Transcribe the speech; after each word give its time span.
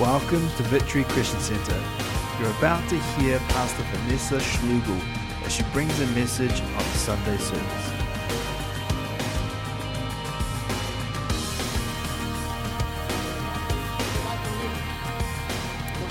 Welcome 0.00 0.48
to 0.56 0.62
Victory 0.62 1.04
Christian 1.04 1.40
Center. 1.40 1.78
You're 2.40 2.50
about 2.52 2.88
to 2.88 2.98
hear 2.98 3.38
Pastor 3.50 3.82
Vanessa 3.92 4.38
Schlugel 4.38 4.98
as 5.44 5.52
she 5.52 5.62
brings 5.74 6.00
a 6.00 6.06
message 6.18 6.58
on 6.62 6.84
Sunday 6.94 7.36
service. 7.36 7.90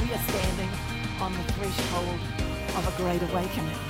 we 0.03 0.13
are 0.13 0.21
standing 0.21 0.69
on 1.19 1.33
the 1.33 1.53
threshold 1.53 2.19
of 2.75 2.93
a 2.93 3.01
great 3.01 3.23
awakening. 3.31 3.88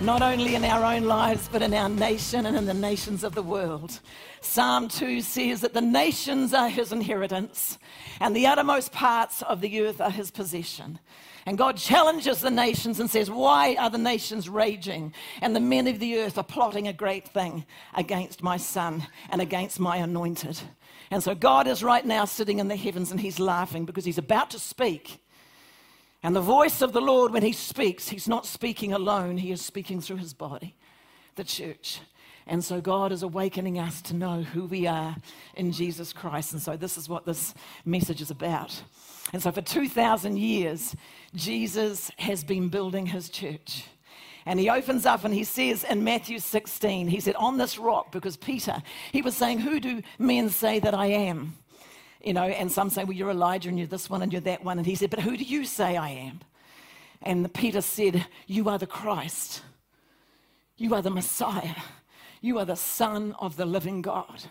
Not 0.00 0.22
only 0.22 0.54
in 0.54 0.64
our 0.64 0.84
own 0.84 1.06
lives, 1.06 1.48
but 1.50 1.60
in 1.60 1.74
our 1.74 1.88
nation 1.88 2.46
and 2.46 2.56
in 2.56 2.66
the 2.66 2.74
nations 2.74 3.24
of 3.24 3.34
the 3.34 3.42
world. 3.42 3.98
Psalm 4.40 4.86
2 4.86 5.20
says 5.20 5.60
that 5.62 5.74
the 5.74 5.80
nations 5.80 6.54
are 6.54 6.68
his 6.68 6.92
inheritance, 6.92 7.78
and 8.20 8.34
the 8.34 8.46
uttermost 8.46 8.92
parts 8.92 9.42
of 9.42 9.60
the 9.60 9.82
earth 9.82 10.00
are 10.00 10.12
his 10.12 10.30
possession. 10.30 11.00
And 11.46 11.58
God 11.58 11.78
challenges 11.78 12.40
the 12.40 12.50
nations 12.50 13.00
and 13.00 13.10
says, 13.10 13.28
Why 13.28 13.74
are 13.74 13.90
the 13.90 13.98
nations 13.98 14.48
raging? 14.48 15.12
And 15.42 15.56
the 15.56 15.60
men 15.60 15.88
of 15.88 15.98
the 15.98 16.18
earth 16.18 16.38
are 16.38 16.44
plotting 16.44 16.86
a 16.86 16.92
great 16.92 17.26
thing 17.26 17.66
against 17.94 18.40
my 18.40 18.56
son 18.56 19.04
and 19.30 19.42
against 19.42 19.80
my 19.80 19.96
anointed. 19.96 20.60
And 21.10 21.24
so 21.24 21.34
God 21.34 21.66
is 21.66 21.82
right 21.82 22.06
now 22.06 22.24
sitting 22.24 22.60
in 22.60 22.68
the 22.68 22.76
heavens 22.76 23.10
and 23.10 23.18
he's 23.18 23.40
laughing 23.40 23.84
because 23.84 24.04
he's 24.04 24.18
about 24.18 24.50
to 24.50 24.60
speak. 24.60 25.20
And 26.22 26.34
the 26.34 26.40
voice 26.40 26.82
of 26.82 26.92
the 26.92 27.00
Lord, 27.00 27.32
when 27.32 27.42
he 27.42 27.52
speaks, 27.52 28.08
he's 28.08 28.28
not 28.28 28.44
speaking 28.44 28.92
alone, 28.92 29.38
he 29.38 29.52
is 29.52 29.62
speaking 29.62 30.00
through 30.00 30.16
his 30.16 30.34
body, 30.34 30.74
the 31.36 31.44
church. 31.44 32.00
And 32.46 32.64
so 32.64 32.80
God 32.80 33.12
is 33.12 33.22
awakening 33.22 33.78
us 33.78 34.00
to 34.02 34.14
know 34.14 34.42
who 34.42 34.64
we 34.64 34.86
are 34.86 35.16
in 35.54 35.70
Jesus 35.70 36.12
Christ. 36.12 36.54
And 36.54 36.62
so 36.62 36.76
this 36.76 36.96
is 36.96 37.08
what 37.08 37.26
this 37.26 37.54
message 37.84 38.22
is 38.22 38.30
about. 38.30 38.82
And 39.32 39.42
so 39.42 39.52
for 39.52 39.60
2,000 39.60 40.38
years, 40.38 40.96
Jesus 41.34 42.10
has 42.18 42.42
been 42.42 42.68
building 42.70 43.06
his 43.06 43.28
church. 43.28 43.84
And 44.46 44.58
he 44.58 44.70
opens 44.70 45.04
up 45.04 45.24
and 45.24 45.34
he 45.34 45.44
says 45.44 45.84
in 45.84 46.02
Matthew 46.02 46.38
16, 46.38 47.08
he 47.08 47.20
said, 47.20 47.36
On 47.36 47.58
this 47.58 47.76
rock, 47.78 48.10
because 48.12 48.38
Peter, 48.38 48.82
he 49.12 49.20
was 49.20 49.36
saying, 49.36 49.58
Who 49.58 49.78
do 49.78 50.02
men 50.18 50.48
say 50.48 50.80
that 50.80 50.94
I 50.94 51.06
am? 51.06 51.54
You 52.22 52.32
know, 52.32 52.44
and 52.44 52.70
some 52.70 52.90
say, 52.90 53.04
Well, 53.04 53.16
you're 53.16 53.30
Elijah 53.30 53.68
and 53.68 53.78
you're 53.78 53.86
this 53.86 54.10
one 54.10 54.22
and 54.22 54.32
you're 54.32 54.40
that 54.42 54.64
one. 54.64 54.78
And 54.78 54.86
he 54.86 54.94
said, 54.94 55.10
But 55.10 55.20
who 55.20 55.36
do 55.36 55.44
you 55.44 55.64
say 55.64 55.96
I 55.96 56.10
am? 56.10 56.40
And 57.22 57.52
Peter 57.52 57.80
said, 57.80 58.26
You 58.46 58.68
are 58.68 58.78
the 58.78 58.86
Christ. 58.86 59.62
You 60.76 60.94
are 60.94 61.02
the 61.02 61.10
Messiah. 61.10 61.74
You 62.40 62.58
are 62.58 62.64
the 62.64 62.76
Son 62.76 63.34
of 63.40 63.56
the 63.56 63.66
living 63.66 64.02
God. 64.02 64.44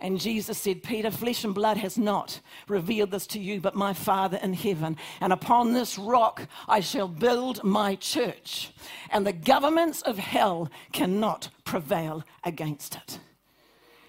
And 0.00 0.18
Jesus 0.18 0.58
said, 0.58 0.82
Peter, 0.82 1.10
flesh 1.10 1.44
and 1.44 1.54
blood 1.54 1.76
has 1.76 1.98
not 1.98 2.40
revealed 2.68 3.10
this 3.10 3.26
to 3.28 3.38
you, 3.38 3.60
but 3.60 3.74
my 3.74 3.92
Father 3.92 4.38
in 4.42 4.54
heaven. 4.54 4.96
And 5.20 5.32
upon 5.32 5.72
this 5.72 5.98
rock 5.98 6.48
I 6.66 6.80
shall 6.80 7.06
build 7.06 7.62
my 7.62 7.96
church, 7.96 8.72
and 9.10 9.26
the 9.26 9.32
governments 9.32 10.00
of 10.02 10.18
hell 10.18 10.70
cannot 10.92 11.50
prevail 11.64 12.24
against 12.44 12.96
it. 12.96 13.18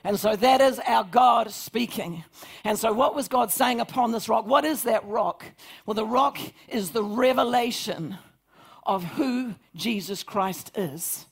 And 0.03 0.19
so 0.19 0.35
that 0.35 0.61
is 0.61 0.79
our 0.79 1.03
God 1.03 1.51
speaking. 1.51 2.23
And 2.63 2.77
so, 2.77 2.91
what 2.91 3.15
was 3.15 3.27
God 3.27 3.51
saying 3.51 3.79
upon 3.79 4.11
this 4.11 4.27
rock? 4.27 4.47
What 4.47 4.65
is 4.65 4.83
that 4.83 5.05
rock? 5.05 5.45
Well, 5.85 5.93
the 5.93 6.05
rock 6.05 6.39
is 6.67 6.91
the 6.91 7.03
revelation 7.03 8.17
of 8.83 9.03
who 9.03 9.55
Jesus 9.75 10.23
Christ 10.23 10.71
is. 10.75 11.25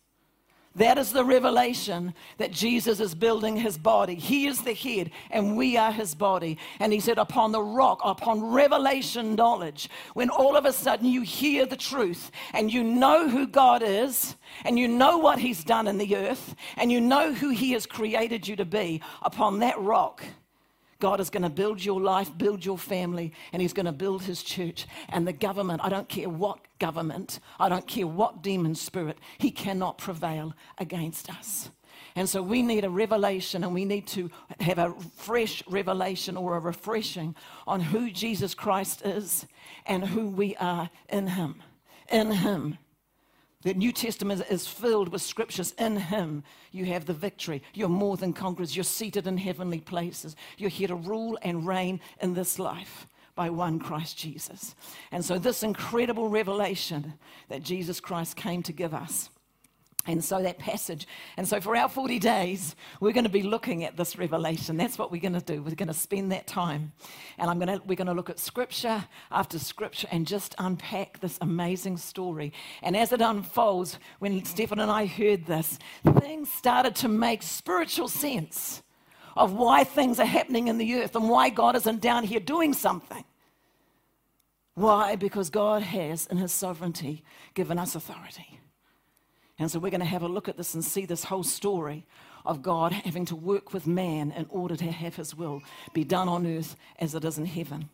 That 0.76 1.00
is 1.00 1.12
the 1.12 1.26
revelation 1.26 2.14
that 2.38 2.52
Jesus 2.52 3.00
is 3.00 3.16
building 3.16 3.58
his 3.58 3.78
body. 3.78 4.14
He 4.16 4.46
is 4.46 4.62
the 4.62 4.74
head, 4.74 5.10
and 5.32 5.58
we 5.58 5.78
are 5.78 5.92
his 5.92 6.14
body. 6.14 6.60
And 6.80 6.94
he 6.94 7.00
said, 7.00 7.18
Upon 7.18 7.52
the 7.52 7.62
rock, 7.62 8.02
upon 8.04 8.42
revelation 8.42 9.36
knowledge, 9.36 9.90
when 10.14 10.30
all 10.30 10.56
of 10.56 10.66
a 10.66 10.72
sudden 10.72 11.08
you 11.08 11.22
hear 11.22 11.66
the 11.66 11.76
truth 11.76 12.30
and 12.54 12.72
you 12.72 12.84
know 12.84 13.28
who 13.28 13.48
God 13.48 13.82
is, 13.82 14.36
and 14.64 14.78
you 14.78 14.88
know 14.88 15.18
what 15.18 15.40
he's 15.40 15.64
done 15.64 15.88
in 15.88 15.98
the 15.98 16.16
earth, 16.16 16.56
and 16.78 16.92
you 16.92 17.02
know 17.02 17.34
who 17.34 17.50
he 17.50 17.72
has 17.72 17.88
created 17.88 18.48
you 18.48 18.56
to 18.56 18.66
be, 18.66 19.02
upon 19.24 19.60
that 19.60 19.80
rock, 19.80 20.24
God 21.00 21.20
is 21.20 21.30
going 21.30 21.44
to 21.44 21.50
build 21.50 21.84
your 21.84 22.02
life, 22.02 22.38
build 22.38 22.66
your 22.66 22.78
family, 22.78 23.34
and 23.54 23.62
He's 23.62 23.74
going 23.74 23.86
to 23.86 23.92
build 23.92 24.24
His 24.24 24.44
church. 24.44 24.86
And 25.10 25.28
the 25.28 25.34
government, 25.34 25.82
I 25.84 25.90
don't 25.90 26.10
care 26.10 26.30
what 26.30 26.60
government, 26.80 27.40
I 27.60 27.70
don't 27.70 27.88
care 27.88 28.08
what 28.08 28.42
demon 28.42 28.76
spirit, 28.76 29.18
He 29.38 29.52
cannot 29.52 29.98
prevail 29.98 30.54
against 30.78 31.30
us. 31.30 31.70
And 32.16 32.28
so 32.28 32.42
we 32.42 32.62
need 32.62 32.84
a 32.86 32.90
revelation 32.90 33.64
and 33.64 33.74
we 33.74 33.86
need 33.86 34.08
to 34.08 34.30
have 34.60 34.78
a 34.78 34.94
fresh 35.16 35.64
revelation 35.68 36.36
or 36.38 36.58
a 36.58 36.60
refreshing 36.60 37.36
on 37.68 37.80
who 37.80 38.10
Jesus 38.10 38.54
Christ 38.54 39.06
is 39.06 39.46
and 39.86 40.04
who 40.04 40.28
we 40.28 40.56
are 40.58 40.90
in 41.10 41.28
Him. 41.28 41.62
In 42.12 42.32
Him. 42.32 42.78
The 43.62 43.74
New 43.74 43.92
Testament 43.92 44.44
is 44.50 44.68
filled 44.68 45.10
with 45.10 45.22
scriptures. 45.22 45.74
In 45.78 45.98
Him, 45.98 46.44
you 46.72 46.86
have 46.86 47.06
the 47.06 47.14
victory. 47.14 47.62
You're 47.74 47.90
more 47.90 48.16
than 48.16 48.32
conquerors. 48.32 48.76
You're 48.76 48.86
seated 48.86 49.28
in 49.28 49.38
heavenly 49.38 49.82
places. 49.82 50.38
You're 50.58 50.70
here 50.70 50.88
to 50.88 50.96
rule 50.96 51.38
and 51.42 51.68
reign 51.68 52.00
in 52.22 52.34
this 52.34 52.58
life 52.58 53.06
by 53.36 53.50
one 53.50 53.80
Christ 53.80 54.18
Jesus. 54.18 54.76
And 55.12 55.24
so, 55.24 55.38
this 55.38 55.62
incredible 55.62 56.30
revelation 56.30 57.16
that 57.50 57.64
Jesus 57.64 58.00
Christ 58.00 58.38
came 58.38 58.64
to 58.64 58.74
give 58.74 58.94
us 58.94 59.30
and 60.06 60.24
so 60.24 60.42
that 60.42 60.58
passage. 60.58 61.08
And 61.38 61.48
so 61.48 61.60
for 61.60 61.76
our 61.76 61.90
40 61.90 62.20
days, 62.20 62.76
we're 63.00 63.12
going 63.12 63.26
to 63.26 63.30
be 63.30 63.44
looking 63.44 63.84
at 63.84 63.98
this 63.98 64.18
revelation. 64.18 64.78
That's 64.78 64.98
what 64.98 65.12
we're 65.12 65.22
going 65.22 65.34
to 65.34 65.42
do. 65.42 65.62
We're 65.62 65.76
going 65.76 65.88
to 65.88 65.94
spend 65.94 66.32
that 66.32 66.48
time. 66.48 66.94
And 67.38 67.50
I'm 67.50 67.60
going 67.60 67.80
to, 67.80 67.86
we're 67.86 67.96
going 67.96 68.08
to 68.08 68.14
look 68.14 68.30
at 68.30 68.40
scripture 68.40 69.06
after 69.30 69.60
scripture 69.60 70.08
and 70.12 70.26
just 70.26 70.56
unpack 70.58 71.20
this 71.20 71.38
amazing 71.42 71.98
story. 71.98 72.54
And 72.82 72.96
as 72.96 73.12
it 73.12 73.22
unfolds, 73.22 74.00
when 74.20 74.44
Stephen 74.46 74.80
and 74.80 74.90
I 74.90 75.06
heard 75.06 75.46
this, 75.46 75.78
things 76.20 76.50
started 76.50 76.96
to 76.98 77.10
make 77.10 77.44
spiritual 77.44 78.08
sense 78.08 78.82
of 79.36 79.54
why 79.54 79.84
things 79.84 80.20
are 80.20 80.26
happening 80.26 80.70
in 80.70 80.78
the 80.78 80.96
earth 80.96 81.16
and 81.16 81.30
why 81.30 81.50
God 81.50 81.76
isn't 81.76 82.02
down 82.02 82.24
here 82.24 82.40
doing 82.40 82.74
something. 82.74 83.24
Why? 84.76 85.18
Because 85.18 85.50
God 85.50 85.82
has, 85.82 86.26
in 86.28 86.38
His 86.38 86.54
sovereignty, 86.54 87.24
given 87.54 87.78
us 87.78 87.96
authority. 87.96 88.59
And 89.60 89.70
so 89.70 89.78
we're 89.78 89.92
going 89.92 90.00
to 90.00 90.06
have 90.06 90.24
a 90.24 90.28
look 90.28 90.48
at 90.48 90.56
this 90.56 90.74
and 90.74 90.84
see 90.84 91.06
this 91.06 91.26
whole 91.26 91.44
story 91.44 92.06
of 92.46 92.62
God 92.62 92.94
having 92.94 93.26
to 93.26 93.36
work 93.36 93.74
with 93.74 93.86
man 93.86 94.32
in 94.32 94.46
order 94.50 94.78
to 94.78 94.90
have 94.90 95.18
his 95.18 95.36
will 95.36 95.62
be 95.94 96.06
done 96.06 96.30
on 96.30 96.48
earth 96.48 96.78
as 96.98 97.14
it 97.14 97.26
is 97.26 97.38
in 97.38 97.46
heaven. 97.46 97.90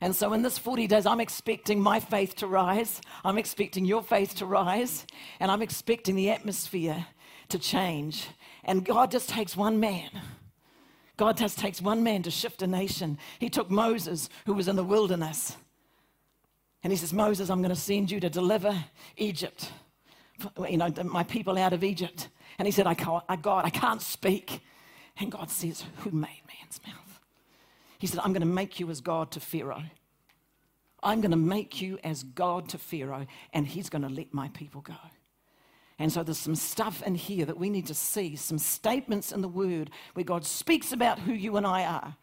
And 0.00 0.16
so, 0.16 0.32
in 0.32 0.42
this 0.42 0.58
40 0.58 0.86
days, 0.86 1.06
I'm 1.06 1.20
expecting 1.20 1.80
my 1.80 2.00
faith 2.00 2.34
to 2.36 2.46
rise. 2.46 3.00
I'm 3.24 3.38
expecting 3.38 3.84
your 3.84 4.02
faith 4.02 4.34
to 4.36 4.46
rise. 4.46 5.06
And 5.38 5.50
I'm 5.50 5.62
expecting 5.62 6.16
the 6.16 6.30
atmosphere 6.30 7.06
to 7.50 7.58
change. 7.58 8.26
And 8.64 8.84
God 8.84 9.10
just 9.10 9.28
takes 9.28 9.56
one 9.56 9.78
man. 9.78 10.10
God 11.16 11.36
just 11.36 11.58
takes 11.58 11.80
one 11.80 12.02
man 12.02 12.22
to 12.24 12.30
shift 12.30 12.62
a 12.62 12.66
nation. 12.66 13.18
He 13.38 13.48
took 13.48 13.70
Moses, 13.70 14.28
who 14.46 14.54
was 14.54 14.66
in 14.66 14.74
the 14.74 14.82
wilderness. 14.82 15.56
And 16.82 16.92
he 16.92 16.96
says, 16.96 17.12
Moses, 17.12 17.50
I'm 17.50 17.62
going 17.62 17.74
to 17.74 17.80
send 17.80 18.10
you 18.10 18.18
to 18.20 18.28
deliver 18.28 18.84
Egypt 19.16 19.70
you 20.68 20.76
know, 20.76 20.92
my 21.04 21.24
people 21.24 21.58
out 21.58 21.72
of 21.72 21.84
Egypt. 21.84 22.28
And 22.58 22.66
he 22.66 22.72
said, 22.72 22.86
I 22.86 22.94
can't, 22.94 23.24
I, 23.28 23.36
God, 23.36 23.64
I 23.64 23.70
can't 23.70 24.02
speak. 24.02 24.60
And 25.18 25.30
God 25.30 25.50
says, 25.50 25.84
Who 25.98 26.10
made 26.10 26.42
man's 26.46 26.80
mouth? 26.86 27.20
He 27.98 28.06
said, 28.06 28.20
I'm 28.20 28.32
going 28.32 28.40
to 28.40 28.46
make 28.46 28.80
you 28.80 28.90
as 28.90 29.00
God 29.00 29.30
to 29.32 29.40
Pharaoh. 29.40 29.84
I'm 31.02 31.20
going 31.20 31.32
to 31.32 31.36
make 31.36 31.82
you 31.82 31.98
as 32.02 32.22
God 32.22 32.68
to 32.70 32.78
Pharaoh, 32.78 33.26
and 33.52 33.66
he's 33.66 33.90
going 33.90 34.02
to 34.02 34.08
let 34.08 34.32
my 34.32 34.48
people 34.48 34.80
go. 34.80 34.94
And 35.98 36.10
so 36.10 36.22
there's 36.22 36.38
some 36.38 36.56
stuff 36.56 37.02
in 37.02 37.14
here 37.14 37.44
that 37.46 37.58
we 37.58 37.70
need 37.70 37.86
to 37.86 37.94
see, 37.94 38.36
some 38.36 38.58
statements 38.58 39.30
in 39.30 39.42
the 39.42 39.48
word 39.48 39.90
where 40.14 40.24
God 40.24 40.44
speaks 40.44 40.92
about 40.92 41.20
who 41.20 41.32
you 41.32 41.56
and 41.56 41.66
I 41.66 41.84
are 41.84 42.16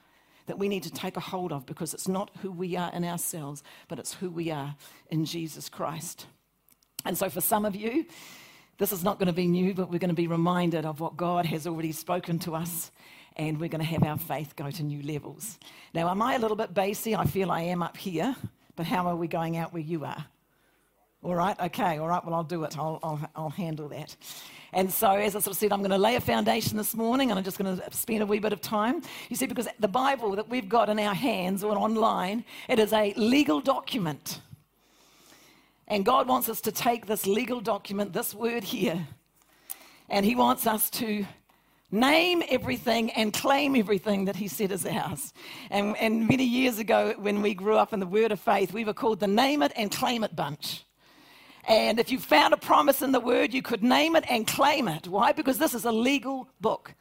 that 0.47 0.59
we 0.59 0.67
need 0.67 0.83
to 0.83 0.91
take 0.91 1.15
a 1.15 1.21
hold 1.21 1.53
of 1.53 1.65
because 1.65 1.93
it's 1.93 2.07
not 2.07 2.31
who 2.41 2.51
we 2.51 2.75
are 2.75 2.91
in 2.93 3.05
ourselves, 3.05 3.63
but 3.87 3.99
it's 3.99 4.15
who 4.15 4.29
we 4.29 4.51
are 4.51 4.75
in 5.09 5.23
Jesus 5.23 5.69
Christ. 5.69 6.25
And 7.05 7.17
so, 7.17 7.29
for 7.29 7.41
some 7.41 7.65
of 7.65 7.75
you, 7.75 8.05
this 8.77 8.91
is 8.91 9.03
not 9.03 9.19
going 9.19 9.27
to 9.27 9.33
be 9.33 9.47
new, 9.47 9.73
but 9.73 9.91
we're 9.91 9.99
going 9.99 10.09
to 10.09 10.15
be 10.15 10.27
reminded 10.27 10.85
of 10.85 10.99
what 10.99 11.17
God 11.17 11.45
has 11.45 11.67
already 11.67 11.91
spoken 11.91 12.39
to 12.39 12.55
us, 12.55 12.91
and 13.35 13.59
we're 13.59 13.69
going 13.69 13.83
to 13.83 13.85
have 13.85 14.03
our 14.03 14.17
faith 14.17 14.55
go 14.55 14.71
to 14.71 14.83
new 14.83 15.03
levels. 15.03 15.59
Now, 15.93 16.09
am 16.09 16.21
I 16.21 16.35
a 16.35 16.39
little 16.39 16.57
bit 16.57 16.73
bassy? 16.73 17.15
I 17.15 17.25
feel 17.25 17.51
I 17.51 17.61
am 17.61 17.83
up 17.83 17.97
here, 17.97 18.35
but 18.75 18.85
how 18.85 19.07
are 19.07 19.15
we 19.15 19.27
going 19.27 19.57
out 19.57 19.73
where 19.73 19.83
you 19.83 20.05
are? 20.05 20.25
All 21.23 21.35
right, 21.35 21.59
okay, 21.59 21.99
all 21.99 22.07
right, 22.07 22.25
well, 22.25 22.33
I'll 22.33 22.43
do 22.43 22.63
it. 22.63 22.75
I'll, 22.77 22.99
I'll, 23.03 23.29
I'll 23.35 23.49
handle 23.51 23.87
that. 23.89 24.15
And 24.73 24.91
so, 24.91 25.11
as 25.11 25.35
I 25.35 25.39
sort 25.39 25.53
of 25.55 25.59
said, 25.59 25.71
I'm 25.71 25.79
going 25.79 25.91
to 25.91 25.97
lay 25.97 26.15
a 26.15 26.21
foundation 26.21 26.77
this 26.77 26.95
morning 26.95 27.29
and 27.29 27.37
I'm 27.37 27.43
just 27.43 27.59
going 27.59 27.77
to 27.77 27.93
spend 27.95 28.23
a 28.23 28.25
wee 28.25 28.39
bit 28.39 28.53
of 28.53 28.61
time. 28.61 29.03
You 29.29 29.35
see, 29.35 29.45
because 29.45 29.67
the 29.79 29.87
Bible 29.87 30.35
that 30.37 30.49
we've 30.49 30.69
got 30.69 30.89
in 30.89 30.97
our 30.97 31.13
hands 31.13 31.63
or 31.63 31.77
online, 31.77 32.45
it 32.67 32.79
is 32.79 32.93
a 32.93 33.13
legal 33.15 33.59
document. 33.59 34.39
And 35.91 36.03
God 36.03 36.27
wants 36.27 36.49
us 36.49 36.61
to 36.61 36.71
take 36.71 37.05
this 37.05 37.27
legal 37.27 37.61
document, 37.61 38.13
this 38.13 38.33
word 38.33 38.63
here, 38.63 39.07
and 40.09 40.25
He 40.25 40.35
wants 40.35 40.65
us 40.65 40.89
to 40.91 41.25
Name 41.93 42.41
everything 42.47 43.11
and 43.11 43.33
claim 43.33 43.75
everything 43.75 44.23
that 44.23 44.37
He 44.37 44.47
said 44.47 44.71
is 44.71 44.85
ours. 44.85 45.33
And, 45.69 45.97
and 45.97 46.25
many 46.25 46.45
years 46.45 46.79
ago, 46.79 47.13
when 47.17 47.41
we 47.41 47.53
grew 47.53 47.75
up 47.75 47.91
in 47.91 47.99
the 47.99 48.07
Word 48.07 48.31
of 48.31 48.39
Faith, 48.39 48.71
we 48.71 48.85
were 48.85 48.93
called 48.93 49.19
the 49.19 49.27
Name 49.27 49.61
It 49.61 49.73
and 49.75 49.91
Claim 49.91 50.23
It 50.23 50.33
bunch. 50.33 50.85
And 51.67 51.99
if 51.99 52.09
you 52.09 52.17
found 52.17 52.53
a 52.53 52.57
promise 52.57 53.01
in 53.01 53.11
the 53.11 53.19
Word, 53.19 53.53
you 53.53 53.61
could 53.61 53.83
name 53.83 54.15
it 54.15 54.23
and 54.29 54.47
claim 54.47 54.87
it. 54.87 55.07
Why? 55.09 55.33
Because 55.33 55.57
this 55.57 55.73
is 55.73 55.83
a 55.83 55.91
legal 55.91 56.47
book 56.61 56.95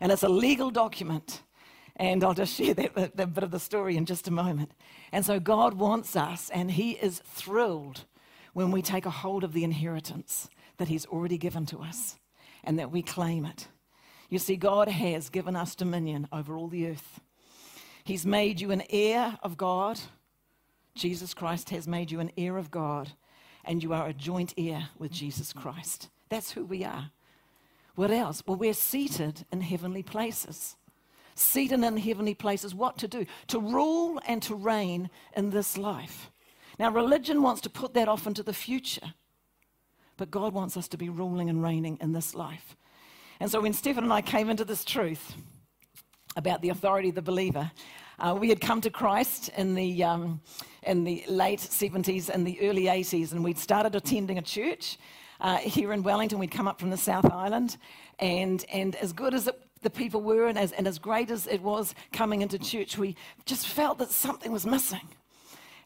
and 0.00 0.12
it's 0.12 0.22
a 0.22 0.28
legal 0.28 0.70
document. 0.70 1.42
And 1.96 2.22
I'll 2.22 2.32
just 2.32 2.54
share 2.54 2.72
that, 2.74 2.94
that, 2.94 3.16
that 3.16 3.34
bit 3.34 3.44
of 3.44 3.50
the 3.50 3.58
story 3.58 3.96
in 3.96 4.06
just 4.06 4.28
a 4.28 4.30
moment. 4.30 4.70
And 5.10 5.26
so 5.26 5.40
God 5.40 5.74
wants 5.74 6.14
us, 6.14 6.50
and 6.50 6.70
He 6.70 6.92
is 6.92 7.18
thrilled 7.26 8.04
when 8.60 8.72
we 8.72 8.82
take 8.82 9.06
a 9.06 9.10
hold 9.10 9.42
of 9.42 9.54
the 9.54 9.64
inheritance 9.64 10.50
that 10.76 10.88
He's 10.88 11.06
already 11.06 11.38
given 11.38 11.64
to 11.64 11.78
us 11.78 12.18
and 12.62 12.78
that 12.78 12.90
we 12.90 13.00
claim 13.00 13.46
it. 13.46 13.68
You 14.28 14.38
see, 14.38 14.56
God 14.56 14.86
has 14.86 15.30
given 15.30 15.56
us 15.56 15.74
dominion 15.74 16.28
over 16.30 16.54
all 16.54 16.68
the 16.68 16.86
earth. 16.88 17.20
He's 18.04 18.26
made 18.26 18.60
you 18.60 18.70
an 18.70 18.82
heir 18.90 19.38
of 19.42 19.56
God. 19.56 19.98
Jesus 20.94 21.32
Christ 21.32 21.70
has 21.70 21.88
made 21.88 22.10
you 22.10 22.20
an 22.20 22.32
heir 22.36 22.58
of 22.58 22.70
God, 22.70 23.12
and 23.64 23.82
you 23.82 23.94
are 23.94 24.06
a 24.06 24.12
joint 24.12 24.52
heir 24.58 24.90
with 24.98 25.10
Jesus 25.10 25.54
Christ. 25.54 26.10
That's 26.28 26.52
who 26.52 26.66
we 26.66 26.84
are. 26.84 27.12
What 27.94 28.10
else? 28.10 28.42
Well, 28.46 28.58
we're 28.58 28.74
seated 28.74 29.46
in 29.50 29.62
heavenly 29.62 30.02
places. 30.02 30.76
Seated 31.34 31.82
in 31.82 31.96
heavenly 31.96 32.34
places. 32.34 32.74
What 32.74 32.98
to 32.98 33.08
do? 33.08 33.24
To 33.46 33.58
rule 33.58 34.20
and 34.26 34.42
to 34.42 34.54
reign 34.54 35.08
in 35.34 35.48
this 35.48 35.78
life. 35.78 36.30
Now, 36.80 36.90
religion 36.90 37.42
wants 37.42 37.60
to 37.60 37.68
put 37.68 37.92
that 37.92 38.08
off 38.08 38.26
into 38.26 38.42
the 38.42 38.54
future, 38.54 39.12
but 40.16 40.30
God 40.30 40.54
wants 40.54 40.78
us 40.78 40.88
to 40.88 40.96
be 40.96 41.10
ruling 41.10 41.50
and 41.50 41.62
reigning 41.62 41.98
in 42.00 42.12
this 42.12 42.34
life. 42.34 42.74
And 43.38 43.50
so 43.50 43.60
when 43.60 43.74
Stephen 43.74 44.02
and 44.02 44.10
I 44.10 44.22
came 44.22 44.48
into 44.48 44.64
this 44.64 44.82
truth 44.82 45.34
about 46.36 46.62
the 46.62 46.70
authority 46.70 47.10
of 47.10 47.16
the 47.16 47.20
believer, 47.20 47.70
uh, 48.18 48.34
we 48.34 48.48
had 48.48 48.62
come 48.62 48.80
to 48.80 48.88
Christ 48.88 49.50
in 49.58 49.74
the, 49.74 50.02
um, 50.02 50.40
in 50.82 51.04
the 51.04 51.22
late 51.28 51.58
70s 51.58 52.30
and 52.30 52.46
the 52.46 52.58
early 52.62 52.84
80s, 52.84 53.32
and 53.32 53.44
we'd 53.44 53.58
started 53.58 53.94
attending 53.94 54.38
a 54.38 54.42
church 54.42 54.96
uh, 55.42 55.58
here 55.58 55.92
in 55.92 56.02
Wellington. 56.02 56.38
We'd 56.38 56.50
come 56.50 56.66
up 56.66 56.80
from 56.80 56.88
the 56.88 56.96
South 56.96 57.30
Island, 57.30 57.76
and, 58.20 58.64
and 58.72 58.96
as 58.96 59.12
good 59.12 59.34
as 59.34 59.48
it, 59.48 59.60
the 59.82 59.90
people 59.90 60.22
were, 60.22 60.46
and 60.46 60.56
as, 60.58 60.72
and 60.72 60.86
as 60.86 60.98
great 60.98 61.30
as 61.30 61.46
it 61.46 61.60
was 61.60 61.94
coming 62.10 62.40
into 62.40 62.58
church, 62.58 62.96
we 62.96 63.16
just 63.44 63.66
felt 63.66 63.98
that 63.98 64.10
something 64.10 64.50
was 64.50 64.64
missing. 64.64 65.06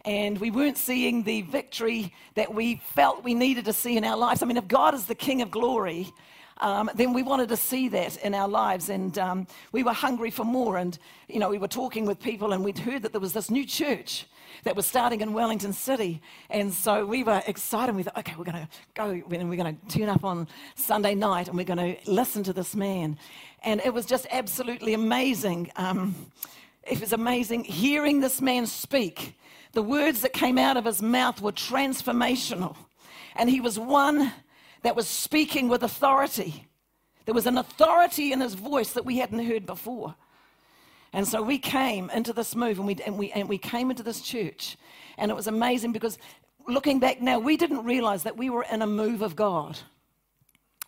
And 0.04 0.38
we 0.38 0.50
weren't 0.50 0.76
seeing 0.76 1.22
the 1.22 1.42
victory 1.42 2.12
that 2.34 2.54
we 2.54 2.82
felt 2.94 3.24
we 3.24 3.34
needed 3.34 3.64
to 3.64 3.72
see 3.72 3.96
in 3.96 4.04
our 4.04 4.16
lives. 4.16 4.42
I 4.42 4.46
mean, 4.46 4.58
if 4.58 4.68
God 4.68 4.94
is 4.94 5.06
the 5.06 5.14
King 5.14 5.40
of 5.40 5.50
glory, 5.50 6.12
um, 6.58 6.90
then 6.94 7.12
we 7.12 7.22
wanted 7.22 7.48
to 7.48 7.56
see 7.56 7.88
that 7.88 8.16
in 8.18 8.34
our 8.34 8.48
lives. 8.48 8.90
And 8.90 9.18
um, 9.18 9.46
we 9.72 9.82
were 9.82 9.92
hungry 9.92 10.30
for 10.30 10.44
more. 10.44 10.76
And, 10.76 10.98
you 11.28 11.38
know, 11.38 11.48
we 11.48 11.58
were 11.58 11.68
talking 11.68 12.04
with 12.04 12.20
people 12.20 12.52
and 12.52 12.62
we'd 12.62 12.78
heard 12.78 13.02
that 13.02 13.12
there 13.12 13.20
was 13.20 13.32
this 13.32 13.50
new 13.50 13.64
church 13.64 14.26
that 14.64 14.76
was 14.76 14.86
starting 14.86 15.20
in 15.20 15.32
Wellington 15.32 15.72
City. 15.72 16.20
And 16.50 16.72
so 16.72 17.06
we 17.06 17.24
were 17.24 17.42
excited. 17.46 17.94
We 17.94 18.02
thought, 18.02 18.18
okay, 18.18 18.34
we're 18.36 18.44
going 18.44 18.66
to 18.66 18.68
go 18.94 19.10
and 19.10 19.48
we're 19.50 19.62
going 19.62 19.76
to 19.76 19.98
turn 19.98 20.08
up 20.08 20.24
on 20.24 20.48
Sunday 20.74 21.14
night 21.14 21.48
and 21.48 21.56
we're 21.56 21.64
going 21.64 21.96
to 21.96 22.10
listen 22.10 22.42
to 22.44 22.52
this 22.52 22.74
man. 22.74 23.18
And 23.62 23.80
it 23.84 23.92
was 23.92 24.06
just 24.06 24.26
absolutely 24.30 24.94
amazing. 24.94 25.70
Um, 25.76 26.14
it 26.82 27.00
was 27.00 27.12
amazing 27.12 27.64
hearing 27.64 28.20
this 28.20 28.40
man 28.40 28.66
speak. 28.66 29.34
The 29.74 29.82
words 29.82 30.20
that 30.22 30.32
came 30.32 30.56
out 30.56 30.76
of 30.76 30.84
his 30.84 31.02
mouth 31.02 31.40
were 31.40 31.52
transformational. 31.52 32.76
And 33.36 33.50
he 33.50 33.60
was 33.60 33.78
one 33.78 34.32
that 34.82 34.96
was 34.96 35.08
speaking 35.08 35.68
with 35.68 35.82
authority. 35.82 36.66
There 37.26 37.34
was 37.34 37.46
an 37.46 37.58
authority 37.58 38.32
in 38.32 38.40
his 38.40 38.54
voice 38.54 38.92
that 38.92 39.04
we 39.04 39.18
hadn't 39.18 39.44
heard 39.44 39.66
before. 39.66 40.14
And 41.12 41.26
so 41.26 41.42
we 41.42 41.58
came 41.58 42.10
into 42.10 42.32
this 42.32 42.54
move 42.54 42.78
and 42.78 42.86
we, 42.86 42.96
and, 43.04 43.18
we, 43.18 43.30
and 43.32 43.48
we 43.48 43.58
came 43.58 43.90
into 43.90 44.02
this 44.02 44.20
church. 44.20 44.76
And 45.18 45.30
it 45.30 45.34
was 45.34 45.46
amazing 45.46 45.92
because 45.92 46.18
looking 46.68 47.00
back 47.00 47.20
now, 47.20 47.38
we 47.38 47.56
didn't 47.56 47.84
realize 47.84 48.22
that 48.24 48.36
we 48.36 48.50
were 48.50 48.66
in 48.70 48.82
a 48.82 48.86
move 48.86 49.22
of 49.22 49.36
God 49.36 49.78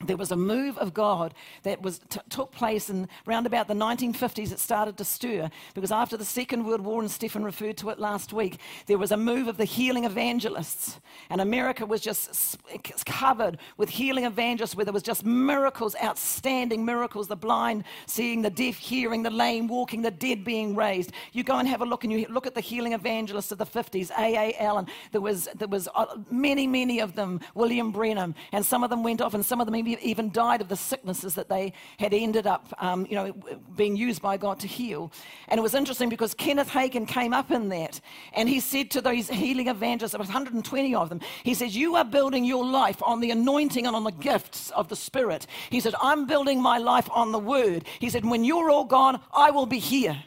there 0.04 0.16
was 0.18 0.30
a 0.30 0.36
move 0.36 0.76
of 0.76 0.92
God 0.92 1.32
that 1.62 1.80
was 1.80 2.00
t- 2.10 2.20
took 2.28 2.52
place 2.52 2.90
in 2.90 3.08
around 3.26 3.46
about 3.46 3.66
the 3.66 3.74
1950s. 3.74 4.52
It 4.52 4.58
started 4.58 4.98
to 4.98 5.04
stir 5.04 5.48
because 5.72 5.90
after 5.90 6.18
the 6.18 6.24
Second 6.24 6.66
World 6.66 6.82
War, 6.82 7.00
and 7.00 7.10
Stephen 7.10 7.42
referred 7.42 7.78
to 7.78 7.88
it 7.88 7.98
last 7.98 8.30
week, 8.30 8.58
there 8.86 8.98
was 8.98 9.10
a 9.10 9.16
move 9.16 9.48
of 9.48 9.56
the 9.56 9.64
healing 9.64 10.04
evangelists, 10.04 11.00
and 11.30 11.40
America 11.40 11.86
was 11.86 12.02
just 12.02 12.58
covered 13.06 13.56
with 13.78 13.88
healing 13.88 14.24
evangelists, 14.24 14.76
where 14.76 14.84
there 14.84 14.92
was 14.92 15.02
just 15.02 15.24
miracles, 15.24 15.96
outstanding 16.04 16.84
miracles: 16.84 17.26
the 17.26 17.36
blind 17.36 17.84
seeing, 18.04 18.42
the 18.42 18.50
deaf 18.50 18.76
hearing, 18.76 19.22
the 19.22 19.30
lame 19.30 19.66
walking, 19.66 20.02
the 20.02 20.10
dead 20.10 20.44
being 20.44 20.76
raised. 20.76 21.12
You 21.32 21.42
go 21.42 21.56
and 21.56 21.66
have 21.66 21.80
a 21.80 21.86
look, 21.86 22.04
and 22.04 22.12
you 22.12 22.26
look 22.28 22.46
at 22.46 22.54
the 22.54 22.60
healing 22.60 22.92
evangelists 22.92 23.50
of 23.50 23.56
the 23.56 23.66
50s. 23.66 24.10
A. 24.18 24.36
A. 24.36 24.62
Allen. 24.62 24.88
There 25.12 25.22
was 25.22 25.48
there 25.54 25.68
was 25.68 25.88
uh, 25.94 26.18
many, 26.30 26.66
many 26.66 27.00
of 27.00 27.14
them. 27.14 27.40
William 27.54 27.92
Branham, 27.92 28.34
and 28.52 28.64
some 28.64 28.84
of 28.84 28.90
them 28.90 29.02
went 29.02 29.22
off, 29.22 29.32
and 29.32 29.44
some 29.44 29.58
of 29.58 29.66
them 29.66 29.85
maybe 29.86 30.02
even 30.02 30.30
died 30.30 30.60
of 30.60 30.68
the 30.68 30.76
sicknesses 30.76 31.34
that 31.34 31.48
they 31.48 31.72
had 31.98 32.12
ended 32.12 32.46
up, 32.46 32.72
um, 32.78 33.06
you 33.08 33.14
know, 33.14 33.32
being 33.76 33.96
used 33.96 34.20
by 34.20 34.36
God 34.36 34.58
to 34.60 34.66
heal. 34.66 35.12
And 35.48 35.58
it 35.58 35.62
was 35.62 35.74
interesting 35.74 36.08
because 36.08 36.34
Kenneth 36.34 36.68
Hagin 36.68 37.06
came 37.06 37.32
up 37.32 37.50
in 37.50 37.68
that, 37.68 38.00
and 38.32 38.48
he 38.48 38.60
said 38.60 38.90
to 38.92 39.00
those 39.00 39.28
healing 39.28 39.68
evangelists, 39.68 40.12
there 40.12 40.18
was 40.18 40.28
120 40.28 40.94
of 40.94 41.08
them, 41.08 41.20
he 41.44 41.54
says, 41.54 41.76
"You 41.76 41.94
are 41.96 42.04
building 42.04 42.44
your 42.44 42.64
life 42.64 43.00
on 43.02 43.20
the 43.20 43.30
anointing 43.30 43.86
and 43.86 43.94
on 43.94 44.04
the 44.04 44.10
gifts 44.10 44.70
of 44.70 44.88
the 44.88 44.96
Spirit." 44.96 45.46
He 45.70 45.80
said, 45.80 45.94
"I'm 46.02 46.26
building 46.26 46.60
my 46.60 46.78
life 46.78 47.08
on 47.12 47.32
the 47.32 47.38
Word." 47.38 47.84
He 48.00 48.10
said, 48.10 48.24
"When 48.24 48.44
you're 48.44 48.70
all 48.70 48.84
gone, 48.84 49.20
I 49.32 49.50
will 49.50 49.66
be 49.66 49.78
here." 49.78 50.24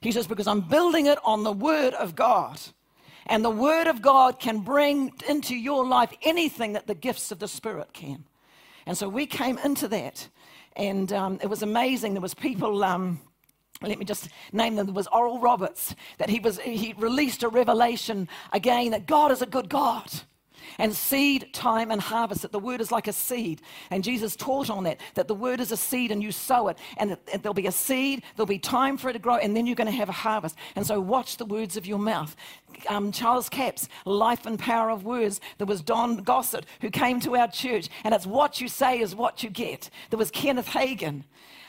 He 0.00 0.12
says, 0.12 0.26
"Because 0.26 0.46
I'm 0.46 0.60
building 0.60 1.06
it 1.06 1.18
on 1.24 1.42
the 1.42 1.52
Word 1.52 1.94
of 1.94 2.14
God." 2.14 2.60
And 3.26 3.44
the 3.44 3.50
Word 3.50 3.86
of 3.86 4.02
God 4.02 4.40
can 4.40 4.60
bring 4.60 5.12
into 5.28 5.54
your 5.54 5.86
life 5.86 6.12
anything 6.22 6.72
that 6.72 6.88
the 6.88 6.94
gifts 6.94 7.30
of 7.30 7.38
the 7.38 7.46
Spirit 7.48 7.92
can. 7.92 8.24
And 8.86 8.96
so 8.96 9.08
we 9.08 9.26
came 9.26 9.58
into 9.58 9.88
that, 9.88 10.28
and 10.76 11.12
um, 11.12 11.38
it 11.42 11.46
was 11.46 11.62
amazing. 11.62 12.14
There 12.14 12.22
was 12.22 12.34
people. 12.34 12.82
Um, 12.84 13.20
let 13.82 13.98
me 13.98 14.04
just 14.04 14.28
name 14.52 14.76
them. 14.76 14.86
There 14.86 14.94
was 14.94 15.08
Oral 15.08 15.40
Roberts 15.40 15.94
that 16.18 16.30
he 16.30 16.40
was. 16.40 16.58
He 16.60 16.94
released 16.96 17.42
a 17.42 17.48
revelation 17.48 18.28
again 18.52 18.90
that 18.90 19.06
God 19.06 19.32
is 19.32 19.42
a 19.42 19.46
good 19.46 19.68
God 19.68 20.10
and 20.78 20.94
seed, 20.94 21.52
time, 21.52 21.90
and 21.90 22.00
harvest. 22.00 22.42
That 22.42 22.52
the 22.52 22.58
word 22.58 22.80
is 22.80 22.92
like 22.92 23.08
a 23.08 23.12
seed. 23.12 23.62
And 23.90 24.04
Jesus 24.04 24.36
taught 24.36 24.70
on 24.70 24.84
that, 24.84 25.00
that 25.14 25.28
the 25.28 25.34
word 25.34 25.60
is 25.60 25.72
a 25.72 25.76
seed 25.76 26.10
and 26.10 26.22
you 26.22 26.32
sow 26.32 26.68
it. 26.68 26.78
And 26.96 27.16
there'll 27.40 27.54
be 27.54 27.66
a 27.66 27.72
seed, 27.72 28.22
there'll 28.36 28.46
be 28.46 28.58
time 28.58 28.96
for 28.96 29.10
it 29.10 29.14
to 29.14 29.18
grow, 29.18 29.36
and 29.36 29.56
then 29.56 29.66
you're 29.66 29.76
going 29.76 29.90
to 29.90 29.96
have 29.96 30.08
a 30.08 30.12
harvest. 30.12 30.56
And 30.76 30.86
so 30.86 31.00
watch 31.00 31.36
the 31.36 31.46
words 31.46 31.76
of 31.76 31.86
your 31.86 31.98
mouth. 31.98 32.34
Um, 32.88 33.12
Charles 33.12 33.48
Capps, 33.48 33.88
Life 34.04 34.46
and 34.46 34.58
Power 34.58 34.90
of 34.90 35.04
Words. 35.04 35.40
There 35.58 35.66
was 35.66 35.82
Don 35.82 36.18
Gossett 36.18 36.66
who 36.80 36.90
came 36.90 37.20
to 37.20 37.36
our 37.36 37.48
church, 37.48 37.88
and 38.04 38.14
it's 38.14 38.26
what 38.26 38.60
you 38.60 38.68
say 38.68 38.98
is 39.00 39.14
what 39.14 39.42
you 39.42 39.50
get. 39.50 39.90
There 40.10 40.18
was 40.18 40.30
Kenneth 40.30 40.68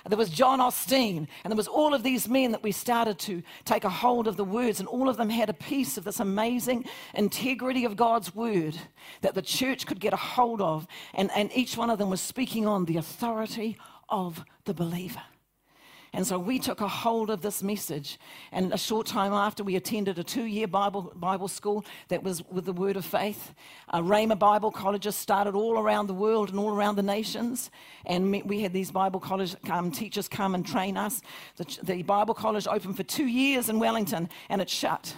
Hagin. 0.04 0.10
There 0.10 0.18
was 0.18 0.30
John 0.30 0.60
Osteen, 0.60 1.28
and 1.44 1.52
there 1.52 1.58
was 1.58 1.68
all 1.68 1.94
of 1.94 2.04
these 2.04 2.28
men 2.28 2.52
that 2.52 2.64
we 2.64 2.72
started 2.72 3.20
to 3.20 3.44
take 3.66 3.84
a 3.84 3.90
hold 3.90 4.28
of 4.28 4.38
the 4.38 4.44
words, 4.44 4.80
and 4.80 4.88
all 4.88 5.10
of 5.10 5.18
them 5.18 5.30
had 5.30 5.50
a 5.50 5.54
piece 5.54 5.98
of 5.98 6.04
this 6.04 6.20
amazing 6.20 6.86
integrity 7.14 7.86
of 7.86 7.96
God's 7.96 8.36
word 8.36 8.78
that 9.22 9.36
the 9.36 9.42
church 9.42 9.86
could 9.86 10.00
get 10.00 10.14
a 10.14 10.18
hold 10.18 10.62
of, 10.62 10.88
and, 11.14 11.32
and 11.36 11.52
each 11.54 11.78
one 11.78 11.90
of 11.90 11.98
them 11.98 12.10
was 12.10 12.22
speaking 12.22 12.68
on 12.68 12.86
the 12.86 12.98
authority 12.98 13.78
of 14.10 14.44
the 14.66 14.74
believer. 14.74 15.22
And 16.16 16.28
so 16.28 16.38
we 16.38 16.60
took 16.60 16.82
a 16.82 16.88
hold 16.88 17.32
of 17.32 17.42
this 17.42 17.64
message. 17.64 18.20
And 18.52 18.72
a 18.72 18.78
short 18.78 19.08
time 19.08 19.34
after, 19.34 19.64
we 19.64 19.76
attended 19.76 20.20
a 20.20 20.24
two 20.24 20.46
year 20.46 20.68
Bible, 20.68 21.12
Bible 21.16 21.48
school 21.48 21.84
that 22.10 22.22
was 22.22 22.48
with 22.50 22.66
the 22.66 22.74
Word 22.74 22.98
of 22.98 23.04
Faith. 23.04 23.54
Uh, 23.90 24.02
Rhema 24.02 24.38
Bible 24.38 24.70
colleges 24.72 25.16
started 25.16 25.56
all 25.56 25.80
around 25.80 26.06
the 26.06 26.14
world 26.14 26.50
and 26.50 26.60
all 26.60 26.70
around 26.70 26.98
the 26.98 27.04
nations. 27.04 27.72
And 28.06 28.44
we 28.46 28.62
had 28.62 28.74
these 28.74 28.92
Bible 28.92 29.20
college 29.20 29.56
um, 29.72 29.92
teachers 29.92 30.28
come 30.28 30.54
and 30.54 30.66
train 30.66 30.98
us. 30.98 31.24
The, 31.58 31.80
the 31.82 32.04
Bible 32.04 32.36
college 32.36 32.68
opened 32.68 32.96
for 32.96 33.04
two 33.04 33.28
years 33.28 33.70
in 33.70 33.80
Wellington 33.80 34.30
and 34.50 34.62
it 34.62 34.70
shut. 34.70 35.16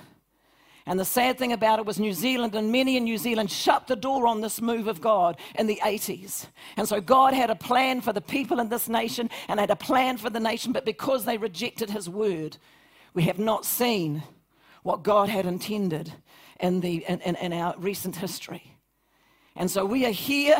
And 0.87 0.99
the 0.99 1.05
sad 1.05 1.39
thing 1.39 1.51
about 1.51 1.79
it 1.79 1.85
was 1.85 1.99
New 1.99 2.13
Zealand 2.13 2.53
and 2.53 2.71
many 2.71 2.95
in 2.95 3.05
New 3.05 3.17
Zealand 3.17 3.49
shut 3.49 3.87
the 3.87 3.95
door 3.95 4.27
on 4.27 4.41
this 4.41 4.61
move 4.61 4.87
of 4.87 5.01
God 5.01 5.37
in 5.57 5.65
the 5.65 5.79
80s. 5.83 6.45
And 6.77 6.87
so 6.87 7.01
God 7.01 7.33
had 7.33 7.49
a 7.49 7.55
plan 7.55 8.01
for 8.01 8.13
the 8.13 8.21
people 8.21 8.59
in 8.59 8.69
this 8.69 8.87
nation 8.87 9.31
and 9.47 9.59
had 9.59 9.71
a 9.71 9.75
plan 9.75 10.17
for 10.17 10.29
the 10.29 10.39
nation, 10.39 10.71
but 10.71 10.85
because 10.85 11.25
they 11.25 11.37
rejected 11.37 11.89
his 11.89 12.07
word, 12.07 12.57
we 13.15 13.23
have 13.23 13.39
not 13.39 13.65
seen 13.65 14.21
what 14.83 15.01
God 15.01 15.27
had 15.27 15.47
intended 15.47 16.13
in, 16.59 16.81
the, 16.81 17.03
in, 17.07 17.19
in, 17.21 17.35
in 17.37 17.53
our 17.53 17.73
recent 17.79 18.15
history. 18.15 18.77
And 19.55 19.71
so 19.71 19.85
we 19.85 20.05
are 20.05 20.11
here 20.11 20.57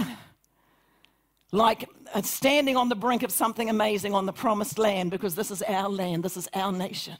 like 1.52 1.88
uh, 2.14 2.22
standing 2.24 2.76
on 2.76 2.90
the 2.90 2.96
brink 2.96 3.22
of 3.22 3.32
something 3.32 3.70
amazing 3.70 4.16
on 4.16 4.26
the 4.26 4.34
promised 4.34 4.80
land 4.80 5.12
because 5.12 5.36
this 5.36 5.52
is 5.52 5.62
our 5.62 5.90
land, 5.90 6.24
this 6.24 6.36
is 6.36 6.50
our 6.54 6.72
nation. 6.72 7.18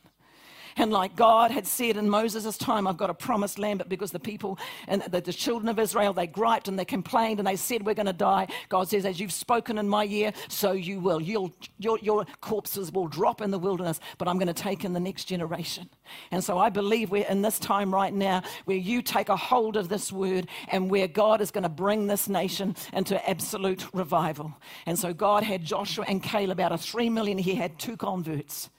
And 0.78 0.92
like 0.92 1.16
God 1.16 1.52
had 1.52 1.66
said 1.66 1.96
in 1.96 2.10
Moses' 2.10 2.58
time, 2.58 2.86
I've 2.86 2.98
got 2.98 3.10
a 3.10 3.14
promised 3.14 3.58
land, 3.58 3.80
but 3.80 3.88
because 3.88 4.12
the 4.12 4.20
people 4.20 4.60
and 4.88 5.02
the, 5.04 5.22
the 5.22 5.32
children 5.32 5.70
of 5.70 5.80
Israel, 5.80 6.12
they 6.12 6.28
griped 6.28 6.68
and 6.68 6.78
they 6.78 6.84
complained 6.84 7.40
and 7.40 7.48
they 7.48 7.56
said, 7.56 7.86
We're 7.86 7.94
going 7.94 8.08
to 8.08 8.14
die. 8.14 8.48
God 8.68 8.90
says, 8.90 9.06
As 9.06 9.20
you've 9.20 9.32
spoken 9.32 9.78
in 9.78 9.88
my 9.88 10.04
year, 10.04 10.34
so 10.50 10.74
you 10.74 11.00
will. 11.00 11.22
You'll, 11.22 11.54
your, 11.78 11.98
your 12.00 12.26
corpses 12.42 12.92
will 12.92 13.08
drop 13.08 13.42
in 13.42 13.52
the 13.52 13.60
wilderness, 13.60 14.02
but 14.18 14.28
I'm 14.28 14.38
going 14.38 14.48
to 14.48 14.54
take 14.54 14.84
in 14.84 14.92
the 14.92 15.00
next 15.00 15.26
generation. 15.26 15.90
And 16.32 16.44
so 16.44 16.58
I 16.58 16.70
believe 16.70 17.10
we're 17.10 17.26
in 17.28 17.42
this 17.42 17.58
time 17.58 17.94
right 17.94 18.14
now 18.14 18.44
where 18.66 18.78
you 18.78 19.02
take 19.02 19.30
a 19.30 19.38
hold 19.38 19.78
of 19.78 19.88
this 19.88 20.12
word 20.12 20.48
and 20.68 20.90
where 20.90 21.08
God 21.08 21.40
is 21.40 21.52
going 21.52 21.64
to 21.64 21.70
bring 21.70 22.08
this 22.08 22.28
nation 22.28 22.76
into 22.92 23.30
absolute 23.30 23.86
revival. 23.94 24.54
And 24.86 25.00
so 25.00 25.14
God 25.14 25.44
had 25.44 25.64
Joshua 25.64 26.04
and 26.08 26.22
Caleb 26.22 26.60
out 26.60 26.74
of 26.74 26.82
three 26.82 27.10
million, 27.10 27.38
he 27.38 27.56
had 27.56 27.80
two 27.80 27.96
converts. 27.96 28.70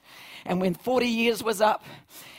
And 0.47 0.61
when 0.61 0.75
40 0.75 1.07
years 1.07 1.43
was 1.43 1.61
up 1.61 1.85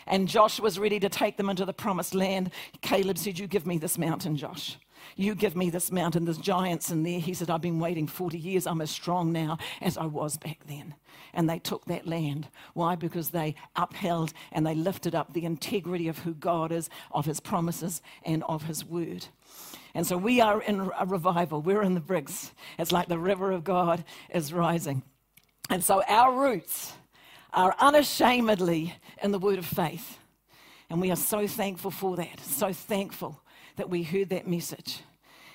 and 0.05 0.27
Josh 0.27 0.59
was 0.59 0.79
ready 0.79 0.99
to 0.99 1.09
take 1.09 1.37
them 1.37 1.49
into 1.49 1.65
the 1.65 1.73
promised 1.73 2.15
land, 2.15 2.51
Caleb 2.81 3.17
said, 3.17 3.37
You 3.37 3.47
give 3.47 3.65
me 3.65 3.77
this 3.77 3.97
mountain, 3.97 4.37
Josh. 4.37 4.77
You 5.15 5.35
give 5.35 5.55
me 5.55 5.69
this 5.69 5.91
mountain. 5.91 6.25
There's 6.25 6.37
giants 6.37 6.91
in 6.91 7.03
there. 7.03 7.19
He 7.19 7.33
said, 7.33 7.49
I've 7.49 7.61
been 7.61 7.79
waiting 7.79 8.07
40 8.07 8.37
years. 8.37 8.67
I'm 8.67 8.81
as 8.81 8.91
strong 8.91 9.31
now 9.31 9.57
as 9.81 9.97
I 9.97 10.05
was 10.05 10.37
back 10.37 10.59
then. 10.67 10.95
And 11.33 11.49
they 11.49 11.59
took 11.59 11.85
that 11.85 12.07
land. 12.07 12.47
Why? 12.73 12.95
Because 12.95 13.29
they 13.29 13.55
upheld 13.75 14.33
and 14.51 14.65
they 14.65 14.75
lifted 14.75 15.15
up 15.15 15.33
the 15.33 15.45
integrity 15.45 16.07
of 16.07 16.19
who 16.19 16.33
God 16.33 16.71
is, 16.71 16.89
of 17.11 17.25
his 17.25 17.39
promises, 17.39 18.01
and 18.23 18.43
of 18.43 18.63
his 18.63 18.85
word. 18.85 19.27
And 19.93 20.05
so 20.05 20.17
we 20.17 20.41
are 20.41 20.61
in 20.61 20.91
a 20.99 21.05
revival. 21.05 21.61
We're 21.61 21.83
in 21.83 21.93
the 21.93 21.99
bricks. 21.99 22.51
It's 22.77 22.91
like 22.91 23.07
the 23.07 23.19
river 23.19 23.51
of 23.51 23.63
God 23.63 24.03
is 24.29 24.53
rising. 24.53 25.03
And 25.69 25.83
so 25.83 26.03
our 26.07 26.33
roots 26.33 26.93
are 27.53 27.75
unashamedly 27.79 28.93
in 29.21 29.31
the 29.31 29.39
word 29.39 29.59
of 29.59 29.65
faith. 29.65 30.17
And 30.89 31.01
we 31.01 31.11
are 31.11 31.17
so 31.17 31.47
thankful 31.47 31.91
for 31.91 32.15
that, 32.17 32.39
so 32.39 32.71
thankful 32.71 33.41
that 33.75 33.89
we 33.89 34.03
heard 34.03 34.29
that 34.29 34.47
message. 34.47 35.01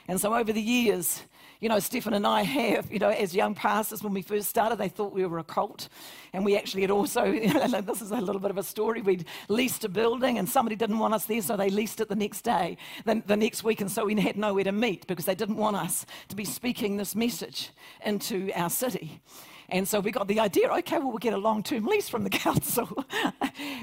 And 0.09 0.21
so 0.21 0.35
over 0.35 0.53
the 0.53 0.61
years, 0.61 1.23
you 1.63 1.69
know, 1.69 1.79
Stephen 1.79 2.13
and 2.13 2.27
I 2.27 2.43
have, 2.43 2.93
you 2.93 2.99
know, 2.99 3.11
as 3.11 3.37
young 3.37 3.55
pastors, 3.55 4.03
when 4.03 4.13
we 4.13 4.21
first 4.21 4.49
started, 4.49 4.77
they 4.77 4.89
thought 4.89 5.13
we 5.13 5.25
were 5.25 5.39
a 5.39 5.45
cult. 5.45 5.89
And 6.33 6.45
we 6.45 6.57
actually 6.57 6.83
had 6.83 6.91
also, 6.91 7.25
you 7.25 7.55
know, 7.69 7.81
this 7.81 8.03
is 8.03 8.11
a 8.11 8.17
little 8.17 8.41
bit 8.41 8.51
of 8.51 8.59
a 8.59 8.65
story. 8.65 9.01
We'd 9.01 9.27
leased 9.49 9.85
a 9.85 9.89
building 9.89 10.39
and 10.39 10.49
somebody 10.49 10.75
didn't 10.75 10.99
want 10.99 11.15
us 11.15 11.25
there, 11.27 11.41
so 11.41 11.57
they 11.57 11.71
leased 11.71 12.01
it 12.01 12.09
the 12.09 12.17
next 12.17 12.43
day, 12.43 12.77
then 13.05 13.23
the 13.27 13.37
next 13.37 13.63
week. 13.63 13.81
And 13.81 13.89
so 13.89 14.05
we 14.05 14.21
had 14.21 14.37
nowhere 14.37 14.65
to 14.65 14.73
meet 14.73 15.07
because 15.07 15.25
they 15.25 15.37
didn't 15.37 15.57
want 15.57 15.77
us 15.77 16.05
to 16.29 16.35
be 16.37 16.45
speaking 16.45 16.97
this 16.97 17.15
message 17.15 17.71
into 18.05 18.51
our 18.57 18.69
city. 18.69 19.21
And 19.69 19.87
so 19.87 20.01
we 20.01 20.11
got 20.11 20.29
the 20.29 20.41
idea, 20.41 20.69
okay, 20.69 20.99
well, 20.99 21.09
we'll 21.09 21.19
get 21.19 21.33
a 21.33 21.39
long 21.39 21.63
term 21.63 21.87
lease 21.87 22.09
from 22.09 22.25
the 22.25 22.31
council, 22.47 23.07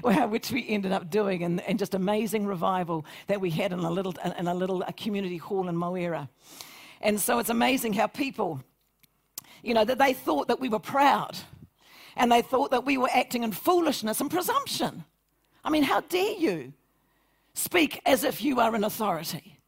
uh, 0.04 0.28
which 0.28 0.52
we 0.52 0.68
ended 0.68 0.92
up 0.92 1.10
doing, 1.10 1.44
and, 1.44 1.62
and, 1.62 1.80
just 1.80 1.94
amazing 1.94 2.46
revival 2.46 3.06
that 3.28 3.40
we 3.42 3.50
had 3.50 3.72
in 3.72 3.80
a 3.80 3.90
little, 3.90 4.14
in 4.38 4.48
a 4.48 4.54
little 4.54 4.84
a 4.84 4.94
community 4.94 5.38
hall 5.38 5.68
in 5.70 5.76
Moera. 5.76 6.30
And 7.02 7.20
so 7.20 7.40
it's 7.40 7.50
amazing 7.50 7.94
how 7.94 8.08
people, 8.08 8.62
you 9.64 9.74
know, 9.74 9.86
that 9.86 9.98
they 9.98 10.14
thought 10.14 10.48
that 10.50 10.60
we 10.60 10.70
were 10.70 10.80
proud 10.80 11.38
and 12.16 12.32
they 12.32 12.42
thought 12.42 12.72
that 12.72 12.86
we 12.86 12.98
were 12.98 13.10
acting 13.14 13.44
in 13.44 13.52
foolishness 13.52 14.20
and 14.20 14.30
presumption. 14.30 15.06
I 15.64 15.70
mean, 15.70 15.84
how 15.84 16.02
dare 16.02 16.38
you 16.38 16.74
speak 17.54 18.02
as 18.06 18.24
if 18.24 18.42
you 18.44 18.60
are 18.60 18.76
an 18.76 18.84
authority? 18.84 19.59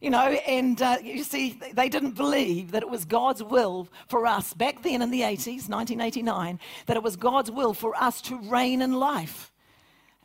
You 0.00 0.08
know, 0.08 0.18
and 0.18 0.80
uh, 0.80 0.96
you 1.02 1.22
see, 1.24 1.60
they 1.74 1.90
didn't 1.90 2.12
believe 2.12 2.70
that 2.70 2.82
it 2.82 2.88
was 2.88 3.04
God's 3.04 3.42
will 3.42 3.86
for 4.08 4.26
us 4.26 4.54
back 4.54 4.82
then 4.82 5.02
in 5.02 5.10
the 5.10 5.20
80s, 5.20 5.68
1989, 5.68 6.58
that 6.86 6.96
it 6.96 7.02
was 7.02 7.16
God's 7.16 7.50
will 7.50 7.74
for 7.74 7.94
us 7.94 8.22
to 8.22 8.38
reign 8.38 8.80
in 8.80 8.94
life. 8.94 9.52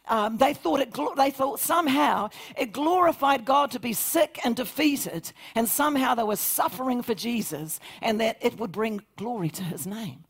Um, 0.07 0.37
they, 0.37 0.53
thought 0.53 0.79
it, 0.81 0.93
they 1.17 1.31
thought 1.31 1.59
somehow 1.59 2.29
it 2.57 2.71
glorified 2.71 3.43
God 3.43 3.71
to 3.71 3.79
be 3.79 3.91
sick 3.91 4.39
and 4.45 4.55
defeated, 4.55 5.33
and 5.55 5.67
somehow 5.67 6.15
they 6.15 6.23
were 6.23 6.35
suffering 6.35 7.01
for 7.01 7.15
Jesus, 7.15 7.79
and 8.01 8.21
that 8.21 8.37
it 8.39 8.57
would 8.59 8.71
bring 8.71 9.01
glory 9.17 9.49
to 9.49 9.63
his 9.63 9.85
name. 9.85 10.23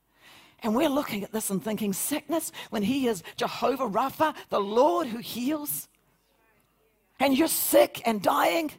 And 0.63 0.75
we're 0.75 0.89
looking 0.89 1.23
at 1.23 1.31
this 1.31 1.51
and 1.51 1.63
thinking, 1.63 1.93
sickness, 1.93 2.51
when 2.71 2.81
he 2.81 3.07
is 3.07 3.21
Jehovah 3.35 3.89
Rapha, 3.89 4.33
the 4.49 4.61
Lord 4.61 5.07
who 5.07 5.19
heals, 5.19 5.87
and 7.19 7.37
you're 7.37 7.47
sick 7.47 8.01
and 8.05 8.21
dying. 8.21 8.71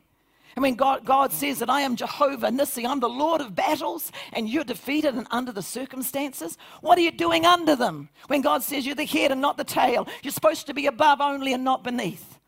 I 0.57 0.61
mean, 0.61 0.75
God, 0.75 1.05
God 1.05 1.33
says 1.33 1.59
that 1.59 1.69
I 1.69 1.83
am 1.83 1.97
Jehovah 1.97 2.49
Nissi, 2.49 2.89
I'm 2.89 3.01
the 3.01 3.09
Lord 3.09 3.43
of 3.43 3.55
battles, 3.55 4.11
and 4.33 4.49
you're 4.49 4.65
defeated 4.65 5.15
and 5.15 5.27
under 5.31 5.53
the 5.53 5.63
circumstances. 5.63 6.57
What 6.81 6.97
are 6.97 7.03
you 7.03 7.11
doing 7.13 7.45
under 7.45 7.77
them 7.77 8.09
when 8.29 8.41
God 8.41 8.63
says 8.63 8.87
you're 8.87 8.95
the 8.95 9.05
head 9.05 9.33
and 9.33 9.41
not 9.41 9.59
the 9.59 9.65
tail? 9.65 10.09
You're 10.23 10.33
supposed 10.33 10.67
to 10.69 10.75
be 10.75 10.87
above 10.87 11.21
only 11.21 11.53
and 11.53 11.63
not 11.63 11.85
beneath. 11.85 12.39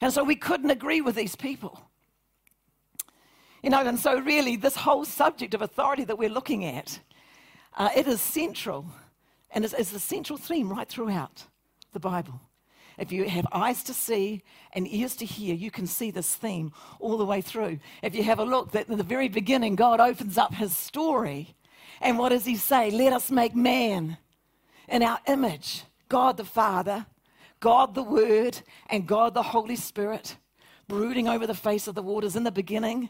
And 0.00 0.12
so 0.12 0.24
we 0.24 0.34
couldn't 0.34 0.70
agree 0.70 1.00
with 1.00 1.14
these 1.14 1.36
people. 1.36 1.80
You 3.62 3.70
know, 3.70 3.80
and 3.80 3.98
so 3.98 4.18
really, 4.18 4.56
this 4.56 4.76
whole 4.76 5.04
subject 5.04 5.54
of 5.54 5.62
authority 5.62 6.04
that 6.04 6.18
we're 6.18 6.28
looking 6.28 6.64
at, 6.64 6.98
uh, 7.76 7.88
it 7.96 8.08
is 8.08 8.20
central, 8.20 8.84
and 9.52 9.64
it's, 9.64 9.74
it's 9.74 9.90
the 9.90 10.00
central 10.00 10.36
theme 10.36 10.68
right 10.68 10.88
throughout 10.88 11.44
the 11.92 12.00
Bible. 12.00 12.40
If 12.98 13.10
you 13.10 13.28
have 13.28 13.46
eyes 13.52 13.82
to 13.84 13.94
see 13.94 14.42
and 14.72 14.86
ears 14.86 15.16
to 15.16 15.24
hear, 15.24 15.54
you 15.54 15.70
can 15.70 15.86
see 15.86 16.10
this 16.10 16.34
theme 16.34 16.72
all 17.00 17.16
the 17.16 17.24
way 17.24 17.40
through. 17.40 17.78
If 18.02 18.14
you 18.14 18.22
have 18.22 18.38
a 18.38 18.44
look, 18.44 18.72
that 18.72 18.88
in 18.88 18.98
the 18.98 19.04
very 19.04 19.28
beginning, 19.28 19.74
God 19.74 20.00
opens 20.00 20.38
up 20.38 20.54
his 20.54 20.76
story. 20.76 21.54
And 22.00 22.18
what 22.18 22.30
does 22.30 22.44
he 22.44 22.56
say? 22.56 22.90
Let 22.90 23.12
us 23.12 23.30
make 23.30 23.54
man 23.54 24.18
in 24.88 25.02
our 25.02 25.18
image 25.26 25.84
God 26.08 26.36
the 26.36 26.44
Father, 26.44 27.06
God 27.60 27.94
the 27.94 28.02
Word, 28.02 28.60
and 28.88 29.06
God 29.06 29.34
the 29.34 29.42
Holy 29.42 29.76
Spirit, 29.76 30.36
brooding 30.86 31.28
over 31.28 31.46
the 31.46 31.54
face 31.54 31.88
of 31.88 31.94
the 31.94 32.02
waters. 32.02 32.36
In 32.36 32.44
the 32.44 32.52
beginning, 32.52 33.08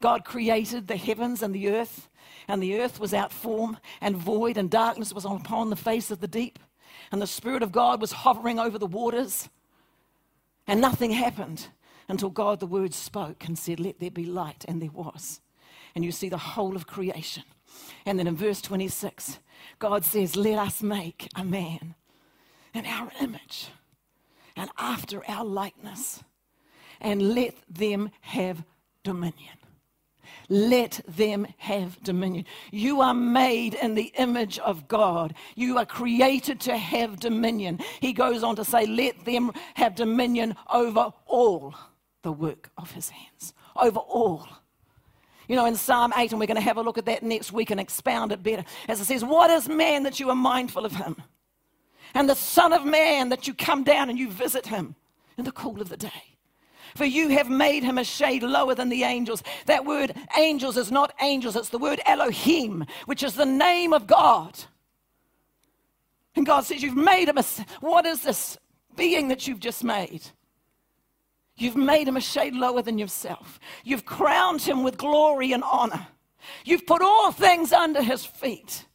God 0.00 0.24
created 0.24 0.86
the 0.86 0.96
heavens 0.96 1.42
and 1.42 1.54
the 1.54 1.70
earth, 1.70 2.08
and 2.46 2.62
the 2.62 2.78
earth 2.78 3.00
was 3.00 3.12
out 3.14 3.32
form 3.32 3.78
and 4.00 4.16
void, 4.16 4.56
and 4.56 4.70
darkness 4.70 5.12
was 5.12 5.24
upon 5.24 5.70
the 5.70 5.76
face 5.76 6.10
of 6.10 6.20
the 6.20 6.28
deep 6.28 6.58
and 7.10 7.22
the 7.22 7.26
Spirit 7.26 7.62
of 7.62 7.72
God 7.72 8.00
was 8.00 8.12
hovering 8.12 8.58
over 8.58 8.78
the 8.78 8.86
waters, 8.86 9.48
and 10.66 10.80
nothing 10.80 11.10
happened 11.10 11.68
until 12.08 12.30
God, 12.30 12.60
the 12.60 12.66
Word, 12.66 12.94
spoke 12.94 13.46
and 13.46 13.58
said, 13.58 13.80
Let 13.80 14.00
there 14.00 14.10
be 14.10 14.24
light, 14.24 14.64
and 14.68 14.80
there 14.80 14.90
was. 14.90 15.40
And 15.94 16.04
you 16.04 16.12
see 16.12 16.28
the 16.28 16.38
whole 16.38 16.76
of 16.76 16.86
creation. 16.86 17.44
And 18.06 18.18
then 18.18 18.26
in 18.26 18.36
verse 18.36 18.60
26, 18.60 19.38
God 19.78 20.04
says, 20.04 20.36
Let 20.36 20.58
us 20.58 20.82
make 20.82 21.28
a 21.34 21.44
man 21.44 21.94
in 22.74 22.86
our 22.86 23.10
image 23.20 23.68
and 24.56 24.70
after 24.76 25.22
our 25.30 25.44
likeness, 25.44 26.22
and 27.00 27.34
let 27.34 27.54
them 27.68 28.10
have 28.22 28.64
dominion. 29.04 29.56
Let 30.48 31.00
them 31.06 31.46
have 31.58 32.02
dominion. 32.02 32.46
You 32.70 33.02
are 33.02 33.12
made 33.12 33.74
in 33.74 33.94
the 33.94 34.12
image 34.18 34.58
of 34.60 34.88
God. 34.88 35.34
You 35.56 35.76
are 35.76 35.84
created 35.84 36.58
to 36.60 36.76
have 36.76 37.20
dominion. 37.20 37.80
He 38.00 38.14
goes 38.14 38.42
on 38.42 38.56
to 38.56 38.64
say, 38.64 38.86
Let 38.86 39.24
them 39.26 39.52
have 39.74 39.94
dominion 39.94 40.56
over 40.72 41.12
all 41.26 41.74
the 42.22 42.32
work 42.32 42.70
of 42.78 42.90
his 42.92 43.10
hands. 43.10 43.52
Over 43.76 43.98
all. 43.98 44.48
You 45.48 45.56
know, 45.56 45.66
in 45.66 45.76
Psalm 45.76 46.12
8, 46.16 46.32
and 46.32 46.40
we're 46.40 46.46
going 46.46 46.56
to 46.56 46.62
have 46.62 46.76
a 46.76 46.82
look 46.82 46.98
at 46.98 47.06
that 47.06 47.22
next 47.22 47.52
week 47.52 47.70
and 47.70 47.80
expound 47.80 48.32
it 48.32 48.42
better, 48.42 48.64
as 48.86 49.00
it 49.00 49.06
says, 49.06 49.24
What 49.24 49.50
is 49.50 49.68
man 49.68 50.02
that 50.04 50.18
you 50.18 50.30
are 50.30 50.36
mindful 50.36 50.86
of 50.86 50.94
him? 50.94 51.16
And 52.14 52.28
the 52.28 52.34
Son 52.34 52.72
of 52.72 52.86
Man 52.86 53.28
that 53.28 53.46
you 53.46 53.52
come 53.52 53.84
down 53.84 54.08
and 54.08 54.18
you 54.18 54.30
visit 54.30 54.66
him 54.66 54.94
in 55.36 55.44
the 55.44 55.52
cool 55.52 55.80
of 55.82 55.90
the 55.90 55.96
day. 55.96 56.37
For 56.98 57.04
you 57.04 57.28
have 57.28 57.48
made 57.48 57.84
him 57.84 57.96
a 57.96 58.02
shade 58.02 58.42
lower 58.42 58.74
than 58.74 58.88
the 58.88 59.04
angels. 59.04 59.44
That 59.66 59.84
word 59.84 60.16
angels 60.36 60.76
is 60.76 60.90
not 60.90 61.14
angels, 61.22 61.54
it's 61.54 61.68
the 61.68 61.78
word 61.78 62.00
Elohim, 62.04 62.84
which 63.06 63.22
is 63.22 63.34
the 63.34 63.46
name 63.46 63.92
of 63.92 64.08
God. 64.08 64.58
And 66.34 66.44
God 66.44 66.64
says, 66.64 66.82
You've 66.82 66.96
made 66.96 67.28
him 67.28 67.38
a. 67.38 67.44
What 67.78 68.04
is 68.04 68.22
this 68.22 68.58
being 68.96 69.28
that 69.28 69.46
you've 69.46 69.60
just 69.60 69.84
made? 69.84 70.22
You've 71.56 71.76
made 71.76 72.08
him 72.08 72.16
a 72.16 72.20
shade 72.20 72.54
lower 72.54 72.82
than 72.82 72.98
yourself. 72.98 73.60
You've 73.84 74.04
crowned 74.04 74.62
him 74.62 74.82
with 74.82 74.98
glory 74.98 75.52
and 75.52 75.62
honor. 75.62 76.08
You've 76.64 76.84
put 76.84 77.00
all 77.00 77.30
things 77.30 77.72
under 77.72 78.02
his 78.02 78.24
feet. 78.24 78.86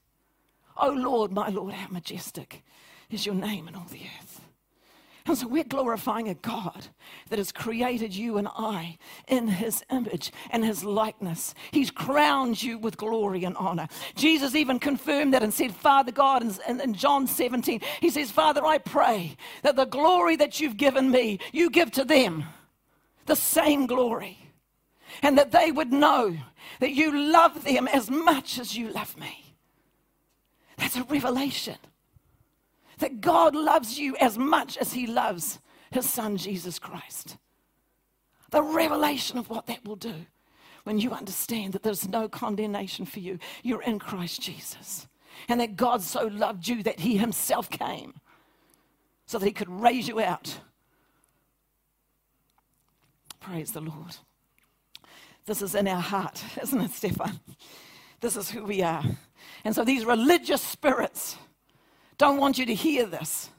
Oh 0.75 0.91
Lord, 0.91 1.31
my 1.31 1.47
Lord, 1.47 1.73
how 1.73 1.87
majestic 1.87 2.65
is 3.09 3.25
your 3.25 3.35
name 3.35 3.69
in 3.69 3.75
all 3.75 3.87
the 3.89 4.01
earth. 4.19 4.41
And 5.25 5.37
so 5.37 5.47
we're 5.47 5.63
glorifying 5.63 6.27
a 6.27 6.33
God 6.33 6.87
that 7.29 7.39
has 7.39 7.53
created 7.53 8.13
you 8.13 8.37
and 8.37 8.47
I 8.47 8.97
in 9.27 9.47
his 9.47 9.81
image 9.89 10.33
and 10.49 10.65
his 10.65 10.83
likeness. 10.83 11.53
He's 11.71 11.91
crowned 11.91 12.61
you 12.61 12.77
with 12.77 12.97
glory 12.97 13.45
and 13.45 13.55
honor. 13.55 13.87
Jesus 14.15 14.53
even 14.53 14.79
confirmed 14.79 15.33
that 15.33 15.41
and 15.41 15.53
said, 15.53 15.73
Father 15.73 16.11
God, 16.11 16.43
in, 16.67 16.81
in 16.81 16.93
John 16.93 17.25
17, 17.25 17.79
he 18.01 18.09
says, 18.09 18.31
Father, 18.31 18.65
I 18.65 18.79
pray 18.79 19.37
that 19.61 19.77
the 19.77 19.85
glory 19.85 20.35
that 20.35 20.59
you've 20.59 20.75
given 20.75 21.09
me, 21.09 21.39
you 21.53 21.69
give 21.69 21.91
to 21.91 22.03
them 22.03 22.43
the 23.25 23.35
same 23.35 23.85
glory. 23.85 24.37
And 25.21 25.37
that 25.37 25.51
they 25.51 25.71
would 25.71 25.93
know 25.93 26.35
that 26.79 26.91
you 26.91 27.31
love 27.31 27.63
them 27.63 27.87
as 27.87 28.09
much 28.09 28.59
as 28.59 28.75
you 28.75 28.89
love 28.89 29.17
me. 29.17 29.55
That's 30.77 30.97
a 30.97 31.03
revelation 31.03 31.77
that 33.03 33.19
God 33.19 33.53
loves 33.53 33.99
you 33.99 34.15
as 34.15 34.37
much 34.37 34.77
as 34.77 34.93
he 34.93 35.05
loves 35.05 35.59
his 35.91 36.09
son, 36.09 36.37
Jesus 36.37 36.79
Christ. 36.79 37.35
The 38.51 38.63
revelation 38.63 39.37
of 39.37 39.49
what 39.49 39.67
that 39.67 39.83
will 39.83 39.97
do 39.97 40.25
when 40.85 40.99
you 40.99 41.11
understand 41.11 41.73
that 41.73 41.83
there's 41.83 42.07
no 42.07 42.29
condemnation 42.29 43.05
for 43.05 43.19
you. 43.19 43.39
You're 43.61 43.81
in 43.81 43.99
Christ 43.99 44.41
Jesus. 44.41 45.05
And 45.49 45.59
that 45.59 45.75
God 45.75 46.01
so 46.01 46.27
loved 46.27 46.65
you 46.65 46.81
that 46.83 47.01
he 47.01 47.17
himself 47.17 47.69
came 47.69 48.13
so 49.25 49.37
that 49.37 49.45
he 49.45 49.51
could 49.51 49.69
raise 49.69 50.07
you 50.07 50.21
out. 50.21 50.59
Praise 53.41 53.73
the 53.73 53.81
Lord. 53.81 54.15
This 55.45 55.61
is 55.61 55.75
in 55.75 55.89
our 55.89 55.99
heart, 56.01 56.41
isn't 56.61 56.79
it, 56.79 56.91
Stefan? 56.91 57.41
This 58.21 58.37
is 58.37 58.49
who 58.49 58.63
we 58.63 58.81
are. 58.81 59.03
And 59.65 59.75
so 59.75 59.83
these 59.83 60.05
religious 60.05 60.61
spirits 60.61 61.35
don't 62.17 62.37
want 62.37 62.57
you 62.57 62.65
to 62.65 62.75
hear 62.75 63.05
this. 63.05 63.49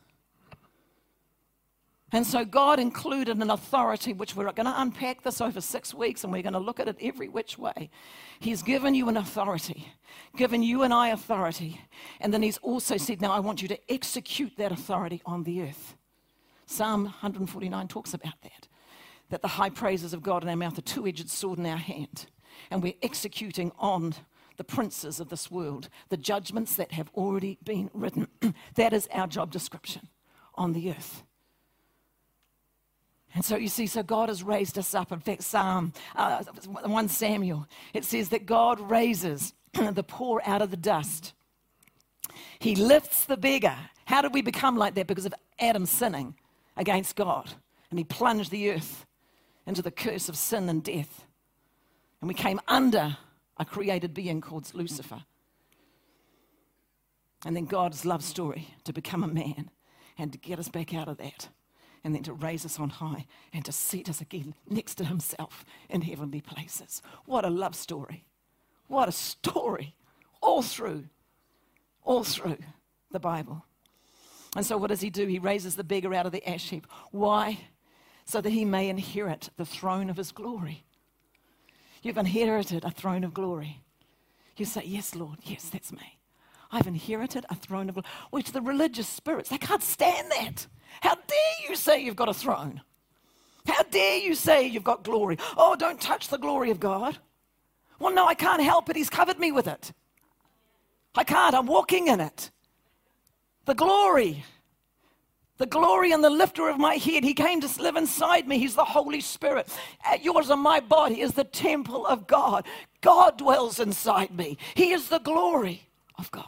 And 2.14 2.24
so 2.24 2.44
God 2.44 2.78
included 2.78 3.38
an 3.38 3.50
authority, 3.50 4.12
which 4.12 4.36
we're 4.36 4.44
going 4.52 4.66
to 4.66 4.80
unpack 4.80 5.24
this 5.24 5.40
over 5.40 5.60
six 5.60 5.92
weeks 5.92 6.22
and 6.22 6.32
we're 6.32 6.42
going 6.42 6.52
to 6.52 6.60
look 6.60 6.78
at 6.78 6.86
it 6.86 6.96
every 7.00 7.28
which 7.28 7.58
way. 7.58 7.90
He's 8.38 8.62
given 8.62 8.94
you 8.94 9.08
an 9.08 9.16
authority, 9.16 9.88
given 10.36 10.62
you 10.62 10.84
and 10.84 10.94
I 10.94 11.08
authority. 11.08 11.80
And 12.20 12.32
then 12.32 12.40
He's 12.40 12.58
also 12.58 12.98
said, 12.98 13.20
Now 13.20 13.32
I 13.32 13.40
want 13.40 13.62
you 13.62 13.66
to 13.68 13.92
execute 13.92 14.56
that 14.58 14.70
authority 14.70 15.22
on 15.26 15.42
the 15.42 15.62
earth. 15.62 15.96
Psalm 16.66 17.04
149 17.04 17.88
talks 17.88 18.14
about 18.14 18.40
that. 18.42 18.68
That 19.30 19.42
the 19.42 19.48
high 19.48 19.70
praises 19.70 20.14
of 20.14 20.22
God 20.22 20.44
in 20.44 20.48
our 20.48 20.54
mouth, 20.54 20.78
a 20.78 20.82
two 20.82 21.08
edged 21.08 21.28
sword 21.28 21.58
in 21.58 21.66
our 21.66 21.76
hand. 21.76 22.26
And 22.70 22.80
we're 22.80 22.94
executing 23.02 23.72
on 23.80 24.14
the 24.56 24.64
princes 24.64 25.20
of 25.20 25.28
this 25.28 25.50
world, 25.50 25.88
the 26.08 26.16
judgments 26.16 26.76
that 26.76 26.92
have 26.92 27.10
already 27.14 27.58
been 27.64 27.90
written. 27.92 28.28
that 28.74 28.92
is 28.92 29.08
our 29.12 29.26
job 29.26 29.50
description 29.50 30.08
on 30.54 30.72
the 30.72 30.90
earth. 30.90 31.24
And 33.34 33.44
so 33.44 33.56
you 33.56 33.68
see, 33.68 33.88
so 33.88 34.02
God 34.02 34.28
has 34.28 34.44
raised 34.44 34.78
us 34.78 34.94
up. 34.94 35.10
In 35.10 35.18
fact, 35.18 35.42
Psalm 35.42 35.92
uh, 36.14 36.44
1 36.84 37.08
Samuel, 37.08 37.66
it 37.92 38.04
says 38.04 38.28
that 38.28 38.46
God 38.46 38.78
raises 38.78 39.52
the 39.72 40.04
poor 40.04 40.40
out 40.44 40.62
of 40.62 40.70
the 40.70 40.76
dust. 40.76 41.32
He 42.60 42.76
lifts 42.76 43.24
the 43.24 43.36
beggar. 43.36 43.76
How 44.04 44.22
did 44.22 44.32
we 44.32 44.42
become 44.42 44.76
like 44.76 44.94
that? 44.94 45.08
Because 45.08 45.26
of 45.26 45.34
Adam 45.58 45.84
sinning 45.86 46.36
against 46.76 47.16
God. 47.16 47.50
And 47.90 47.98
he 47.98 48.04
plunged 48.04 48.50
the 48.50 48.70
earth 48.70 49.04
into 49.66 49.82
the 49.82 49.90
curse 49.90 50.28
of 50.28 50.36
sin 50.36 50.68
and 50.68 50.82
death. 50.82 51.26
And 52.20 52.28
we 52.28 52.34
came 52.34 52.60
under 52.68 53.16
a 53.56 53.64
created 53.64 54.14
being 54.14 54.40
called 54.40 54.72
Lucifer. 54.74 55.22
And 57.44 57.54
then 57.54 57.66
God's 57.66 58.04
love 58.04 58.24
story 58.24 58.68
to 58.84 58.92
become 58.92 59.22
a 59.22 59.28
man 59.28 59.70
and 60.16 60.32
to 60.32 60.38
get 60.38 60.58
us 60.58 60.68
back 60.68 60.94
out 60.94 61.08
of 61.08 61.18
that 61.18 61.48
and 62.02 62.14
then 62.14 62.22
to 62.22 62.32
raise 62.32 62.64
us 62.64 62.78
on 62.78 62.90
high 62.90 63.26
and 63.52 63.64
to 63.64 63.72
seat 63.72 64.08
us 64.08 64.20
again 64.20 64.54
next 64.68 64.96
to 64.96 65.04
himself 65.04 65.64
in 65.88 66.02
heavenly 66.02 66.40
places. 66.40 67.02
What 67.24 67.44
a 67.44 67.50
love 67.50 67.74
story. 67.74 68.24
What 68.88 69.08
a 69.08 69.12
story. 69.12 69.94
All 70.40 70.62
through, 70.62 71.04
all 72.02 72.22
through 72.22 72.58
the 73.10 73.20
Bible. 73.20 73.64
And 74.56 74.64
so, 74.64 74.76
what 74.76 74.88
does 74.88 75.00
he 75.00 75.10
do? 75.10 75.26
He 75.26 75.38
raises 75.38 75.74
the 75.74 75.82
beggar 75.82 76.14
out 76.14 76.26
of 76.26 76.32
the 76.32 76.46
ash 76.48 76.68
heap. 76.68 76.86
Why? 77.10 77.58
So 78.26 78.40
that 78.40 78.50
he 78.50 78.64
may 78.64 78.88
inherit 78.88 79.50
the 79.56 79.64
throne 79.64 80.10
of 80.10 80.16
his 80.16 80.32
glory. 80.32 80.84
You've 82.04 82.18
inherited 82.18 82.84
a 82.84 82.90
throne 82.90 83.24
of 83.24 83.32
glory. 83.32 83.80
You 84.58 84.66
say, 84.66 84.82
Yes, 84.84 85.14
Lord, 85.14 85.38
yes, 85.42 85.70
that's 85.70 85.90
me. 85.90 86.18
I've 86.70 86.86
inherited 86.86 87.46
a 87.48 87.54
throne 87.54 87.88
of 87.88 87.94
glory. 87.94 88.06
Which 88.30 88.52
the 88.52 88.60
religious 88.60 89.08
spirits, 89.08 89.48
they 89.48 89.56
can't 89.56 89.82
stand 89.82 90.30
that. 90.30 90.66
How 91.00 91.14
dare 91.14 91.68
you 91.68 91.74
say 91.74 92.02
you've 92.04 92.14
got 92.14 92.28
a 92.28 92.34
throne? 92.34 92.82
How 93.66 93.82
dare 93.84 94.18
you 94.18 94.34
say 94.34 94.66
you've 94.66 94.84
got 94.84 95.02
glory? 95.02 95.38
Oh, 95.56 95.76
don't 95.76 95.98
touch 95.98 96.28
the 96.28 96.36
glory 96.36 96.70
of 96.70 96.78
God. 96.78 97.16
Well, 97.98 98.12
no, 98.12 98.26
I 98.26 98.34
can't 98.34 98.62
help 98.62 98.90
it. 98.90 98.96
He's 98.96 99.08
covered 99.08 99.38
me 99.38 99.50
with 99.50 99.66
it. 99.66 99.92
I 101.14 101.24
can't. 101.24 101.54
I'm 101.54 101.66
walking 101.66 102.08
in 102.08 102.20
it. 102.20 102.50
The 103.64 103.74
glory. 103.74 104.44
The 105.58 105.66
glory 105.66 106.10
and 106.12 106.24
the 106.24 106.30
lifter 106.30 106.68
of 106.68 106.78
my 106.78 106.94
head. 106.94 107.22
He 107.22 107.32
came 107.32 107.60
to 107.60 107.82
live 107.82 107.96
inside 107.96 108.48
me. 108.48 108.58
He's 108.58 108.74
the 108.74 108.84
Holy 108.84 109.20
Spirit. 109.20 109.68
Yours 110.20 110.50
and 110.50 110.60
my 110.60 110.80
body 110.80 111.20
is 111.20 111.32
the 111.32 111.44
temple 111.44 112.06
of 112.06 112.26
God. 112.26 112.66
God 113.00 113.38
dwells 113.38 113.78
inside 113.78 114.36
me. 114.36 114.58
He 114.74 114.92
is 114.92 115.08
the 115.08 115.20
glory 115.20 115.88
of 116.18 116.30
God. 116.32 116.44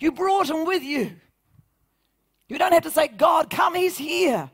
You 0.00 0.10
brought 0.10 0.50
him 0.50 0.64
with 0.64 0.82
you. 0.82 1.12
You 2.48 2.58
don't 2.58 2.72
have 2.72 2.84
to 2.84 2.90
say, 2.90 3.08
God, 3.08 3.50
come, 3.50 3.74
He's 3.74 3.98
here. 3.98 4.50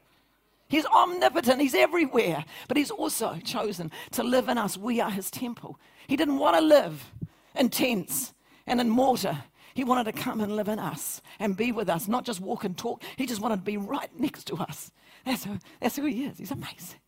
He's 0.69 0.87
omnipotent, 0.87 1.61
He's 1.61 1.75
everywhere. 1.75 2.45
But 2.67 2.77
He's 2.77 2.91
also 2.91 3.39
chosen 3.45 3.91
to 4.13 4.23
live 4.23 4.49
in 4.49 4.59
us. 4.59 4.77
We 4.77 5.01
are 5.01 5.11
His 5.11 5.31
temple. 5.31 5.79
He 6.09 6.17
didn't 6.17 6.39
want 6.39 6.57
to 6.57 6.63
live 6.63 7.13
in 7.55 7.69
tents 7.69 8.35
and 8.67 8.81
in 8.81 8.91
mortar. 8.91 9.45
He 9.75 9.85
wanted 9.85 10.05
to 10.05 10.13
come 10.13 10.41
and 10.41 10.55
live 10.55 10.69
in 10.69 10.79
us 10.79 11.21
and 11.39 11.57
be 11.57 11.73
with 11.73 11.89
us, 11.89 12.07
not 12.07 12.25
just 12.25 12.41
walk 12.41 12.65
and 12.65 12.77
talk. 12.77 13.03
He 13.17 13.27
just 13.27 13.41
wanted 13.41 13.57
to 13.57 13.63
be 13.63 13.77
right 13.77 14.09
next 14.19 14.45
to 14.45 14.57
us. 14.57 14.93
That's 15.27 15.45
who, 15.45 15.59
that's 15.81 15.97
who 15.97 16.05
He 16.05 16.25
is. 16.25 16.39
He's 16.39 16.51
amazing. 16.51 17.01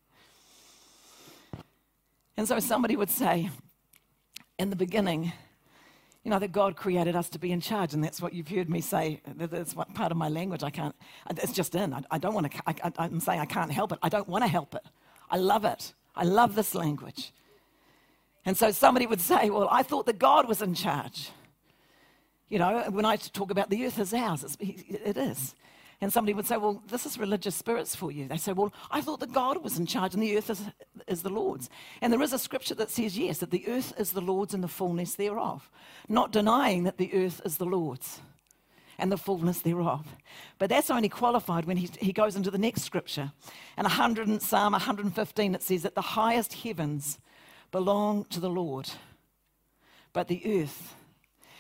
And 2.37 2.47
so 2.47 2.59
somebody 2.59 2.97
would 2.97 3.11
say, 3.11 3.51
in 4.59 4.71
the 4.71 4.77
beginning, 4.77 5.33
you 6.25 6.31
know, 6.31 6.39
that 6.41 6.51
God 6.51 6.77
created 6.77 7.15
us 7.15 7.29
to 7.31 7.39
be 7.39 7.53
in 7.53 7.61
charge, 7.61 7.95
and 7.95 8.03
that's 8.03 8.21
what 8.21 8.33
you've 8.33 8.49
heard 8.49 8.69
me 8.69 8.81
say. 8.81 9.21
That's 9.25 9.75
part 9.75 10.11
of 10.11 10.19
my 10.19 10.29
language. 10.29 10.65
I 10.65 10.71
can't, 10.71 10.95
it's 11.31 11.53
just 11.53 11.75
in. 11.77 11.95
I, 11.95 12.03
I 12.11 12.19
don't 12.19 12.35
want 12.35 12.51
to, 12.51 12.63
I, 12.67 12.93
I'm 12.99 13.21
saying 13.21 13.41
I 13.41 13.47
can't 13.47 13.71
help 13.71 13.93
it. 13.93 13.99
I 14.03 14.09
don't 14.09 14.29
want 14.29 14.43
to 14.43 14.49
help 14.49 14.75
it. 14.75 14.83
I 15.31 15.37
love 15.37 15.65
it. 15.65 15.95
I 16.17 16.25
love 16.25 16.57
this 16.57 16.75
language. 16.75 17.33
And 18.45 18.57
so 18.57 18.71
somebody 18.71 19.07
would 19.07 19.21
say, 19.21 19.51
Well, 19.51 19.69
I 19.71 19.83
thought 19.83 20.07
that 20.07 20.19
God 20.19 20.49
was 20.49 20.63
in 20.63 20.75
charge. 20.75 21.31
You 22.49 22.59
know, 22.59 22.85
when 22.91 23.05
I 23.05 23.17
talk 23.17 23.51
about 23.51 23.71
the 23.71 23.85
earth 23.87 23.99
is 23.99 24.15
ours, 24.15 24.45
it's, 24.45 24.57
it 24.61 25.17
is. 25.17 25.55
And 26.01 26.13
somebody 26.13 26.35
would 26.35 26.47
say, 26.47 26.57
Well, 26.59 26.83
this 26.89 27.07
is 27.07 27.19
religious 27.19 27.55
spirits 27.55 27.97
for 27.97 28.13
you. 28.13 28.29
They 28.29 28.37
say, 28.37 28.53
Well, 28.53 28.73
I 28.91 29.01
thought 29.01 29.21
that 29.21 29.33
God 29.33 29.63
was 29.65 29.79
in 29.79 29.87
charge 29.87 30.15
and 30.15 30.23
the 30.23 30.37
earth 30.37 30.51
is, 30.51 30.63
is 31.09 31.23
the 31.23 31.31
Lord's. 31.31 31.71
And 32.03 32.13
there 32.13 32.23
is 32.23 32.33
a 32.33 32.39
scripture 32.39 32.75
that 32.75 32.91
says, 32.91 33.19
Yes, 33.19 33.39
that 33.39 33.51
the 33.51 33.67
earth 33.67 33.95
is 33.99 34.13
the 34.13 34.21
Lord's 34.21 34.53
and 34.53 34.63
the 34.63 34.69
fullness 34.69 35.15
thereof. 35.15 35.71
Not 36.09 36.33
denying 36.33 36.85
that 36.85 36.99
the 36.99 37.13
earth 37.15 37.41
is 37.45 37.57
the 37.57 37.65
Lord's 37.65 38.21
and 38.99 39.11
the 39.11 39.19
fullness 39.19 39.61
thereof. 39.61 40.07
But 40.59 40.71
that's 40.71 40.91
only 40.91 41.09
qualified 41.09 41.65
when 41.65 41.77
he, 41.77 41.89
he 41.99 42.13
goes 42.13 42.37
into 42.37 42.51
the 42.51 42.59
next 42.59 42.83
scripture. 42.83 43.33
And 43.77 43.85
100, 43.85 44.41
Psalm 44.43 44.73
115, 44.73 45.55
it 45.55 45.63
says 45.63 45.83
that 45.83 45.95
the 45.95 46.01
highest 46.01 46.55
heavens 46.55 47.19
belong 47.71 48.25
to 48.27 48.41
the 48.41 48.49
Lord, 48.49 48.89
but 50.13 50.29
the 50.29 50.63
earth 50.63 50.95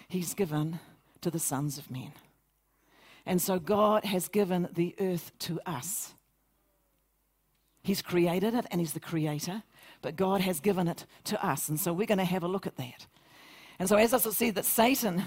he's 0.08 0.34
given 0.34 0.80
to 1.20 1.30
the 1.30 1.38
sons 1.38 1.78
of 1.78 1.90
men. 1.90 2.12
And 3.24 3.42
so 3.42 3.58
God 3.58 4.04
has 4.04 4.28
given 4.28 4.68
the 4.72 4.94
earth 5.00 5.32
to 5.40 5.60
us. 5.66 6.14
He's 7.82 8.02
created 8.02 8.54
it 8.54 8.66
and 8.70 8.80
He's 8.80 8.92
the 8.92 9.00
creator, 9.00 9.62
but 10.02 10.16
God 10.16 10.40
has 10.40 10.60
given 10.60 10.88
it 10.88 11.06
to 11.24 11.44
us. 11.44 11.68
And 11.68 11.78
so 11.78 11.92
we're 11.92 12.06
going 12.06 12.18
to 12.18 12.24
have 12.24 12.42
a 12.42 12.48
look 12.48 12.66
at 12.66 12.76
that. 12.76 13.06
And 13.78 13.88
so, 13.88 13.96
as 13.96 14.14
I 14.14 14.18
said, 14.18 14.54
that 14.54 14.64
Satan, 14.64 15.22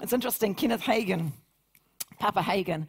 it's 0.00 0.12
interesting, 0.12 0.54
Kenneth 0.54 0.80
Hagin, 0.80 1.32
Papa 2.18 2.40
Hagin, 2.40 2.86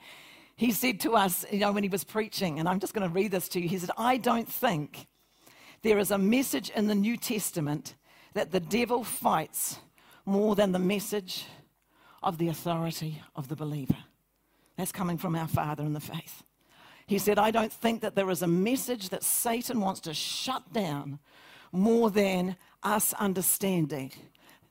he 0.56 0.72
said 0.72 1.00
to 1.02 1.12
us, 1.12 1.46
you 1.52 1.60
know, 1.60 1.72
when 1.72 1.84
he 1.84 1.90
was 1.90 2.04
preaching, 2.04 2.60
and 2.60 2.70
I'm 2.70 2.80
just 2.80 2.94
going 2.94 3.08
to 3.08 3.14
read 3.14 3.32
this 3.32 3.50
to 3.50 3.60
you, 3.60 3.68
he 3.68 3.78
said, 3.78 3.92
I 3.98 4.18
don't 4.18 4.48
think 4.48 5.08
there 5.82 6.00
is 6.00 6.12
a 6.12 6.18
message 6.18 6.70
in 6.70 6.88
the 6.88 6.96
New 6.96 7.18
Testament 7.18 7.96
that 8.34 8.52
the 8.52 8.60
devil 8.60 9.04
fights 9.04 9.80
more 10.26 10.56
than 10.56 10.72
the 10.72 10.80
message 10.80 11.46
of 12.22 12.38
the 12.38 12.48
authority 12.48 13.22
of 13.36 13.48
the 13.48 13.56
believer. 13.56 13.98
That's 14.78 14.92
coming 14.92 15.18
from 15.18 15.36
our 15.36 15.48
Father 15.48 15.84
in 15.84 15.94
the 15.94 16.00
faith. 16.00 16.44
He 17.06 17.20
said, 17.20 17.38
I 17.38 17.52
don't 17.52 17.72
think 17.72 18.02
that 18.02 18.16
there 18.16 18.30
is 18.30 18.42
a 18.42 18.48
message 18.48 19.10
that 19.10 19.24
Satan 19.24 19.82
wants 19.82 20.00
to 20.02 20.14
shut 20.14 20.72
down 20.72 21.20
more 21.72 22.10
than 22.10 22.56
us 22.82 23.14
understanding 23.14 24.12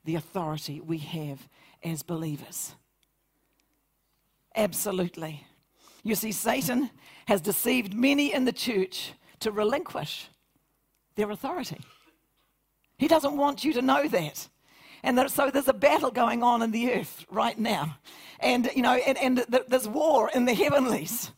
the 0.03 0.15
authority 0.15 0.81
we 0.81 0.97
have 0.97 1.47
as 1.83 2.01
believers. 2.01 2.73
Absolutely. 4.55 5.45
You 6.03 6.15
see, 6.15 6.31
Satan 6.31 6.89
has 7.27 7.41
deceived 7.41 7.93
many 7.93 8.33
in 8.33 8.45
the 8.45 8.51
church 8.51 9.13
to 9.39 9.51
relinquish 9.51 10.27
their 11.15 11.31
authority. 11.31 11.79
He 12.97 13.07
doesn't 13.07 13.37
want 13.37 13.63
you 13.63 13.73
to 13.73 13.81
know 13.81 14.07
that. 14.07 14.47
And 15.03 15.29
so 15.29 15.51
there's 15.51 15.67
a 15.67 15.73
battle 15.73 16.11
going 16.11 16.43
on 16.43 16.61
in 16.61 16.71
the 16.71 16.93
earth 16.93 17.25
right 17.29 17.59
now. 17.59 17.97
And, 18.39 18.69
you 18.75 18.81
know, 18.81 18.93
and, 18.93 19.17
and 19.17 19.37
there's 19.67 19.87
war 19.87 20.31
in 20.33 20.45
the 20.45 20.53
heavenlies. 20.53 21.31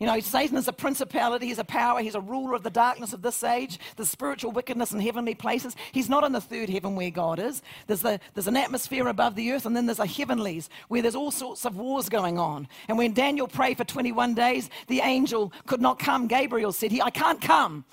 You 0.00 0.06
know, 0.06 0.18
Satan 0.18 0.56
is 0.56 0.66
a 0.66 0.72
principality, 0.72 1.48
he's 1.48 1.58
a 1.58 1.64
power, 1.64 2.00
he's 2.00 2.14
a 2.14 2.22
ruler 2.22 2.54
of 2.54 2.62
the 2.62 2.70
darkness 2.70 3.12
of 3.12 3.20
this 3.20 3.44
age, 3.44 3.78
the 3.96 4.06
spiritual 4.06 4.50
wickedness 4.50 4.92
in 4.92 5.00
heavenly 5.00 5.34
places. 5.34 5.76
He's 5.92 6.08
not 6.08 6.24
in 6.24 6.32
the 6.32 6.40
third 6.40 6.70
heaven 6.70 6.96
where 6.96 7.10
God 7.10 7.38
is. 7.38 7.60
There's, 7.86 8.00
the, 8.00 8.18
there's 8.32 8.46
an 8.46 8.56
atmosphere 8.56 9.08
above 9.08 9.34
the 9.34 9.52
earth, 9.52 9.66
and 9.66 9.76
then 9.76 9.84
there's 9.84 9.98
a 9.98 10.06
heavenlies 10.06 10.70
where 10.88 11.02
there's 11.02 11.14
all 11.14 11.30
sorts 11.30 11.66
of 11.66 11.76
wars 11.76 12.08
going 12.08 12.38
on. 12.38 12.66
And 12.88 12.96
when 12.96 13.12
Daniel 13.12 13.46
prayed 13.46 13.76
for 13.76 13.84
21 13.84 14.32
days, 14.32 14.70
the 14.86 15.00
angel 15.00 15.52
could 15.66 15.82
not 15.82 15.98
come. 15.98 16.28
Gabriel 16.28 16.72
said, 16.72 16.92
he, 16.92 17.02
I 17.02 17.10
can't 17.10 17.42
come. 17.42 17.84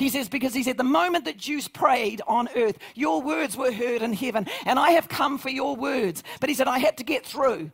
He 0.00 0.08
says, 0.08 0.28
because 0.28 0.54
he 0.54 0.62
said, 0.64 0.76
the 0.76 0.82
moment 0.82 1.26
that 1.26 1.36
Jews 1.36 1.68
prayed 1.68 2.22
on 2.26 2.48
earth, 2.56 2.78
your 2.94 3.22
words 3.22 3.56
were 3.56 3.70
heard 3.70 4.02
in 4.02 4.12
heaven, 4.12 4.46
and 4.66 4.78
I 4.78 4.92
have 4.92 5.08
come 5.08 5.38
for 5.38 5.50
your 5.50 5.76
words. 5.76 6.24
But 6.40 6.48
he 6.48 6.54
said, 6.54 6.66
I 6.66 6.78
had 6.78 6.96
to 6.96 7.04
get 7.04 7.24
through. 7.24 7.70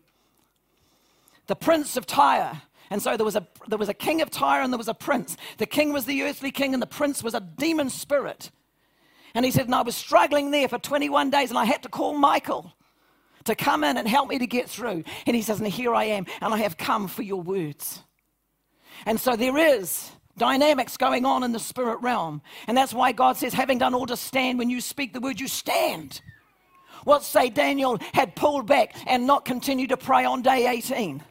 The 1.47 1.57
prince 1.57 1.97
of 1.97 2.05
Tyre 2.05 2.61
and 2.91 3.03
so 3.03 3.17
there 3.17 3.25
was, 3.25 3.37
a, 3.37 3.47
there 3.69 3.79
was 3.79 3.89
a 3.89 3.95
king 3.95 4.23
of 4.23 4.31
Tyre 4.31 4.63
and 4.63 4.73
there 4.73 4.79
was 4.79 4.89
a 4.89 4.95
prince. 4.95 5.37
The 5.59 5.67
king 5.67 5.93
was 5.93 6.05
the 6.05 6.23
earthly 6.23 6.51
king 6.51 6.73
and 6.73 6.83
the 6.83 6.87
prince 6.87 7.23
was 7.23 7.35
a 7.35 7.41
demon 7.41 7.91
spirit. 7.91 8.51
And 9.35 9.45
he 9.45 9.51
said, 9.51 9.67
and 9.67 9.75
I 9.75 9.83
was 9.83 9.97
struggling 9.97 10.51
there 10.51 10.69
for 10.69 10.79
21 10.79 11.31
days 11.31 11.51
and 11.51 11.59
I 11.59 11.65
had 11.65 11.83
to 11.83 11.89
call 11.89 12.15
Michael 12.15 12.73
to 13.45 13.55
come 13.55 13.85
in 13.85 13.97
and 13.97 14.09
help 14.09 14.29
me 14.29 14.39
to 14.39 14.47
get 14.47 14.69
through. 14.69 15.05
And 15.27 15.37
he 15.37 15.43
says, 15.43 15.59
and 15.59 15.69
here 15.69 15.95
I 15.95 16.05
am 16.05 16.27
and 16.41 16.55
I 16.55 16.59
have 16.59 16.77
come 16.77 17.09
for 17.09 17.23
your 17.23 17.43
words. 17.43 18.03
And 19.05 19.21
so 19.21 19.37
there 19.37 19.57
is 19.59 20.11
dynamics 20.39 20.97
going 20.97 21.25
on 21.25 21.43
in 21.43 21.53
the 21.53 21.59
spirit 21.59 22.01
realm. 22.01 22.43
And 22.67 22.77
that's 22.77 22.95
why 22.95 23.13
God 23.13 23.37
says, 23.37 23.55
having 23.55 23.79
done 23.79 23.95
all 23.95 24.07
to 24.07 24.17
stand, 24.17 24.59
when 24.59 24.71
you 24.71 24.81
speak 24.81 25.13
the 25.13 25.21
word, 25.21 25.41
you 25.41 25.49
stand. 25.49 26.21
What 27.05 27.23
say 27.23 27.51
Daniel 27.51 27.99
had 28.13 28.35
pulled 28.35 28.67
back 28.67 28.95
and 29.07 29.27
not 29.27 29.45
continued 29.45 29.91
to 29.91 29.97
pray 29.97 30.25
on 30.25 30.43
day 30.43 30.69
18? 30.69 31.23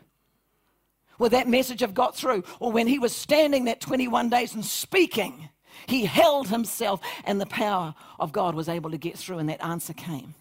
Will 1.17 1.29
that 1.29 1.47
message 1.47 1.81
have 1.81 1.93
got 1.93 2.15
through? 2.15 2.43
Or 2.59 2.71
when 2.71 2.87
he 2.87 2.99
was 2.99 3.15
standing 3.15 3.65
that 3.65 3.81
21 3.81 4.29
days 4.29 4.53
and 4.53 4.65
speaking, 4.65 5.49
he 5.87 6.05
held 6.05 6.47
himself 6.47 7.01
and 7.25 7.39
the 7.39 7.45
power 7.45 7.93
of 8.19 8.31
God 8.31 8.55
was 8.55 8.69
able 8.69 8.91
to 8.91 8.97
get 8.97 9.17
through 9.17 9.39
and 9.39 9.49
that 9.49 9.63
answer 9.63 9.93
came. 9.93 10.35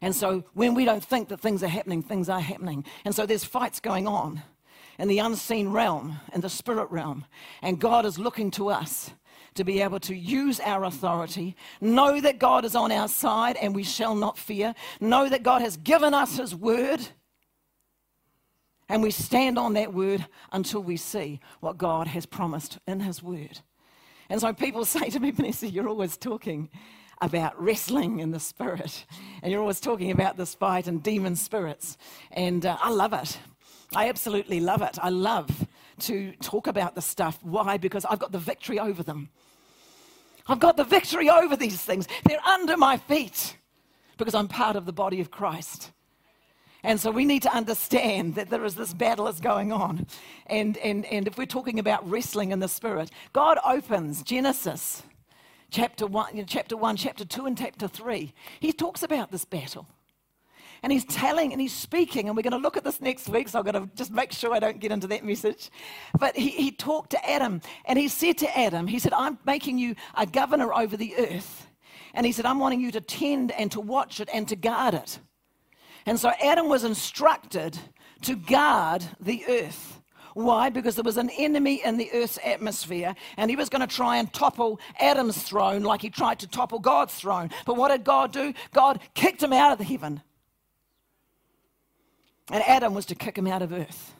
And 0.00 0.14
so 0.14 0.44
when 0.54 0.74
we 0.74 0.84
don't 0.84 1.04
think 1.04 1.28
that 1.28 1.40
things 1.40 1.62
are 1.62 1.68
happening, 1.68 2.02
things 2.02 2.28
are 2.28 2.40
happening. 2.40 2.84
And 3.04 3.14
so 3.14 3.26
there's 3.26 3.44
fights 3.44 3.80
going 3.80 4.06
on 4.06 4.42
in 4.98 5.08
the 5.08 5.18
unseen 5.18 5.68
realm, 5.68 6.18
in 6.32 6.40
the 6.40 6.48
spirit 6.48 6.90
realm. 6.90 7.24
And 7.62 7.80
God 7.80 8.04
is 8.04 8.18
looking 8.18 8.50
to 8.52 8.68
us 8.68 9.10
to 9.54 9.64
be 9.64 9.80
able 9.80 10.00
to 10.00 10.14
use 10.14 10.60
our 10.60 10.84
authority, 10.84 11.56
know 11.80 12.20
that 12.20 12.38
God 12.38 12.64
is 12.64 12.76
on 12.76 12.92
our 12.92 13.08
side 13.08 13.56
and 13.56 13.74
we 13.74 13.82
shall 13.82 14.14
not 14.14 14.38
fear, 14.38 14.74
know 15.00 15.28
that 15.28 15.42
God 15.42 15.62
has 15.62 15.76
given 15.76 16.14
us 16.14 16.36
his 16.36 16.54
word 16.54 17.00
and 18.88 19.02
we 19.02 19.10
stand 19.10 19.58
on 19.58 19.74
that 19.74 19.92
word 19.92 20.26
until 20.50 20.82
we 20.82 20.96
see 20.96 21.40
what 21.60 21.76
God 21.76 22.06
has 22.06 22.24
promised 22.24 22.78
in 22.86 23.00
His 23.00 23.22
word. 23.22 23.60
And 24.30 24.40
so 24.40 24.52
people 24.52 24.84
say 24.84 25.10
to 25.10 25.20
me, 25.20 25.30
Vanessa, 25.30 25.68
you're 25.68 25.88
always 25.88 26.16
talking 26.16 26.70
about 27.20 27.60
wrestling 27.60 28.20
in 28.20 28.30
the 28.30 28.40
spirit. 28.40 29.04
And 29.42 29.52
you're 29.52 29.60
always 29.60 29.80
talking 29.80 30.10
about 30.10 30.36
this 30.36 30.54
fight 30.54 30.86
and 30.86 31.02
demon 31.02 31.36
spirits. 31.36 31.98
And 32.30 32.64
uh, 32.64 32.78
I 32.80 32.90
love 32.90 33.12
it. 33.12 33.38
I 33.94 34.08
absolutely 34.08 34.60
love 34.60 34.82
it. 34.82 34.98
I 35.00 35.08
love 35.08 35.66
to 36.00 36.32
talk 36.42 36.66
about 36.66 36.94
the 36.94 37.02
stuff. 37.02 37.38
Why? 37.42 37.76
Because 37.76 38.04
I've 38.04 38.18
got 38.18 38.32
the 38.32 38.38
victory 38.38 38.78
over 38.78 39.02
them. 39.02 39.30
I've 40.46 40.60
got 40.60 40.76
the 40.76 40.84
victory 40.84 41.28
over 41.28 41.56
these 41.56 41.80
things. 41.80 42.06
They're 42.24 42.44
under 42.46 42.76
my 42.76 42.96
feet 42.96 43.56
because 44.16 44.34
I'm 44.34 44.48
part 44.48 44.76
of 44.76 44.86
the 44.86 44.92
body 44.92 45.20
of 45.20 45.30
Christ. 45.30 45.92
And 46.82 47.00
so 47.00 47.10
we 47.10 47.24
need 47.24 47.42
to 47.42 47.54
understand 47.54 48.36
that 48.36 48.50
there 48.50 48.64
is 48.64 48.74
this 48.74 48.94
battle 48.94 49.24
that's 49.24 49.40
going 49.40 49.72
on. 49.72 50.06
And, 50.46 50.76
and, 50.78 51.04
and 51.06 51.26
if 51.26 51.36
we're 51.36 51.46
talking 51.46 51.78
about 51.78 52.08
wrestling 52.08 52.52
in 52.52 52.60
the 52.60 52.68
spirit, 52.68 53.10
God 53.32 53.58
opens 53.66 54.22
Genesis 54.22 55.02
chapter 55.70 56.06
1, 56.06 56.46
chapter 56.46 56.76
1, 56.76 56.96
chapter 56.96 57.24
2, 57.24 57.46
and 57.46 57.58
chapter 57.58 57.88
3. 57.88 58.32
He 58.60 58.72
talks 58.72 59.02
about 59.02 59.30
this 59.32 59.44
battle. 59.44 59.86
And 60.82 60.92
he's 60.92 61.04
telling 61.04 61.52
and 61.52 61.60
he's 61.60 61.72
speaking, 61.72 62.28
and 62.28 62.36
we're 62.36 62.42
going 62.42 62.52
to 62.52 62.58
look 62.58 62.76
at 62.76 62.84
this 62.84 63.00
next 63.00 63.28
week, 63.28 63.48
so 63.48 63.58
I've 63.58 63.64
got 63.64 63.72
to 63.72 63.88
just 63.94 64.12
make 64.12 64.32
sure 64.32 64.52
I 64.54 64.58
don't 64.58 64.78
get 64.78 64.92
into 64.92 65.06
that 65.08 65.24
message. 65.24 65.70
But 66.18 66.36
he, 66.36 66.50
he 66.50 66.70
talked 66.70 67.10
to 67.10 67.30
Adam, 67.30 67.60
and 67.84 67.98
he 67.98 68.08
said 68.08 68.38
to 68.38 68.58
Adam, 68.58 68.86
He 68.86 68.98
said, 68.98 69.12
I'm 69.12 69.38
making 69.44 69.78
you 69.78 69.94
a 70.16 70.26
governor 70.26 70.72
over 70.72 70.96
the 70.96 71.14
earth. 71.16 71.66
And 72.14 72.24
he 72.24 72.32
said, 72.32 72.46
I'm 72.46 72.58
wanting 72.58 72.80
you 72.80 72.90
to 72.92 73.00
tend 73.00 73.52
and 73.52 73.70
to 73.72 73.80
watch 73.80 74.20
it 74.20 74.28
and 74.32 74.48
to 74.48 74.56
guard 74.56 74.94
it. 74.94 75.18
And 76.06 76.18
so 76.18 76.30
Adam 76.42 76.68
was 76.68 76.84
instructed 76.84 77.78
to 78.22 78.34
guard 78.34 79.04
the 79.20 79.44
earth. 79.48 80.00
Why? 80.34 80.70
Because 80.70 80.94
there 80.94 81.04
was 81.04 81.16
an 81.16 81.30
enemy 81.30 81.82
in 81.84 81.96
the 81.96 82.10
earth's 82.14 82.38
atmosphere, 82.44 83.14
and 83.36 83.50
he 83.50 83.56
was 83.56 83.68
going 83.68 83.80
to 83.80 83.94
try 83.94 84.18
and 84.18 84.32
topple 84.32 84.78
Adam's 85.00 85.42
throne 85.42 85.82
like 85.82 86.00
he 86.00 86.10
tried 86.10 86.38
to 86.40 86.46
topple 86.46 86.78
God's 86.78 87.14
throne. 87.14 87.50
But 87.66 87.76
what 87.76 87.88
did 87.88 88.04
God 88.04 88.32
do? 88.32 88.54
God 88.72 89.00
kicked 89.14 89.42
him 89.42 89.52
out 89.52 89.72
of 89.72 89.78
the 89.78 89.84
heaven. 89.84 90.22
And 92.50 92.62
Adam 92.66 92.94
was 92.94 93.06
to 93.06 93.14
kick 93.14 93.36
him 93.36 93.46
out 93.46 93.62
of 93.62 93.72
earth. 93.72 94.14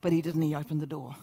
But 0.00 0.12
he 0.12 0.22
didn't, 0.22 0.42
he 0.42 0.54
opened 0.54 0.80
the 0.80 0.86
door. 0.86 1.14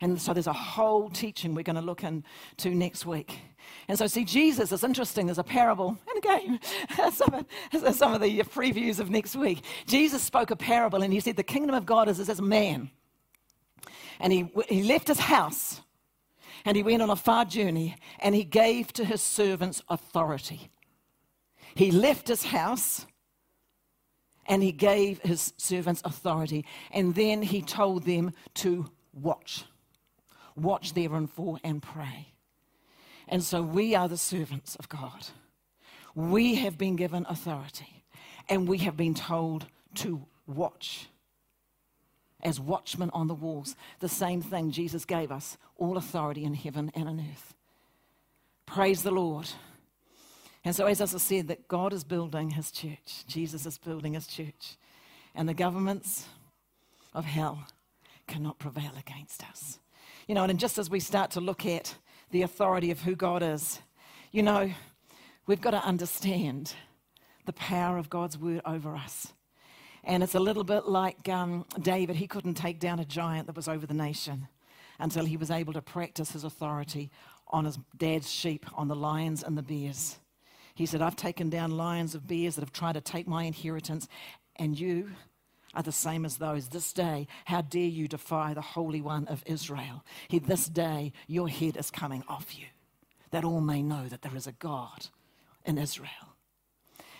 And 0.00 0.20
so 0.20 0.32
there's 0.32 0.46
a 0.46 0.52
whole 0.52 1.10
teaching 1.10 1.54
we're 1.54 1.62
going 1.62 1.76
to 1.76 1.82
look 1.82 2.04
into 2.04 2.70
next 2.70 3.04
week. 3.04 3.40
And 3.88 3.98
so, 3.98 4.06
see, 4.06 4.24
Jesus 4.24 4.70
is 4.70 4.84
interesting. 4.84 5.26
There's 5.26 5.38
a 5.38 5.44
parable, 5.44 5.98
and 6.08 6.24
again, 6.24 6.60
some 7.12 7.34
of, 7.34 7.96
some 7.96 8.14
of 8.14 8.20
the 8.20 8.38
previews 8.44 9.00
of 9.00 9.10
next 9.10 9.34
week. 9.34 9.64
Jesus 9.86 10.22
spoke 10.22 10.50
a 10.50 10.56
parable, 10.56 11.02
and 11.02 11.12
he 11.12 11.20
said, 11.20 11.36
The 11.36 11.42
kingdom 11.42 11.74
of 11.74 11.84
God 11.84 12.08
is 12.08 12.20
as 12.20 12.38
a 12.38 12.42
man. 12.42 12.90
And 14.20 14.32
he, 14.32 14.50
he 14.68 14.84
left 14.84 15.08
his 15.08 15.18
house, 15.18 15.80
and 16.64 16.76
he 16.76 16.82
went 16.82 17.02
on 17.02 17.10
a 17.10 17.16
far 17.16 17.44
journey, 17.44 17.96
and 18.20 18.34
he 18.34 18.44
gave 18.44 18.92
to 18.94 19.04
his 19.04 19.20
servants 19.20 19.82
authority. 19.88 20.70
He 21.74 21.90
left 21.90 22.28
his 22.28 22.44
house, 22.44 23.06
and 24.48 24.62
he 24.62 24.72
gave 24.72 25.20
his 25.20 25.52
servants 25.56 26.02
authority. 26.04 26.64
And 26.90 27.14
then 27.14 27.42
he 27.42 27.62
told 27.62 28.04
them 28.04 28.32
to 28.54 28.90
watch 29.12 29.64
watch 30.58 30.94
therefore 30.94 31.58
and 31.64 31.82
pray. 31.82 32.28
And 33.28 33.42
so 33.42 33.62
we 33.62 33.94
are 33.94 34.08
the 34.08 34.16
servants 34.16 34.74
of 34.76 34.88
God. 34.88 35.28
We 36.14 36.56
have 36.56 36.76
been 36.76 36.96
given 36.96 37.26
authority 37.28 38.04
and 38.48 38.66
we 38.66 38.78
have 38.78 38.96
been 38.96 39.14
told 39.14 39.66
to 39.96 40.26
watch 40.46 41.08
as 42.42 42.58
watchmen 42.58 43.10
on 43.12 43.28
the 43.28 43.34
walls. 43.34 43.76
The 44.00 44.08
same 44.08 44.42
thing 44.42 44.70
Jesus 44.70 45.04
gave 45.04 45.30
us 45.30 45.58
all 45.76 45.96
authority 45.96 46.44
in 46.44 46.54
heaven 46.54 46.90
and 46.94 47.08
on 47.08 47.20
earth. 47.20 47.54
Praise 48.66 49.02
the 49.02 49.10
Lord. 49.10 49.48
And 50.68 50.76
so, 50.76 50.84
as 50.84 51.00
I 51.00 51.06
said, 51.06 51.48
that 51.48 51.66
God 51.66 51.94
is 51.94 52.04
building 52.04 52.50
his 52.50 52.70
church, 52.70 53.24
Jesus 53.26 53.64
is 53.64 53.78
building 53.78 54.12
his 54.12 54.26
church, 54.26 54.76
and 55.34 55.48
the 55.48 55.54
governments 55.54 56.26
of 57.14 57.24
hell 57.24 57.66
cannot 58.26 58.58
prevail 58.58 58.92
against 58.98 59.48
us. 59.48 59.78
You 60.26 60.34
know, 60.34 60.44
and 60.44 60.60
just 60.60 60.76
as 60.76 60.90
we 60.90 61.00
start 61.00 61.30
to 61.30 61.40
look 61.40 61.64
at 61.64 61.94
the 62.32 62.42
authority 62.42 62.90
of 62.90 63.00
who 63.00 63.16
God 63.16 63.42
is, 63.42 63.80
you 64.30 64.42
know, 64.42 64.70
we've 65.46 65.62
got 65.62 65.70
to 65.70 65.82
understand 65.82 66.74
the 67.46 67.54
power 67.54 67.96
of 67.96 68.10
God's 68.10 68.36
word 68.36 68.60
over 68.66 68.94
us. 68.94 69.32
And 70.04 70.22
it's 70.22 70.34
a 70.34 70.38
little 70.38 70.64
bit 70.64 70.84
like 70.84 71.30
um, 71.30 71.64
David. 71.80 72.16
He 72.16 72.26
couldn't 72.26 72.56
take 72.56 72.78
down 72.78 72.98
a 72.98 73.06
giant 73.06 73.46
that 73.46 73.56
was 73.56 73.68
over 73.68 73.86
the 73.86 73.94
nation 73.94 74.48
until 74.98 75.24
he 75.24 75.38
was 75.38 75.50
able 75.50 75.72
to 75.72 75.80
practice 75.80 76.32
his 76.32 76.44
authority 76.44 77.10
on 77.46 77.64
his 77.64 77.78
dad's 77.96 78.30
sheep, 78.30 78.66
on 78.74 78.88
the 78.88 78.96
lions 78.96 79.42
and 79.42 79.56
the 79.56 79.62
bears. 79.62 80.18
He 80.78 80.86
said, 80.86 81.02
I've 81.02 81.16
taken 81.16 81.50
down 81.50 81.76
lions 81.76 82.14
of 82.14 82.28
bears 82.28 82.54
that 82.54 82.60
have 82.60 82.72
tried 82.72 82.92
to 82.92 83.00
take 83.00 83.26
my 83.26 83.42
inheritance, 83.42 84.06
and 84.54 84.78
you, 84.78 85.10
are 85.74 85.82
the 85.82 85.90
same 85.90 86.24
as 86.24 86.36
those. 86.36 86.68
This 86.68 86.92
day, 86.92 87.26
how 87.46 87.62
dare 87.62 87.82
you 87.82 88.06
defy 88.06 88.54
the 88.54 88.60
Holy 88.60 89.00
One 89.00 89.26
of 89.26 89.42
Israel? 89.44 90.04
He, 90.28 90.38
this 90.38 90.68
day, 90.68 91.12
your 91.26 91.48
head 91.48 91.76
is 91.76 91.90
coming 91.90 92.22
off 92.28 92.56
you, 92.56 92.66
that 93.32 93.42
all 93.42 93.60
may 93.60 93.82
know 93.82 94.06
that 94.06 94.22
there 94.22 94.36
is 94.36 94.46
a 94.46 94.52
God 94.52 95.08
in 95.64 95.78
Israel. 95.78 96.27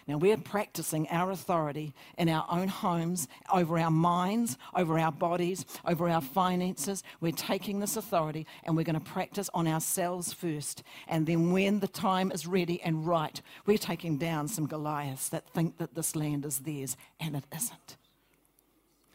Now, 0.09 0.16
we're 0.16 0.38
practicing 0.38 1.07
our 1.11 1.31
authority 1.31 1.92
in 2.16 2.31
our 2.31 2.47
own 2.51 2.68
homes, 2.68 3.29
over 3.53 3.79
our 3.79 3.90
minds, 3.90 4.57
over 4.75 4.99
our 4.99 5.12
bodies, 5.12 5.66
over 5.85 6.09
our 6.09 6.23
finances. 6.23 7.03
We're 7.21 7.33
taking 7.33 7.79
this 7.79 7.94
authority 7.94 8.47
and 8.64 8.75
we're 8.75 8.85
going 8.85 8.94
to 8.99 9.01
practice 9.01 9.51
on 9.53 9.68
ourselves 9.68 10.33
first. 10.33 10.83
And 11.09 11.27
then, 11.27 11.53
when 11.53 11.81
the 11.81 11.88
time 11.88 12.33
is 12.33 12.47
ready 12.47 12.81
and 12.81 13.07
right, 13.07 13.38
we're 13.66 13.77
taking 13.77 14.16
down 14.16 14.49
some 14.49 14.66
Goliaths 14.66 15.29
that 15.29 15.47
think 15.51 15.77
that 15.77 15.94
this 15.94 16.16
land 16.16 16.47
is 16.47 16.61
theirs, 16.61 16.97
and 17.21 17.37
it 17.37 17.44
isn't. 17.55 17.99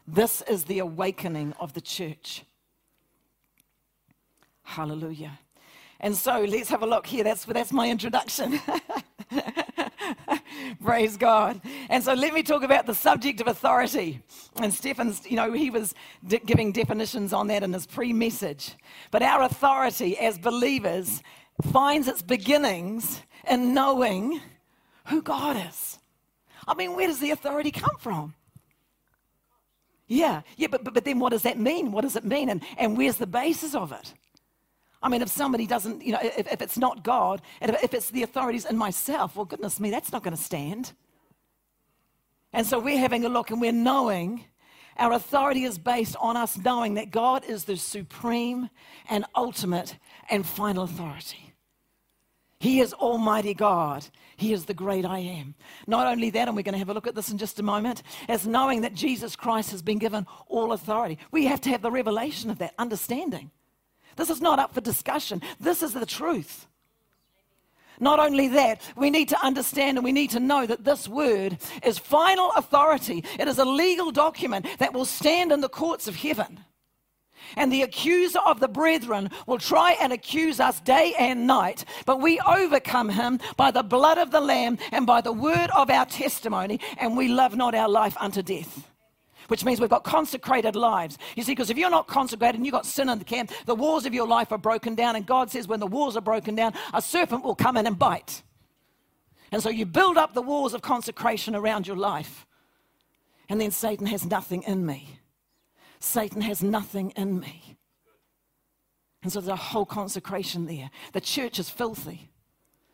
This 0.08 0.44
is 0.44 0.66
the 0.66 0.78
awakening 0.78 1.54
of 1.60 1.74
the 1.74 1.82
church. 1.82 2.44
Hallelujah. 4.62 5.40
And 6.00 6.16
so 6.16 6.42
let's 6.42 6.70
have 6.70 6.84
a 6.84 6.86
look 6.86 7.08
here. 7.08 7.24
That's, 7.24 7.46
that's 7.46 7.72
my 7.72 7.90
introduction. 7.90 8.60
Praise 10.84 11.18
God. 11.18 11.62
And 11.90 12.04
so 12.04 12.14
let 12.14 12.34
me 12.34 12.44
talk 12.44 12.64
about 12.64 12.86
the 12.86 12.96
subject 12.96 13.42
of 13.42 13.48
authority. 13.48 14.22
And 14.62 14.74
Stefan's, 14.74 15.26
you 15.30 15.36
know, 15.36 15.52
he 15.54 15.70
was 15.70 15.94
d- 16.28 16.42
giving 16.46 16.72
definitions 16.72 17.34
on 17.34 17.48
that 17.48 17.64
in 17.64 17.74
his 17.74 17.86
pre 17.86 18.14
message. 18.14 18.76
But 19.12 19.24
our 19.24 19.44
authority 19.44 20.18
as 20.18 20.38
believers 20.38 21.22
finds 21.72 22.08
its 22.08 22.22
beginnings 22.22 23.22
in 23.50 23.74
knowing 23.74 24.42
who 25.08 25.22
God 25.22 25.58
is. 25.70 26.00
I 26.68 26.74
mean, 26.76 26.96
where 26.96 27.08
does 27.08 27.20
the 27.20 27.32
authority 27.32 27.72
come 27.72 27.96
from? 28.00 28.36
Yeah, 30.08 30.42
yeah, 30.58 30.68
but, 30.70 30.84
but, 30.84 30.94
but 30.94 31.06
then 31.06 31.20
what 31.20 31.32
does 31.32 31.44
that 31.44 31.60
mean? 31.60 31.92
What 31.92 32.02
does 32.02 32.16
it 32.16 32.26
mean? 32.26 32.50
And, 32.50 32.64
and 32.78 32.98
where's 32.98 33.18
the 33.18 33.28
basis 33.28 33.76
of 33.76 33.92
it? 33.92 34.14
I 35.04 35.10
mean, 35.10 35.22
if 35.22 35.30
somebody 35.30 35.68
doesn't, 35.68 36.02
you 36.02 36.14
know, 36.14 36.20
if, 36.22 36.52
if 36.52 36.62
it's 36.62 36.78
not 36.78 37.04
God, 37.04 37.42
and 37.60 37.72
if, 37.72 37.84
if 37.84 37.94
it's 37.94 38.10
the 38.10 38.24
authorities 38.24 38.66
and 38.66 38.78
myself, 38.78 39.36
well, 39.36 39.46
goodness 39.46 39.80
me, 39.80 39.92
that's 39.92 40.14
not 40.14 40.24
going 40.24 40.36
to 40.36 40.42
stand. 40.42 40.94
And 42.54 42.66
so 42.66 42.80
we're 42.80 42.98
having 42.98 43.26
a 43.26 43.30
look 43.30 43.52
and 43.52 43.60
we're 43.60 43.74
knowing 43.74 44.46
our 44.98 45.12
authority 45.12 45.64
is 45.64 45.78
based 45.78 46.16
on 46.20 46.38
us 46.38 46.58
knowing 46.58 46.94
that 46.94 47.12
God 47.12 47.44
is 47.46 47.66
the 47.66 47.76
supreme 47.76 48.70
and 49.10 49.26
ultimate 49.36 49.98
and 50.30 50.46
final 50.46 50.84
authority. 50.84 51.54
He 52.60 52.80
is 52.80 52.94
Almighty 52.94 53.54
God. 53.54 54.06
He 54.38 54.54
is 54.54 54.66
the 54.66 54.74
great 54.74 55.04
I 55.04 55.20
am. 55.20 55.56
Not 55.86 56.08
only 56.08 56.30
that, 56.30 56.48
and 56.48 56.56
we're 56.56 56.64
going 56.64 56.74
to 56.74 56.80
have 56.80 56.90
a 56.90 56.94
look 56.94 57.08
at 57.08 57.16
this 57.16 57.30
in 57.30 57.38
just 57.38 57.60
a 57.60 57.64
moment, 57.64 58.04
as 58.30 58.48
knowing 58.48 58.82
that 58.82 58.94
Jesus 58.94 59.36
Christ 59.36 59.72
has 59.72 59.82
been 59.82 59.98
given 59.98 60.26
all 60.48 60.72
authority. 60.72 61.18
We 61.32 61.46
have 61.48 61.60
to 61.62 61.70
have 61.72 61.82
the 61.82 61.92
revelation 61.92 62.50
of 62.50 62.60
that, 62.60 62.74
understanding. 62.78 63.52
This 64.16 64.30
is 64.30 64.42
not 64.42 64.60
up 64.60 64.74
for 64.74 64.82
discussion. 64.82 65.42
This 65.60 65.84
is 65.84 65.94
the 65.94 66.06
truth. 66.06 66.68
Not 68.00 68.20
only 68.20 68.48
that, 68.50 68.82
we 68.96 69.10
need 69.10 69.30
to 69.30 69.46
understand 69.46 69.98
and 69.98 70.06
we 70.06 70.12
need 70.12 70.32
to 70.32 70.40
know 70.40 70.66
that 70.66 70.84
this 70.84 71.08
word 71.08 71.58
is 71.84 71.98
final 72.00 72.52
authority. 72.56 73.24
It 73.40 73.48
is 73.48 73.60
a 73.60 73.66
legal 73.66 74.12
document 74.12 74.66
that 74.80 74.94
will 74.94 75.06
stand 75.06 75.52
in 75.52 75.62
the 75.62 75.70
courts 75.70 76.08
of 76.08 76.16
heaven. 76.16 76.60
And 77.56 77.72
the 77.72 77.84
accuser 77.84 78.40
of 78.40 78.60
the 78.60 78.68
brethren 78.68 79.30
will 79.46 79.60
try 79.60 79.96
and 80.02 80.12
accuse 80.12 80.60
us 80.60 80.80
day 80.80 81.14
and 81.20 81.46
night, 81.46 81.86
but 82.06 82.20
we 82.20 82.40
overcome 82.40 83.10
him 83.10 83.40
by 83.58 83.70
the 83.70 83.84
blood 83.84 84.18
of 84.18 84.32
the 84.32 84.42
Lamb 84.42 84.80
and 84.92 85.06
by 85.06 85.22
the 85.22 85.34
word 85.34 85.70
of 85.76 85.90
our 85.90 86.06
testimony, 86.06 86.80
and 86.98 87.16
we 87.16 87.28
love 87.28 87.56
not 87.56 87.76
our 87.76 87.90
life 87.90 88.18
unto 88.20 88.42
death 88.42 88.93
which 89.54 89.64
means 89.64 89.80
we've 89.80 89.88
got 89.88 90.04
consecrated 90.04 90.76
lives. 90.76 91.20
You 91.36 91.44
see, 91.44 91.52
because 91.52 91.70
if 91.70 91.78
you're 91.78 91.92
not 91.92 92.08
consecrated 92.08 92.56
and 92.56 92.66
you've 92.66 92.74
got 92.74 92.88
sin 92.88 93.08
in 93.08 93.20
the 93.20 93.24
camp, 93.24 93.52
the 93.68 93.76
walls 93.76 94.08
of 94.08 94.12
your 94.12 94.28
life 94.28 94.52
are 94.52 94.58
broken 94.58 94.96
down. 94.96 95.16
And 95.16 95.28
God 95.28 95.52
says, 95.52 95.68
when 95.68 95.80
the 95.80 95.86
walls 95.86 96.18
are 96.18 96.22
broken 96.22 96.56
down, 96.56 96.74
a 96.92 97.00
serpent 97.00 97.44
will 97.44 97.54
come 97.54 97.78
in 97.78 97.86
and 97.86 98.00
bite. 98.00 98.42
And 99.52 99.62
so 99.62 99.70
you 99.70 99.86
build 99.86 100.18
up 100.18 100.34
the 100.34 100.42
walls 100.42 100.74
of 100.74 100.82
consecration 100.82 101.56
around 101.56 101.86
your 101.86 101.96
life. 101.96 102.48
And 103.48 103.62
then 103.62 103.70
Satan 103.70 104.08
has 104.08 104.26
nothing 104.26 104.64
in 104.64 104.88
me. 104.88 105.20
Satan 106.00 106.42
has 106.42 106.64
nothing 106.64 107.12
in 107.12 107.40
me. 107.40 107.78
And 109.22 109.32
so 109.32 109.40
there's 109.40 109.50
a 109.50 109.56
whole 109.56 109.86
consecration 109.86 110.66
there. 110.66 110.90
The 111.12 111.22
church 111.22 111.60
is 111.60 111.70
filthy. 111.70 112.32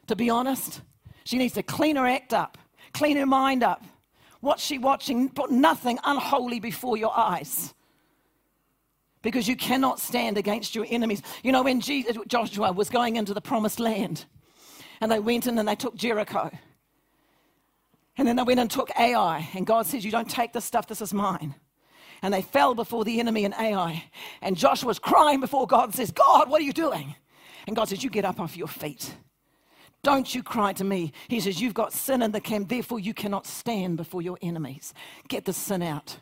To 0.07 0.15
be 0.17 0.29
honest, 0.29 0.81
she 1.23 1.37
needs 1.37 1.53
to 1.53 1.63
clean 1.63 1.95
her 1.95 2.05
act 2.05 2.33
up, 2.33 2.57
clean 2.91 3.15
her 3.15 3.25
mind 3.25 3.63
up 3.63 3.81
What's 4.41 4.63
she 4.63 4.77
watching? 4.77 5.29
Put 5.29 5.51
nothing 5.51 5.99
unholy 6.03 6.59
before 6.59 6.97
your 6.97 7.17
eyes. 7.17 7.73
Because 9.21 9.47
you 9.47 9.57
cannot 9.57 9.99
stand 9.99 10.37
against 10.37 10.75
your 10.75 10.85
enemies. 10.89 11.21
You 11.43 11.51
know, 11.51 11.63
when 11.63 11.81
Jesus, 11.81 12.17
Joshua 12.27 12.71
was 12.71 12.89
going 12.89 13.17
into 13.17 13.33
the 13.33 13.41
promised 13.41 13.79
land, 13.79 14.25
and 15.01 15.11
they 15.11 15.19
went 15.19 15.45
in 15.45 15.57
and 15.57 15.67
they 15.67 15.75
took 15.75 15.95
Jericho. 15.95 16.49
And 18.17 18.27
then 18.27 18.35
they 18.35 18.43
went 18.43 18.59
and 18.59 18.71
took 18.71 18.91
Ai, 18.97 19.49
and 19.53 19.65
God 19.65 19.85
says, 19.85 20.05
You 20.05 20.11
don't 20.11 20.29
take 20.29 20.53
this 20.53 20.65
stuff, 20.65 20.87
this 20.87 21.01
is 21.01 21.13
mine. 21.13 21.55
And 22.21 22.33
they 22.33 22.41
fell 22.41 22.75
before 22.75 23.05
the 23.05 23.19
enemy 23.19 23.45
in 23.45 23.53
Ai. 23.53 24.03
And 24.41 24.57
Joshua's 24.57 24.99
crying 24.99 25.39
before 25.39 25.67
God 25.67 25.85
and 25.85 25.95
says, 25.95 26.11
God, 26.11 26.49
what 26.49 26.61
are 26.61 26.65
you 26.65 26.73
doing? 26.73 27.15
And 27.65 27.75
God 27.75 27.87
says, 27.87 28.03
You 28.03 28.09
get 28.09 28.25
up 28.25 28.39
off 28.39 28.57
your 28.57 28.67
feet. 28.67 29.15
Don't 30.01 30.33
you 30.33 30.43
cry 30.43 30.73
to 30.73 30.83
me. 30.83 31.11
He 31.27 31.39
says, 31.39 31.61
You've 31.61 31.73
got 31.73 31.93
sin 31.93 32.21
in 32.21 32.31
the 32.31 32.41
camp, 32.41 32.69
therefore 32.69 32.99
you 32.99 33.13
cannot 33.13 33.45
stand 33.45 33.97
before 33.97 34.21
your 34.21 34.37
enemies. 34.41 34.93
Get 35.27 35.45
the 35.45 35.53
sin 35.53 35.81
out. 35.81 36.17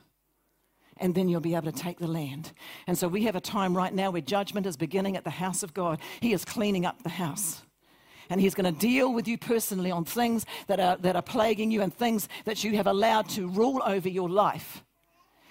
And 0.99 1.13
then 1.13 1.29
you'll 1.29 1.41
be 1.41 1.53
able 1.53 1.71
to 1.71 1.77
take 1.77 1.99
the 1.99 2.07
land. 2.07 2.53
And 2.87 2.97
so 2.97 3.07
we 3.07 3.23
have 3.25 3.35
a 3.35 3.41
time 3.41 3.77
right 3.77 3.93
now 3.93 4.09
where 4.09 4.21
judgment 4.21 4.65
is 4.65 4.75
beginning 4.75 5.15
at 5.15 5.23
the 5.23 5.29
house 5.29 5.61
of 5.61 5.75
God. 5.75 5.99
He 6.21 6.33
is 6.33 6.43
cleaning 6.43 6.87
up 6.87 7.03
the 7.03 7.09
house 7.09 7.61
and 8.29 8.41
he's 8.41 8.55
going 8.55 8.73
to 8.73 8.79
deal 8.79 9.13
with 9.13 9.27
you 9.27 9.37
personally 9.37 9.91
on 9.91 10.05
things 10.05 10.45
that 10.67 10.79
are, 10.79 10.97
that 10.97 11.15
are 11.15 11.21
plaguing 11.21 11.71
you 11.71 11.81
and 11.81 11.93
things 11.93 12.27
that 12.45 12.63
you 12.63 12.75
have 12.75 12.87
allowed 12.87 13.29
to 13.29 13.47
rule 13.47 13.81
over 13.85 14.09
your 14.09 14.29
life 14.29 14.83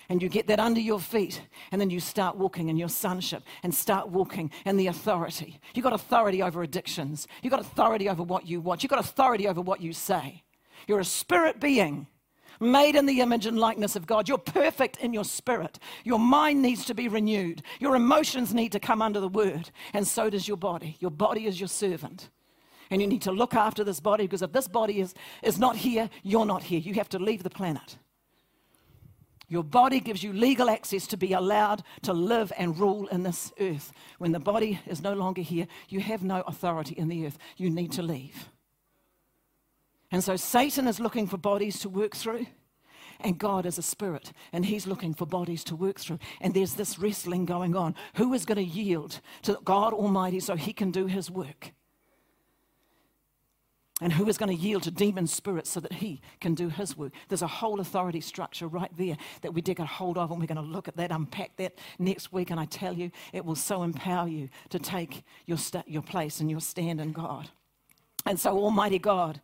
and 0.09 0.23
you 0.23 0.29
get 0.29 0.47
that 0.47 0.61
under 0.61 0.81
your 0.81 1.01
feet, 1.01 1.42
and 1.73 1.81
then 1.81 1.90
you 1.90 2.01
start 2.01 2.37
walking 2.37 2.69
in 2.69 2.77
your 2.77 2.88
sonship 2.88 3.42
and 3.62 3.75
start 3.75 4.09
walking 4.09 4.51
in 4.64 4.77
the 4.77 4.87
authority. 4.87 5.61
You've 5.75 5.85
got 5.85 5.92
authority 5.92 6.42
over 6.42 6.62
addictions, 6.62 7.27
you've 7.42 7.51
got 7.51 7.61
authority 7.61 8.09
over 8.09 8.23
what 8.23 8.47
you 8.47 8.61
watch, 8.61 8.83
you've 8.83 8.90
got 8.90 9.01
authority 9.01 9.49
over 9.49 9.61
what 9.61 9.81
you 9.81 9.92
say. 9.92 10.42
You're 10.87 11.01
a 11.01 11.05
spirit 11.05 11.61
being. 11.61 12.07
Made 12.59 12.97
in 12.97 13.05
the 13.05 13.21
image 13.21 13.45
and 13.45 13.59
likeness 13.59 13.97
of 13.97 14.07
God. 14.07 14.29
You're 14.29 14.38
perfect 14.38 14.97
in 14.99 15.12
your 15.12 15.25
spirit. 15.25 15.79
Your 16.05 16.19
mind 16.19 16.62
needs 16.62 16.87
to 16.87 16.95
be 16.95 17.07
renewed. 17.07 17.62
Your 17.81 17.95
emotions 17.97 18.55
need 18.55 18.73
to 18.73 18.81
come 18.81 19.03
under 19.03 19.21
the 19.21 19.29
word. 19.29 19.71
And 19.92 20.07
so 20.09 20.31
does 20.31 20.49
your 20.49 20.57
body. 20.57 20.97
Your 20.99 21.11
body 21.11 21.47
is 21.47 21.61
your 21.61 21.69
servant. 21.69 22.31
And 22.90 23.03
you 23.03 23.07
need 23.07 23.23
to 23.23 23.33
look 23.33 23.55
after 23.55 23.85
this 23.85 24.01
body 24.01 24.25
because 24.25 24.42
if 24.42 24.53
this 24.53 24.69
body 24.69 25.01
is, 25.01 25.12
is 25.42 25.59
not 25.59 25.77
here, 25.77 26.09
you're 26.23 26.47
not 26.47 26.62
here. 26.62 26.79
You 26.79 26.95
have 26.95 27.09
to 27.11 27.19
leave 27.19 27.42
the 27.42 27.51
planet. 27.51 27.99
Your 29.48 29.62
body 29.62 30.00
gives 30.00 30.24
you 30.24 30.32
legal 30.32 30.68
access 30.68 31.06
to 31.09 31.16
be 31.16 31.32
allowed 31.32 31.82
to 32.02 32.12
live 32.12 32.52
and 32.59 32.78
rule 32.78 33.06
in 33.09 33.22
this 33.22 33.52
earth. 33.61 33.92
When 34.18 34.32
the 34.32 34.40
body 34.40 34.80
is 34.87 35.02
no 35.02 35.14
longer 35.14 35.42
here, 35.42 35.68
you 35.88 36.00
have 36.00 36.24
no 36.24 36.40
authority 36.42 36.94
in 36.96 37.09
the 37.09 37.26
earth. 37.26 37.38
You 37.56 37.70
need 37.70 37.92
to 37.92 38.02
leave. 38.02 38.48
And 40.11 40.22
so 40.22 40.37
Satan 40.37 40.88
is 40.88 41.00
looking 41.00 41.26
for 41.26 41.37
bodies 41.37 41.78
to 41.80 41.88
work 41.88 42.16
through, 42.16 42.46
and 43.20 43.38
God 43.38 43.66
is 43.66 43.78
a 43.78 43.82
spirit, 43.82 44.32
and 44.52 44.64
he's 44.64 44.87
looking 44.87 45.14
for 45.14 45.26
bodies 45.26 45.62
to 45.64 45.76
work 45.76 46.00
through. 46.00 46.18
And 46.40 46.52
there's 46.52 46.74
this 46.74 46.98
wrestling 46.98 47.44
going 47.44 47.76
on. 47.76 47.94
Who 48.14 48.35
is 48.35 48.44
going 48.44 48.59
to 48.59 48.64
yield 48.64 49.20
to 49.42 49.59
God 49.64 49.92
Almighty 49.92 50.40
so 50.40 50.56
he 50.56 50.72
can 50.72 50.90
do 50.90 51.06
his 51.06 51.30
work? 51.30 51.72
And 54.02 54.12
who 54.12 54.28
is 54.28 54.37
going 54.37 54.54
to 54.54 54.62
yield 54.62 54.82
to 54.82 54.90
demon 54.90 55.26
spirits 55.26 55.70
so 55.70 55.80
that 55.80 55.94
he 55.94 56.20
can 56.40 56.54
do 56.54 56.68
his 56.68 56.96
work. 56.96 57.12
There's 57.28 57.42
a 57.42 57.46
whole 57.46 57.80
authority 57.80 58.20
structure 58.20 58.68
right 58.68 58.90
there 58.96 59.16
that 59.40 59.54
we 59.54 59.62
dig 59.62 59.80
a 59.80 59.87
hold 59.87 60.18
of, 60.18 60.30
and 60.30 60.38
we're 60.38 60.46
going 60.46 60.56
to 60.56 60.62
look 60.62 60.87
at 60.87 60.96
that, 60.96 61.11
unpack 61.11 61.56
that 61.56 61.74
next 61.98 62.30
week. 62.30 62.50
And 62.50 62.61
I 62.61 62.66
tell 62.66 62.92
you, 62.92 63.11
it 63.32 63.44
will 63.44 63.54
so 63.54 63.82
empower 63.82 64.28
you 64.28 64.50
to 64.68 64.78
take 64.78 65.24
your, 65.46 65.56
st- 65.56 65.88
your 65.88 66.02
place 66.02 66.40
and 66.40 66.50
your 66.50 66.61
stand 66.61 67.00
in 67.00 67.12
God. 67.12 67.48
And 68.26 68.38
so, 68.38 68.59
Almighty 68.59 68.98
God. 68.98 69.40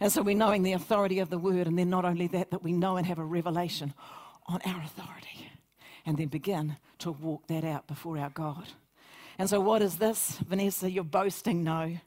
And 0.00 0.10
so, 0.10 0.22
we're 0.22 0.36
knowing 0.36 0.62
the 0.62 0.72
authority 0.72 1.18
of 1.18 1.28
the 1.28 1.38
word, 1.38 1.66
and 1.66 1.78
then 1.78 1.90
not 1.90 2.06
only 2.06 2.26
that, 2.28 2.50
that 2.52 2.62
we 2.62 2.72
know 2.72 2.96
and 2.96 3.06
have 3.06 3.18
a 3.18 3.24
revelation 3.24 3.92
on 4.46 4.60
our 4.64 4.82
authority, 4.82 5.50
and 6.06 6.16
then 6.16 6.28
begin 6.28 6.76
to 7.00 7.12
walk 7.12 7.46
that 7.48 7.64
out 7.64 7.86
before 7.86 8.18
our 8.18 8.30
God. 8.30 8.68
And 9.38 9.50
so, 9.50 9.60
what 9.60 9.82
is 9.82 9.96
this, 9.96 10.38
Vanessa? 10.46 10.90
You're 10.90 11.04
boasting? 11.04 11.64
No. 11.64 11.98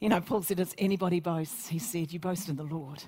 You 0.00 0.08
know, 0.08 0.20
Paul 0.20 0.42
said, 0.42 0.58
Does 0.58 0.74
anybody 0.78 1.20
boast? 1.20 1.68
He 1.68 1.78
said, 1.78 2.12
You 2.12 2.18
boast 2.18 2.48
in 2.48 2.56
the 2.56 2.62
Lord. 2.62 3.04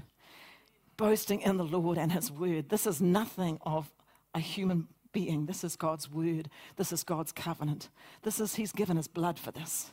Boasting 0.97 1.43
in 1.43 1.57
the 1.57 1.65
Lord 1.65 1.99
and 1.99 2.13
His 2.13 2.31
word. 2.31 2.69
This 2.69 2.87
is 2.87 3.01
nothing 3.01 3.59
of 3.63 3.93
a 4.35 4.41
human 4.41 4.89
being. 5.13 5.47
This 5.47 5.65
is 5.65 5.77
God's 5.77 6.11
word. 6.11 6.49
This 6.77 6.93
is 6.93 7.05
God's 7.05 7.33
covenant. 7.33 7.89
This 8.23 8.41
is, 8.41 8.57
He's 8.57 8.73
given 8.73 8.97
His 8.97 9.09
blood 9.09 9.39
for 9.39 9.51
this. 9.51 9.91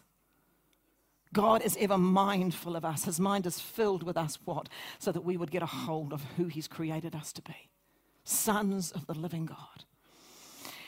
God 1.34 1.62
is 1.64 1.78
ever 1.80 1.98
mindful 1.98 2.76
of 2.76 2.86
us. 2.86 3.04
His 3.04 3.20
mind 3.20 3.46
is 3.46 3.60
filled 3.60 4.04
with 4.04 4.16
us, 4.16 4.40
what? 4.46 4.70
So 5.00 5.12
that 5.12 5.26
we 5.26 5.36
would 5.36 5.52
get 5.52 5.62
a 5.62 5.68
hold 5.68 6.14
of 6.14 6.24
who 6.38 6.46
He's 6.46 6.68
created 6.68 7.14
us 7.14 7.34
to 7.34 7.42
be 7.42 7.70
sons 8.28 8.92
of 8.92 9.06
the 9.06 9.14
living 9.14 9.46
God. 9.46 9.86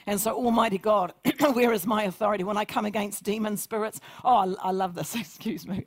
And 0.07 0.19
so, 0.21 0.33
Almighty 0.33 0.77
God, 0.77 1.13
where 1.51 1.73
is 1.73 1.85
my 1.85 2.03
authority 2.03 2.45
when 2.45 2.55
I 2.55 2.63
come 2.63 2.85
against 2.85 3.23
demon 3.23 3.57
spirits? 3.57 3.99
Oh, 4.23 4.35
I, 4.37 4.69
I 4.69 4.71
love 4.71 4.95
this. 4.95 5.13
Excuse 5.19 5.67
me. 5.67 5.83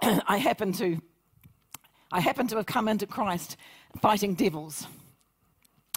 I 0.02 0.36
happen 0.36 0.72
to, 0.74 1.00
I 2.12 2.20
happen 2.20 2.46
to 2.48 2.56
have 2.56 2.66
come 2.66 2.86
into 2.86 3.06
Christ 3.06 3.56
fighting 4.00 4.34
devils. 4.34 4.86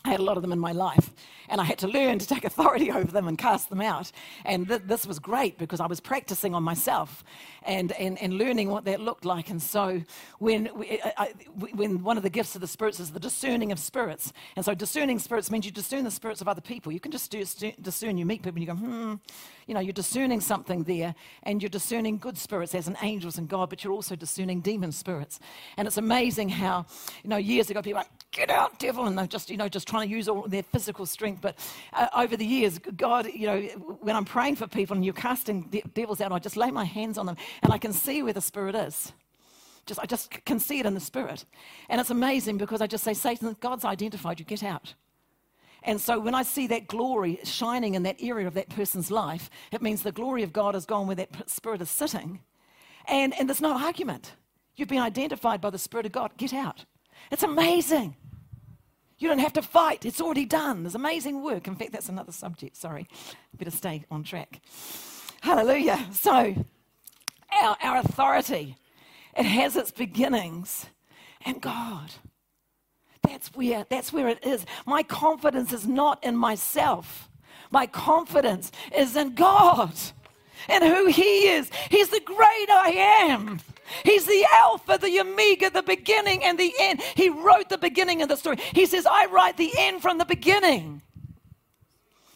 I 0.08 0.12
had 0.12 0.22
a 0.22 0.24
lot 0.24 0.38
of 0.38 0.42
them 0.42 0.54
in 0.54 0.60
my 0.60 0.72
life, 0.72 1.14
and 1.50 1.60
I 1.60 1.66
had 1.66 1.78
to 1.80 1.88
learn 1.88 2.18
to 2.20 2.26
take 2.26 2.46
authority 2.46 2.92
over 3.00 3.12
them 3.12 3.28
and 3.28 3.38
cast 3.38 3.70
them 3.70 3.82
out. 3.82 4.10
And 4.46 4.66
th- 4.68 4.84
this 4.86 5.06
was 5.06 5.20
great 5.20 5.58
because 5.58 5.82
I 5.82 5.86
was 5.86 6.00
practicing 6.00 6.56
on 6.56 6.64
myself 6.64 7.26
and, 7.64 7.92
and, 7.94 8.18
and 8.22 8.34
learning 8.36 8.70
what 8.70 8.86
that 8.86 9.02
looked 9.02 9.26
like. 9.26 9.50
And 9.50 9.62
so, 9.62 10.02
when, 10.40 10.70
we, 10.76 11.02
I, 11.18 11.34
when 11.74 12.04
one 12.04 12.16
of 12.16 12.24
the 12.24 12.30
gifts 12.30 12.56
of 12.56 12.62
the 12.62 12.68
spirits 12.68 13.02
is 13.02 13.12
the 13.12 13.20
discerning 13.20 13.74
of 13.74 13.80
spirits, 13.80 14.32
and 14.56 14.64
so 14.64 14.74
discerning 14.74 15.20
spirits 15.20 15.52
means 15.52 15.66
you 15.66 15.72
discern 15.72 16.06
the 16.06 16.12
spirits 16.12 16.40
of 16.40 16.48
other 16.48 16.62
people. 16.62 16.94
You 16.94 17.02
can 17.02 17.12
just 17.12 17.30
discern, 17.82 18.18
you 18.18 18.26
meet 18.26 18.44
people 18.44 18.58
and 18.58 18.62
you 18.62 18.68
go, 18.68 18.76
hmm, 18.76 19.16
you 19.68 19.74
know, 19.74 19.80
you're 19.80 19.94
discerning 19.94 20.42
something 20.42 20.84
there, 20.84 21.14
and 21.44 21.62
you're 21.62 21.70
discerning 21.70 22.18
good 22.18 22.38
spirits 22.38 22.74
as 22.74 22.88
in 22.88 22.98
angels 23.02 23.38
and 23.38 23.48
God, 23.48 23.70
but 23.70 23.84
you're 23.84 23.94
also 23.94 24.16
discerning 24.16 24.62
demon 24.62 24.92
spirits. 24.92 25.40
And 25.76 25.88
it's 25.88 25.98
amazing 25.98 26.50
how, 26.50 26.86
you 27.24 27.30
know, 27.30 27.38
years 27.38 27.70
ago 27.70 27.82
people 27.82 28.00
were 28.00 28.00
like, 28.00 28.32
get 28.32 28.50
out, 28.50 28.80
devil, 28.80 29.06
and 29.06 29.18
they're 29.18 29.28
just, 29.28 29.50
you 29.50 29.58
know, 29.58 29.70
just 29.70 29.88
trying 29.88 30.08
to 30.08 30.16
use 30.16 30.28
all 30.28 30.48
their 30.48 30.64
physical 30.64 31.06
strength. 31.06 31.42
But 31.42 31.58
uh, 31.94 32.08
over 32.16 32.38
the 32.38 32.46
years, 32.46 32.80
God, 32.80 33.28
you 33.28 33.46
know, 33.46 33.62
when 34.02 34.16
I'm 34.16 34.26
praying 34.26 34.56
for 34.56 34.68
people 34.68 34.96
and 34.96 35.04
you're 35.04 35.14
casting 35.14 35.64
de- 35.64 35.84
devils 35.94 36.22
out, 36.22 36.32
I 36.32 36.40
just 36.40 36.58
lay 36.58 36.72
my 36.72 36.86
hands 36.86 37.18
on 37.18 37.26
them 37.26 37.38
and 37.62 37.74
I 37.74 37.78
can 37.78 37.94
see 37.94 38.24
where 38.24 38.34
the 38.34 38.42
spirit 38.42 38.76
is. 38.76 39.12
Just, 39.86 40.00
I 40.00 40.06
just 40.06 40.30
can 40.46 40.60
see 40.60 40.80
it 40.80 40.86
in 40.86 40.94
the 40.94 41.00
spirit. 41.00 41.46
And 41.90 42.02
it's 42.02 42.10
amazing 42.10 42.58
because 42.58 42.82
I 42.82 42.88
just 42.88 43.04
say, 43.04 43.14
Satan, 43.14 43.56
God's 43.60 43.86
identified 43.86 44.40
you, 44.40 44.46
get 44.46 44.64
out. 44.64 44.94
And 45.88 46.02
so 46.02 46.20
when 46.20 46.36
I 46.36 46.44
see 46.44 46.68
that 46.68 46.88
glory 46.88 47.40
shining 47.46 47.96
in 47.96 48.04
that 48.04 48.18
area 48.20 48.46
of 48.46 48.54
that 48.56 48.70
person's 48.70 49.10
life, 49.10 49.50
it 49.72 49.82
means 49.82 50.04
the 50.04 50.12
glory 50.12 50.44
of 50.44 50.52
God 50.52 50.74
has 50.74 50.86
gone 50.86 51.08
where 51.08 51.16
that 51.16 51.50
spirit 51.50 51.82
is 51.82 51.90
sitting. 51.90 52.42
And, 53.08 53.34
and 53.40 53.48
there's 53.48 53.62
no 53.62 53.72
argument. 53.72 54.34
You've 54.76 54.90
been 54.90 55.02
identified 55.02 55.62
by 55.62 55.70
the 55.70 55.80
Spirit 55.80 56.06
of 56.06 56.12
God. 56.12 56.32
Get 56.36 56.54
out. 56.54 56.84
It's 57.32 57.42
amazing. 57.42 58.18
You 59.18 59.30
don't 59.30 59.40
have 59.40 59.54
to 59.54 59.62
fight, 59.62 60.06
it's 60.06 60.22
already 60.22 60.46
done. 60.46 60.84
There's 60.84 60.94
amazing 60.94 61.42
work. 61.42 61.68
In 61.68 61.76
fact, 61.76 61.94
that's 61.94 62.10
another 62.10 62.34
subject. 62.34 62.76
Sorry. 62.76 63.08
Better 63.58 63.72
stay 63.72 64.04
on 64.12 64.24
track. 64.24 64.62
Hallelujah. 65.42 66.06
So, 66.12 66.54
our, 67.64 67.78
our 67.82 67.98
authority, 68.00 68.76
it 69.36 69.46
has 69.46 69.78
its 69.78 69.92
beginnings 69.92 70.88
in 71.46 71.60
God. 71.60 72.12
That's 73.28 73.50
where, 73.50 73.86
that's 73.90 74.14
where 74.14 74.30
it 74.30 74.46
is. 74.46 74.66
My 74.86 75.04
confidence 75.04 75.74
is 75.74 75.86
not 75.86 76.24
in 76.24 76.38
myself. 76.38 77.30
My 77.72 77.86
confidence 77.86 78.72
is 78.96 79.18
in 79.18 79.36
God 79.36 79.94
and 80.70 80.84
who 80.84 81.08
He 81.08 81.50
is. 81.50 81.70
He's 81.90 82.10
the 82.10 82.22
great 82.22 82.38
I 82.70 82.94
am. 83.30 83.60
He's 84.04 84.26
the 84.26 84.46
Alpha, 84.62 84.98
the 84.98 85.20
Omega, 85.20 85.70
the 85.70 85.84
beginning 85.84 86.44
and 86.44 86.58
the 86.58 86.74
end. 86.80 87.02
He 87.16 87.30
wrote 87.30 87.70
the 87.70 87.78
beginning 87.78 88.22
of 88.22 88.30
the 88.30 88.38
story. 88.38 88.58
He 88.74 88.86
says, 88.86 89.06
I 89.06 89.26
write 89.26 89.58
the 89.58 89.72
end 89.78 90.02
from 90.02 90.18
the 90.18 90.26
beginning. 90.26 91.02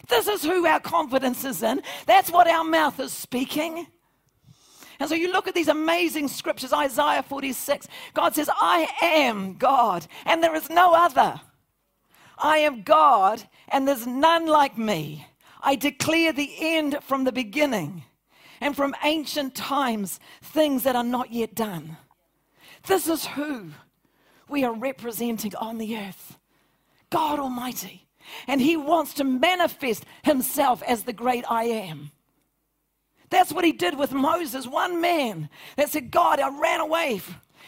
This 0.08 0.28
is 0.28 0.42
who 0.42 0.66
our 0.66 0.80
confidence 0.80 1.44
is 1.44 1.62
in. 1.62 1.82
That's 2.06 2.30
what 2.30 2.48
our 2.48 2.64
mouth 2.64 3.00
is 3.00 3.12
speaking. 3.12 3.86
And 5.02 5.08
so 5.08 5.16
you 5.16 5.32
look 5.32 5.48
at 5.48 5.54
these 5.56 5.66
amazing 5.66 6.28
scriptures, 6.28 6.72
Isaiah 6.72 7.24
46. 7.24 7.88
God 8.14 8.36
says, 8.36 8.48
I 8.48 8.86
am 9.02 9.54
God, 9.54 10.06
and 10.24 10.40
there 10.40 10.54
is 10.54 10.70
no 10.70 10.94
other. 10.94 11.40
I 12.38 12.58
am 12.58 12.82
God, 12.82 13.42
and 13.66 13.88
there's 13.88 14.06
none 14.06 14.46
like 14.46 14.78
me. 14.78 15.26
I 15.60 15.74
declare 15.74 16.32
the 16.32 16.54
end 16.56 16.98
from 17.02 17.24
the 17.24 17.32
beginning 17.32 18.04
and 18.60 18.76
from 18.76 18.94
ancient 19.02 19.56
times 19.56 20.20
things 20.40 20.84
that 20.84 20.94
are 20.94 21.02
not 21.02 21.32
yet 21.32 21.56
done. 21.56 21.96
This 22.86 23.08
is 23.08 23.26
who 23.26 23.72
we 24.48 24.62
are 24.62 24.72
representing 24.72 25.56
on 25.56 25.78
the 25.78 25.96
earth 25.96 26.38
God 27.10 27.40
Almighty. 27.40 28.06
And 28.46 28.60
He 28.60 28.76
wants 28.76 29.14
to 29.14 29.24
manifest 29.24 30.04
Himself 30.22 30.80
as 30.84 31.02
the 31.02 31.12
great 31.12 31.44
I 31.50 31.64
am. 31.64 32.12
That's 33.32 33.52
what 33.52 33.64
He 33.64 33.72
did 33.72 33.98
with 33.98 34.12
Moses, 34.12 34.66
one 34.66 35.00
man 35.00 35.48
that 35.76 35.90
said, 35.90 36.12
God, 36.12 36.38
I 36.38 36.56
ran 36.56 36.80
away. 36.80 37.20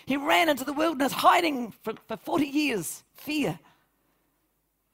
He 0.07 0.17
ran 0.17 0.49
into 0.49 0.65
the 0.65 0.73
wilderness, 0.73 1.13
hiding 1.13 1.73
for, 1.83 1.95
for 2.07 2.17
40 2.17 2.47
years, 2.47 3.03
fear. 3.15 3.59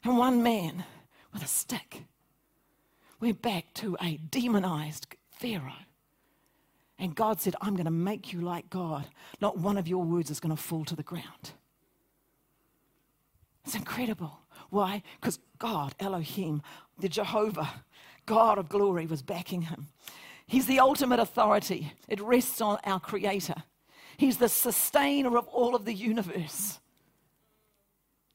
And 0.05 0.17
one 0.17 0.43
man 0.43 0.85
with 1.33 1.43
a 1.43 1.49
stick 1.49 2.05
went 3.21 3.43
back 3.43 3.75
to 3.75 3.97
a 4.01 4.17
demonized 4.17 5.15
Pharaoh 5.31 5.75
and 7.01 7.15
God 7.15 7.41
said, 7.41 7.57
I'm 7.63 7.75
going 7.75 7.87
to 7.87 7.91
make 7.91 8.33
you 8.33 8.43
like 8.43 8.69
God. 8.69 9.07
Not 9.41 9.59
one 9.59 9.79
of 9.79 9.89
your 9.89 10.05
words 10.05 10.31
is 10.31 10.39
going 10.39 10.55
to 10.55 10.63
fall 10.63 10.85
to 10.85 10.95
the 10.95 11.03
ground. 11.03 11.53
It's 13.65 13.75
incredible. 13.75 14.39
Why? 14.69 15.03
Because 15.19 15.39
God, 15.59 15.95
Elohim, 15.99 16.63
the 16.99 17.09
Jehovah, 17.09 17.71
God 18.27 18.59
of 18.59 18.69
glory, 18.69 19.07
was 19.07 19.23
backing 19.23 19.63
him. 19.63 19.89
He's 20.51 20.67
the 20.67 20.81
ultimate 20.81 21.21
authority, 21.21 21.93
it 22.09 22.21
rests 22.21 22.61
on 22.61 22.79
our 22.83 22.99
Creator. 22.99 23.55
He's 24.17 24.39
the 24.39 24.49
sustainer 24.49 25.39
of 25.39 25.47
all 25.47 25.77
of 25.77 25.85
the 25.85 25.95
universe. 25.95 26.81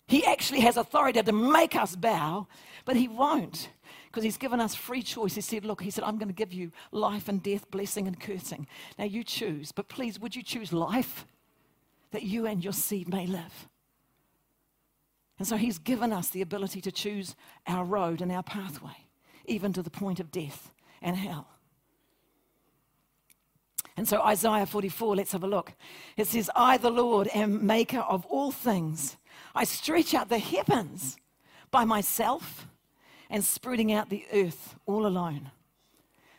He 0.08 0.25
actually 0.25 0.62
has 0.62 0.78
authority 0.78 1.21
to 1.21 1.32
make 1.34 1.75
us 1.75 1.93
bow, 1.93 2.47
but 2.86 2.95
He 2.95 3.10
won't 3.10 3.67
because 4.06 4.23
he's 4.23 4.38
given 4.38 4.62
us 4.62 4.73
free 4.73 5.01
choice. 5.01 5.36
He 5.36 5.41
said, 5.41 5.65
Look, 5.65 5.82
he 5.82 5.91
said, 5.91 6.06
I'm 6.06 6.17
going 6.17 6.30
to 6.30 6.34
give 6.34 6.54
you 6.54 6.71
life 6.93 7.28
and 7.28 7.43
death, 7.43 7.69
blessing 7.69 8.08
and 8.08 8.17
cursing. 8.17 8.65
Now 8.97 9.04
you 9.04 9.25
choose, 9.25 9.73
but 9.73 9.89
please, 9.89 10.17
would 10.17 10.38
you 10.38 10.41
choose 10.41 10.71
life 10.71 11.25
that 12.12 12.23
you 12.23 12.45
and 12.45 12.63
your 12.63 12.71
seed 12.71 13.10
may 13.10 13.28
live? 13.28 13.67
And 15.38 15.45
so 15.45 15.58
he's 15.58 15.80
given 15.80 16.13
us 16.13 16.30
the 16.30 16.41
ability 16.41 16.80
to 16.80 16.93
choose 16.93 17.36
our 17.67 17.84
road 17.84 18.21
and 18.21 18.32
our 18.32 18.43
pathway, 18.43 18.95
even 19.47 19.73
to 19.73 19.84
the 19.84 19.89
point 19.89 20.21
of 20.21 20.32
death 20.32 20.71
and 21.01 21.17
hell. 21.17 21.49
And 23.97 24.08
so, 24.08 24.21
Isaiah 24.21 24.65
44, 24.65 25.15
let's 25.15 25.31
have 25.31 25.43
a 25.43 25.47
look. 25.47 25.71
It 26.17 26.27
says, 26.27 26.49
I, 26.55 26.77
the 26.77 26.89
Lord, 26.89 27.29
am 27.34 27.65
maker 27.65 27.99
of 27.99 28.25
all 28.25 28.51
things. 28.51 29.15
I 29.53 29.63
stretch 29.63 30.13
out 30.13 30.27
the 30.27 30.38
heavens 30.38 31.17
by 31.71 31.86
myself 31.86 32.67
and 33.29 33.43
spreading 33.43 33.93
out 33.93 34.10
the 34.10 34.25
earth 34.34 34.75
all 34.86 35.05
alone. 35.05 35.51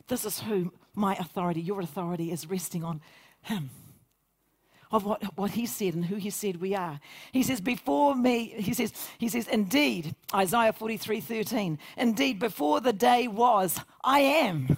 This 0.08 0.24
is 0.24 0.40
who 0.40 0.72
my 0.94 1.14
authority, 1.16 1.60
your 1.60 1.80
authority, 1.80 2.30
is 2.30 2.48
resting 2.48 2.84
on 2.84 3.00
Him. 3.42 3.70
Of 4.92 5.04
what, 5.04 5.20
what 5.36 5.50
he 5.50 5.66
said 5.66 5.94
and 5.94 6.04
who 6.04 6.14
he 6.14 6.30
said 6.30 6.60
we 6.60 6.72
are. 6.76 7.00
He 7.32 7.42
says, 7.42 7.60
Before 7.60 8.14
me, 8.14 8.54
he 8.56 8.72
says, 8.72 8.92
he 9.18 9.28
says, 9.28 9.48
indeed, 9.48 10.14
Isaiah 10.32 10.72
43 10.72 11.20
13, 11.20 11.78
indeed, 11.96 12.38
before 12.38 12.80
the 12.80 12.92
day 12.92 13.26
was, 13.26 13.80
I 14.04 14.20
am. 14.20 14.76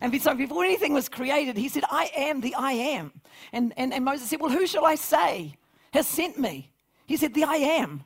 And 0.00 0.20
so 0.22 0.34
before 0.34 0.64
anything 0.64 0.92
was 0.92 1.08
created, 1.08 1.56
he 1.56 1.68
said, 1.68 1.84
I 1.90 2.10
am 2.16 2.40
the 2.40 2.54
I 2.54 2.72
am. 2.72 3.12
And, 3.52 3.72
and, 3.76 3.92
and 3.92 4.04
Moses 4.04 4.28
said, 4.30 4.40
Well, 4.40 4.50
who 4.50 4.66
shall 4.66 4.84
I 4.84 4.94
say 4.94 5.56
has 5.92 6.06
sent 6.06 6.38
me? 6.38 6.70
He 7.06 7.16
said, 7.16 7.34
The 7.34 7.44
I 7.44 7.56
am. 7.56 8.04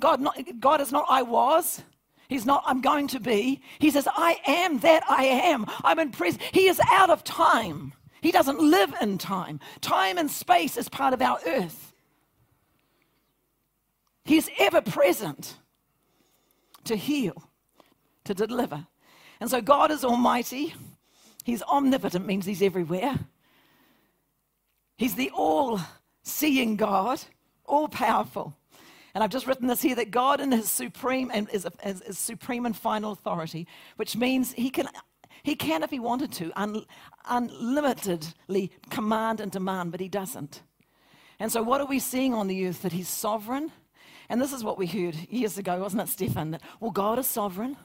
God, 0.00 0.20
not, 0.20 0.38
God 0.60 0.80
is 0.80 0.92
not 0.92 1.06
I 1.08 1.22
was. 1.22 1.82
He's 2.28 2.44
not, 2.44 2.62
I'm 2.66 2.82
going 2.82 3.08
to 3.08 3.20
be. 3.20 3.62
He 3.78 3.90
says, 3.90 4.06
I 4.14 4.38
am 4.46 4.80
that 4.80 5.02
I 5.08 5.24
am. 5.24 5.64
I'm 5.82 5.98
in 5.98 6.10
presence. 6.10 6.42
He 6.52 6.68
is 6.68 6.80
out 6.92 7.08
of 7.08 7.24
time. 7.24 7.94
He 8.20 8.30
doesn't 8.30 8.60
live 8.60 8.92
in 9.00 9.16
time. 9.16 9.60
Time 9.80 10.18
and 10.18 10.30
space 10.30 10.76
is 10.76 10.88
part 10.88 11.14
of 11.14 11.22
our 11.22 11.38
earth. 11.46 11.94
He's 14.24 14.50
ever 14.58 14.82
present 14.82 15.56
to 16.84 16.96
heal, 16.96 17.48
to 18.24 18.34
deliver. 18.34 18.86
And 19.40 19.48
so 19.48 19.62
God 19.62 19.90
is 19.90 20.04
almighty. 20.04 20.74
He's 21.48 21.62
omnipotent, 21.62 22.26
means 22.26 22.44
he's 22.44 22.60
everywhere. 22.60 23.18
He's 24.98 25.14
the 25.14 25.30
all 25.30 25.80
seeing 26.22 26.76
God, 26.76 27.22
all 27.64 27.88
powerful. 27.88 28.54
And 29.14 29.24
I've 29.24 29.30
just 29.30 29.46
written 29.46 29.66
this 29.66 29.80
here 29.80 29.94
that 29.94 30.10
God 30.10 30.42
in 30.42 30.52
his 30.52 30.70
supreme 30.70 31.30
and 31.32 31.48
is, 31.50 31.66
is, 31.82 32.02
is 32.02 32.18
supreme 32.18 32.66
and 32.66 32.76
final 32.76 33.12
authority, 33.12 33.66
which 33.96 34.14
means 34.14 34.52
he 34.52 34.68
can 34.68 34.90
he 35.42 35.54
can, 35.54 35.82
if 35.82 35.88
he 35.88 35.98
wanted 35.98 36.32
to, 36.32 36.52
un, 36.54 36.84
unlimitedly 37.24 38.70
command 38.90 39.40
and 39.40 39.50
demand, 39.50 39.90
but 39.90 40.00
he 40.00 40.08
doesn't. 40.08 40.60
And 41.40 41.50
so, 41.50 41.62
what 41.62 41.80
are 41.80 41.86
we 41.86 41.98
seeing 41.98 42.34
on 42.34 42.48
the 42.48 42.66
earth? 42.66 42.82
That 42.82 42.92
he's 42.92 43.08
sovereign. 43.08 43.72
And 44.28 44.38
this 44.38 44.52
is 44.52 44.62
what 44.62 44.76
we 44.76 44.86
heard 44.86 45.14
years 45.30 45.56
ago, 45.56 45.78
wasn't 45.80 46.02
it, 46.02 46.10
Stefan? 46.10 46.50
That, 46.50 46.60
well, 46.78 46.90
God 46.90 47.18
is 47.18 47.26
sovereign. 47.26 47.78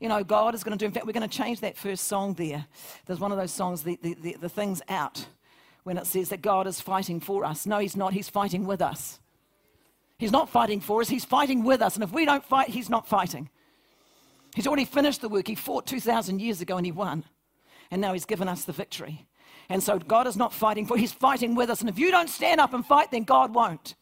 You 0.00 0.08
know, 0.08 0.24
God 0.24 0.54
is 0.54 0.64
going 0.64 0.76
to 0.76 0.82
do. 0.82 0.86
In 0.86 0.92
fact, 0.92 1.06
we're 1.06 1.12
going 1.12 1.28
to 1.28 1.36
change 1.36 1.60
that 1.60 1.76
first 1.76 2.04
song 2.08 2.34
there. 2.34 2.66
There's 3.06 3.20
one 3.20 3.32
of 3.32 3.38
those 3.38 3.52
songs, 3.52 3.82
the, 3.82 3.98
the, 4.02 4.14
the, 4.14 4.36
the 4.40 4.48
things 4.48 4.82
out, 4.88 5.26
when 5.84 5.98
it 5.98 6.06
says 6.06 6.30
that 6.30 6.42
God 6.42 6.66
is 6.66 6.80
fighting 6.80 7.20
for 7.20 7.44
us. 7.44 7.66
No, 7.66 7.78
he's 7.78 7.96
not. 7.96 8.12
He's 8.12 8.28
fighting 8.28 8.66
with 8.66 8.82
us. 8.82 9.20
He's 10.18 10.32
not 10.32 10.50
fighting 10.50 10.80
for 10.80 11.00
us, 11.00 11.08
He's 11.08 11.24
fighting 11.24 11.64
with 11.64 11.80
us. 11.80 11.94
And 11.94 12.04
if 12.04 12.12
we 12.12 12.26
don't 12.26 12.44
fight, 12.44 12.68
He's 12.68 12.90
not 12.90 13.08
fighting. 13.08 13.48
He's 14.54 14.66
already 14.66 14.84
finished 14.84 15.22
the 15.22 15.30
work. 15.30 15.48
He 15.48 15.54
fought 15.54 15.86
2,000 15.86 16.40
years 16.40 16.60
ago 16.60 16.76
and 16.76 16.84
He 16.84 16.92
won. 16.92 17.24
And 17.90 18.02
now 18.02 18.12
He's 18.12 18.26
given 18.26 18.46
us 18.48 18.64
the 18.64 18.72
victory. 18.72 19.26
And 19.70 19.82
so 19.82 19.98
God 19.98 20.26
is 20.26 20.36
not 20.36 20.52
fighting 20.52 20.84
for, 20.84 20.98
He's 20.98 21.12
fighting 21.12 21.54
with 21.54 21.70
us. 21.70 21.80
And 21.80 21.88
if 21.88 21.98
you 21.98 22.10
don't 22.10 22.28
stand 22.28 22.60
up 22.60 22.74
and 22.74 22.84
fight, 22.84 23.10
then 23.10 23.24
God 23.24 23.54
won't. 23.54 23.94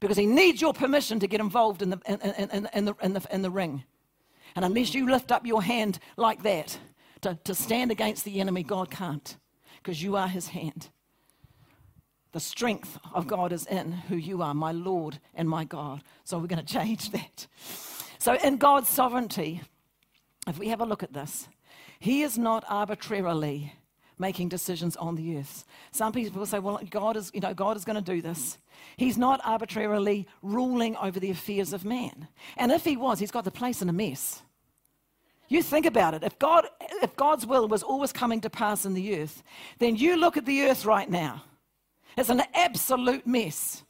because 0.00 0.16
he 0.16 0.26
needs 0.26 0.60
your 0.60 0.72
permission 0.72 1.18
to 1.20 1.26
get 1.26 1.40
involved 1.40 1.82
in 1.82 1.90
the, 1.90 2.00
in, 2.06 2.20
in, 2.20 2.68
in, 2.72 2.84
the, 2.84 2.96
in, 3.02 3.12
the, 3.14 3.26
in 3.32 3.42
the 3.42 3.50
ring. 3.50 3.84
And 4.56 4.64
unless 4.64 4.94
you 4.94 5.10
lift 5.10 5.32
up 5.32 5.46
your 5.46 5.62
hand 5.62 5.98
like 6.16 6.42
that 6.42 6.78
to, 7.22 7.38
to 7.44 7.54
stand 7.54 7.90
against 7.90 8.24
the 8.24 8.40
enemy, 8.40 8.62
God 8.62 8.90
can't 8.90 9.36
because 9.82 10.02
you 10.02 10.16
are 10.16 10.28
his 10.28 10.48
hand. 10.48 10.88
The 12.32 12.40
strength 12.40 12.98
of 13.14 13.26
God 13.26 13.52
is 13.52 13.66
in 13.66 13.92
who 13.92 14.16
you 14.16 14.42
are, 14.42 14.54
my 14.54 14.72
Lord 14.72 15.18
and 15.34 15.48
my 15.48 15.64
God. 15.64 16.02
So 16.24 16.38
we're 16.38 16.46
going 16.46 16.64
to 16.64 16.72
change 16.72 17.10
that. 17.12 17.46
So, 18.18 18.34
in 18.34 18.56
God's 18.56 18.88
sovereignty, 18.88 19.62
if 20.46 20.58
we 20.58 20.68
have 20.68 20.80
a 20.80 20.84
look 20.84 21.02
at 21.02 21.12
this, 21.12 21.48
He 22.00 22.22
is 22.22 22.36
not 22.36 22.64
arbitrarily 22.68 23.72
making 24.18 24.48
decisions 24.48 24.96
on 24.96 25.14
the 25.14 25.38
earth. 25.38 25.64
Some 25.92 26.12
people 26.12 26.44
say, 26.46 26.58
well, 26.58 26.80
God 26.90 27.16
is, 27.16 27.30
you 27.34 27.40
know, 27.40 27.54
God 27.54 27.76
is 27.76 27.84
going 27.84 28.02
to 28.02 28.12
do 28.12 28.20
this. 28.20 28.58
He's 28.96 29.18
not 29.18 29.40
arbitrarily 29.44 30.26
ruling 30.42 30.96
over 30.96 31.18
the 31.20 31.30
affairs 31.30 31.72
of 31.72 31.84
man. 31.84 32.28
And 32.56 32.72
if 32.72 32.84
he 32.84 32.96
was, 32.96 33.18
he's 33.18 33.30
got 33.30 33.44
the 33.44 33.50
place 33.50 33.82
in 33.82 33.88
a 33.88 33.92
mess. 33.92 34.42
You 35.48 35.62
think 35.62 35.86
about 35.86 36.14
it. 36.14 36.22
If, 36.22 36.38
God, 36.38 36.66
if 37.02 37.16
God's 37.16 37.46
will 37.46 37.68
was 37.68 37.82
always 37.82 38.12
coming 38.12 38.40
to 38.42 38.50
pass 38.50 38.84
in 38.84 38.94
the 38.94 39.20
earth, 39.20 39.42
then 39.78 39.96
you 39.96 40.16
look 40.16 40.36
at 40.36 40.44
the 40.44 40.62
earth 40.62 40.84
right 40.84 41.08
now. 41.08 41.44
It's 42.16 42.28
an 42.28 42.42
absolute 42.54 43.26
mess. 43.26 43.82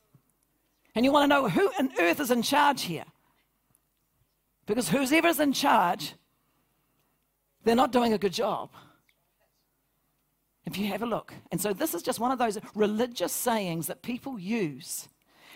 And 0.95 1.05
you 1.05 1.12
want 1.12 1.24
to 1.24 1.37
know 1.37 1.49
who 1.49 1.70
on 1.79 1.91
earth 1.99 2.20
is 2.20 2.31
in 2.31 2.43
charge 2.43 2.83
here? 2.83 3.05
Because 4.66 4.89
whoever's 4.89 5.41
in 5.41 5.53
charge, 5.53 6.14
they're 7.64 7.74
not 7.74 7.91
doing 7.91 8.12
a 8.12 8.18
good 8.18 8.33
job. 8.33 8.70
If 10.69 10.77
you 10.77 10.89
have 10.89 11.01
a 11.01 11.07
look. 11.07 11.33
And 11.51 11.59
so 11.59 11.73
this 11.73 11.95
is 11.95 12.03
just 12.03 12.21
one 12.21 12.31
of 12.31 12.39
those 12.39 12.59
religious 12.75 13.33
sayings 13.33 13.87
that 13.87 14.03
people 14.03 14.39
use 14.39 15.09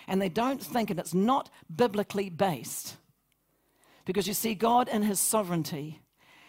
and 0.07 0.19
they 0.19 0.27
don't 0.27 0.59
think, 0.59 0.89
and 0.89 0.99
it's 0.99 1.13
not 1.13 1.51
biblically 1.73 2.31
based. 2.31 2.97
Because 4.05 4.27
you 4.27 4.33
see, 4.33 4.55
God 4.55 4.89
in 4.89 5.03
His 5.03 5.19
sovereignty 5.19 6.01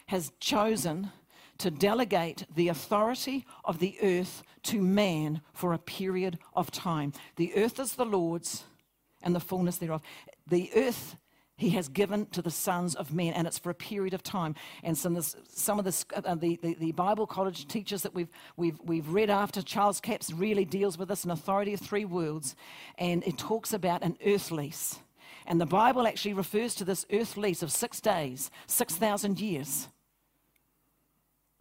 has 0.07 0.33
chosen 0.41 1.11
to 1.59 1.71
delegate 1.71 2.47
the 2.55 2.69
authority 2.69 3.45
of 3.67 3.81
the 3.81 3.99
earth 4.03 4.43
to 4.63 4.81
man 4.81 5.43
for 5.53 5.75
a 5.75 5.79
period 5.79 6.39
of 6.55 6.71
time. 6.71 7.13
The 7.37 7.55
earth 7.57 7.79
is 7.79 7.97
the 7.97 8.07
Lord's 8.07 8.65
and 9.23 9.35
the 9.35 9.41
fullness 9.41 9.77
thereof. 9.77 10.01
The 10.47 10.71
earth 10.75 11.17
he 11.57 11.71
has 11.71 11.89
given 11.89 12.27
to 12.27 12.43
the 12.43 12.51
sons 12.51 12.95
of 12.95 13.13
men, 13.13 13.33
and 13.33 13.47
it's 13.47 13.59
for 13.59 13.71
a 13.71 13.75
period 13.75 14.15
of 14.15 14.23
time. 14.23 14.55
And 14.83 14.97
some 14.99 15.17
of, 15.17 15.25
this, 15.25 15.37
some 15.49 15.79
of 15.79 15.85
this, 15.85 16.05
uh, 16.15 16.35
the, 16.35 16.59
the, 16.63 16.75
the, 16.75 16.93
Bible 16.93 17.27
college 17.27 17.69
teachers 17.69 18.03
that 18.03 18.15
we've, 18.15 18.31
we've, 18.57 18.79
we've 18.85 19.09
read 19.09 19.31
after, 19.31 19.63
Charles 19.63 20.01
Capps 20.01 20.33
really 20.33 20.65
deals 20.65 20.99
with 20.99 21.09
this, 21.09 21.25
an 21.25 21.31
authority 21.31 21.75
of 21.75 21.81
three 21.81 22.05
worlds, 22.05 22.57
and 22.99 23.23
it 23.25 23.39
talks 23.39 23.73
about 23.73 24.03
an 24.03 24.17
earth 24.27 24.51
lease. 24.51 24.99
And 25.47 25.61
the 25.61 25.67
Bible 25.67 26.07
actually 26.07 26.35
refers 26.35 26.75
to 26.77 26.85
this 26.85 27.07
earth 27.13 27.37
lease 27.37 27.63
of 27.63 27.71
six 27.71 28.01
days, 28.01 28.51
6,000 28.67 29.39
years. 29.39 29.89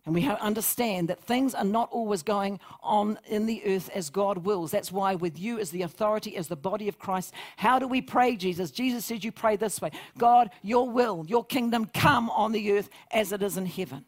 And 0.05 0.13
we 0.13 0.27
understand 0.27 1.07
that 1.07 1.23
things 1.23 1.55
are 1.55 1.63
not 1.63 1.89
always 1.91 2.23
going 2.23 2.59
on 2.81 3.17
in 3.25 3.45
the 3.45 3.63
earth 3.65 3.89
as 3.95 4.09
God 4.09 4.39
wills. 4.39 4.71
That's 4.71 4.91
why, 4.91 5.15
with 5.15 5.39
you 5.39 5.59
as 5.59 5.71
the 5.71 5.83
authority, 5.83 6.35
as 6.35 6.49
the 6.49 6.57
body 6.57 6.89
of 6.89 6.99
Christ, 6.99 7.33
how 7.55 7.79
do 7.79 7.87
we 7.87 8.01
pray, 8.01 8.35
Jesus? 8.35 8.69
Jesus 8.69 9.05
said, 9.05 9.23
You 9.23 9.31
pray 9.31 9.55
this 9.55 9.79
way 9.79 9.91
God, 10.17 10.49
your 10.61 10.89
will, 10.89 11.25
your 11.27 11.45
kingdom 11.45 11.85
come 11.93 12.29
on 12.31 12.51
the 12.51 12.73
earth 12.73 12.89
as 13.11 13.31
it 13.31 13.41
is 13.41 13.55
in 13.55 13.65
heaven. 13.65 14.03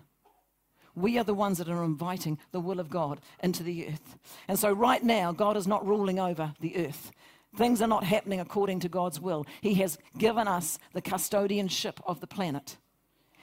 We 0.96 1.18
are 1.18 1.24
the 1.24 1.34
ones 1.34 1.60
that 1.60 1.70
are 1.70 1.84
inviting 1.84 2.40
the 2.52 2.60
will 2.60 2.80
of 2.80 2.90
God 2.90 3.22
into 3.42 3.64
the 3.64 3.88
earth. 3.88 4.18
And 4.50 4.60
so, 4.60 4.74
right 4.74 5.04
now, 5.04 5.32
God 5.32 5.56
is 5.56 5.68
not 5.68 5.86
ruling 5.88 6.20
over 6.20 6.54
the 6.60 6.76
earth. 6.88 7.12
Things 7.56 7.82
are 7.82 7.88
not 7.88 8.04
happening 8.04 8.42
according 8.42 8.82
to 8.82 8.90
God's 8.90 9.22
will. 9.22 9.46
He 9.62 9.76
has 9.76 9.98
given 10.18 10.46
us 10.46 10.78
the 10.92 11.02
custodianship 11.02 12.02
of 12.06 12.20
the 12.20 12.28
planet. 12.28 12.76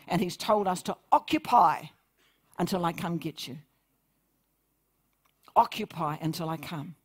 And 0.06 0.20
He's 0.20 0.36
told 0.36 0.68
us 0.68 0.82
to 0.82 0.96
occupy 1.10 1.84
until 2.58 2.84
I 2.84 2.92
come 2.92 3.18
get 3.18 3.48
you. 3.48 3.58
Occupy 5.54 6.16
until 6.20 6.48
I 6.48 6.56
come. 6.56 6.96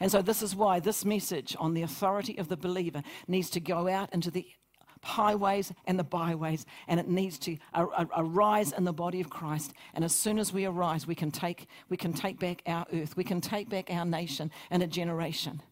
And 0.00 0.10
so, 0.10 0.22
this 0.22 0.42
is 0.42 0.56
why 0.56 0.80
this 0.80 1.04
message 1.04 1.56
on 1.58 1.74
the 1.74 1.82
authority 1.82 2.36
of 2.38 2.48
the 2.48 2.56
believer 2.56 3.02
needs 3.28 3.50
to 3.50 3.60
go 3.60 3.88
out 3.88 4.12
into 4.12 4.30
the 4.30 4.46
highways 5.04 5.72
and 5.86 5.98
the 5.98 6.04
byways, 6.04 6.64
and 6.86 6.98
it 7.00 7.08
needs 7.08 7.38
to 7.40 7.56
arise 7.74 8.72
in 8.72 8.84
the 8.84 8.92
body 8.92 9.20
of 9.20 9.30
Christ. 9.30 9.72
And 9.94 10.04
as 10.04 10.14
soon 10.14 10.38
as 10.38 10.52
we 10.52 10.64
arise, 10.64 11.06
we 11.06 11.14
can 11.14 11.30
take, 11.30 11.66
we 11.88 11.96
can 11.96 12.12
take 12.12 12.38
back 12.38 12.62
our 12.66 12.86
earth, 12.92 13.16
we 13.16 13.24
can 13.24 13.40
take 13.40 13.68
back 13.68 13.90
our 13.90 14.04
nation 14.04 14.50
and 14.70 14.82
a 14.82 14.86
generation 14.86 15.62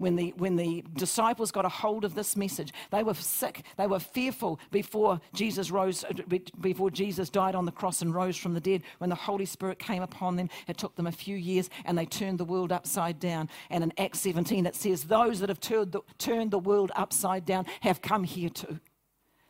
when 0.00 0.16
the, 0.16 0.32
when 0.38 0.56
the 0.56 0.82
disciples 0.94 1.52
got 1.52 1.66
a 1.66 1.68
hold 1.68 2.04
of 2.06 2.14
this 2.14 2.34
message. 2.34 2.72
They 2.90 3.02
were 3.02 3.14
sick. 3.14 3.64
They 3.76 3.86
were 3.86 4.00
fearful 4.00 4.58
before 4.70 5.20
Jesus 5.34 5.70
rose, 5.70 6.04
before 6.60 6.90
Jesus 6.90 7.28
died 7.28 7.54
on 7.54 7.66
the 7.66 7.72
cross 7.72 8.00
and 8.00 8.14
rose 8.14 8.36
from 8.36 8.54
the 8.54 8.60
dead. 8.60 8.82
When 8.96 9.10
the 9.10 9.16
Holy 9.16 9.44
Spirit 9.44 9.78
came 9.78 10.02
upon 10.02 10.36
them, 10.36 10.48
it 10.66 10.78
took 10.78 10.96
them 10.96 11.06
a 11.06 11.12
few 11.12 11.36
years 11.36 11.68
and 11.84 11.98
they 11.98 12.06
turned 12.06 12.38
the 12.38 12.46
world 12.46 12.72
upside 12.72 13.20
down. 13.20 13.50
And 13.68 13.84
in 13.84 13.92
Acts 13.98 14.20
17, 14.20 14.64
it 14.64 14.74
says, 14.74 15.04
Those 15.04 15.40
that 15.40 15.50
have 15.50 15.60
turned 15.60 15.92
the, 15.92 16.00
turned 16.16 16.50
the 16.50 16.58
world 16.58 16.90
upside 16.96 17.44
down 17.44 17.66
have 17.82 18.00
come 18.00 18.24
here 18.24 18.48
too. 18.48 18.80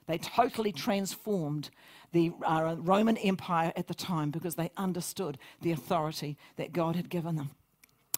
They 0.08 0.18
totally 0.18 0.72
transformed 0.72 1.70
the 2.10 2.32
uh, 2.44 2.74
Roman 2.76 3.16
Empire 3.18 3.72
at 3.76 3.86
the 3.86 3.94
time 3.94 4.32
because 4.32 4.56
they 4.56 4.72
understood 4.76 5.38
the 5.62 5.70
authority 5.70 6.36
that 6.56 6.72
God 6.72 6.96
had 6.96 7.08
given 7.08 7.36
them. 7.36 7.50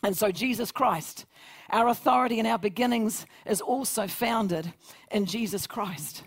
And 0.03 0.17
so, 0.17 0.33
Jesus 0.33 0.73
Christ, 0.73 1.27
our 1.71 1.89
authority 1.89 2.39
and 2.39 2.49
our 2.49 2.59
beginnings 2.59 3.25
is 3.47 3.61
also 3.61 4.07
founded 4.09 4.73
in 5.11 5.27
Jesus 5.27 5.67
Christ, 5.67 6.25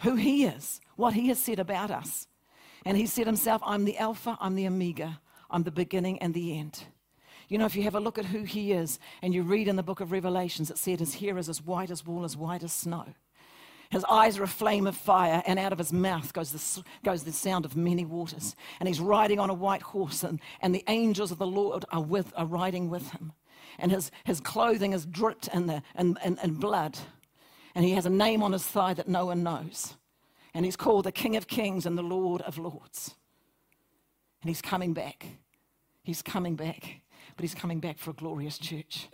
who 0.00 0.14
He 0.14 0.44
is, 0.44 0.80
what 0.96 1.12
He 1.12 1.28
has 1.28 1.38
said 1.38 1.58
about 1.58 1.90
us. 1.90 2.26
And 2.86 2.96
He 2.96 3.06
said 3.06 3.26
Himself, 3.26 3.60
I'm 3.64 3.84
the 3.84 3.98
Alpha, 3.98 4.38
I'm 4.40 4.54
the 4.54 4.66
Omega, 4.66 5.20
I'm 5.50 5.64
the 5.64 5.70
beginning 5.70 6.18
and 6.20 6.32
the 6.32 6.58
end. 6.58 6.84
You 7.48 7.58
know, 7.58 7.66
if 7.66 7.76
you 7.76 7.82
have 7.82 7.94
a 7.94 8.00
look 8.00 8.18
at 8.18 8.24
who 8.24 8.42
He 8.42 8.72
is 8.72 8.98
and 9.20 9.34
you 9.34 9.42
read 9.42 9.68
in 9.68 9.76
the 9.76 9.82
book 9.82 10.00
of 10.00 10.10
Revelations, 10.10 10.70
it 10.70 10.78
said 10.78 11.00
His 11.00 11.16
hair 11.16 11.36
is 11.36 11.50
as 11.50 11.62
white 11.62 11.90
as 11.90 12.06
wool, 12.06 12.24
as 12.24 12.36
white 12.36 12.62
as 12.62 12.72
snow. 12.72 13.04
His 13.90 14.04
eyes 14.04 14.38
are 14.38 14.42
a 14.42 14.48
flame 14.48 14.86
of 14.86 14.96
fire, 14.96 15.42
and 15.46 15.58
out 15.58 15.72
of 15.72 15.78
his 15.78 15.92
mouth 15.92 16.32
goes 16.32 16.50
the, 16.50 16.84
goes 17.04 17.22
the 17.22 17.32
sound 17.32 17.64
of 17.64 17.76
many 17.76 18.04
waters. 18.04 18.56
And 18.80 18.88
he's 18.88 19.00
riding 19.00 19.38
on 19.38 19.50
a 19.50 19.54
white 19.54 19.82
horse, 19.82 20.22
and, 20.22 20.40
and 20.60 20.74
the 20.74 20.84
angels 20.88 21.30
of 21.30 21.38
the 21.38 21.46
Lord 21.46 21.84
are, 21.92 22.02
with, 22.02 22.32
are 22.36 22.46
riding 22.46 22.90
with 22.90 23.10
him. 23.10 23.32
And 23.78 23.92
his, 23.92 24.10
his 24.24 24.40
clothing 24.40 24.92
is 24.92 25.06
dripped 25.06 25.48
in, 25.48 25.66
the, 25.66 25.82
in, 25.98 26.18
in, 26.24 26.38
in 26.42 26.54
blood. 26.54 26.98
And 27.74 27.84
he 27.84 27.92
has 27.92 28.06
a 28.06 28.10
name 28.10 28.42
on 28.42 28.52
his 28.52 28.64
thigh 28.64 28.94
that 28.94 29.08
no 29.08 29.26
one 29.26 29.42
knows. 29.42 29.94
And 30.54 30.64
he's 30.64 30.76
called 30.76 31.04
the 31.04 31.12
King 31.12 31.36
of 31.36 31.46
Kings 31.46 31.84
and 31.84 31.98
the 31.98 32.02
Lord 32.02 32.40
of 32.42 32.56
Lords. 32.56 33.14
And 34.40 34.48
he's 34.48 34.62
coming 34.62 34.94
back. 34.94 35.26
He's 36.02 36.22
coming 36.22 36.56
back. 36.56 37.02
But 37.36 37.42
he's 37.42 37.54
coming 37.54 37.80
back 37.80 37.98
for 37.98 38.10
a 38.10 38.14
glorious 38.14 38.58
church. 38.58 39.08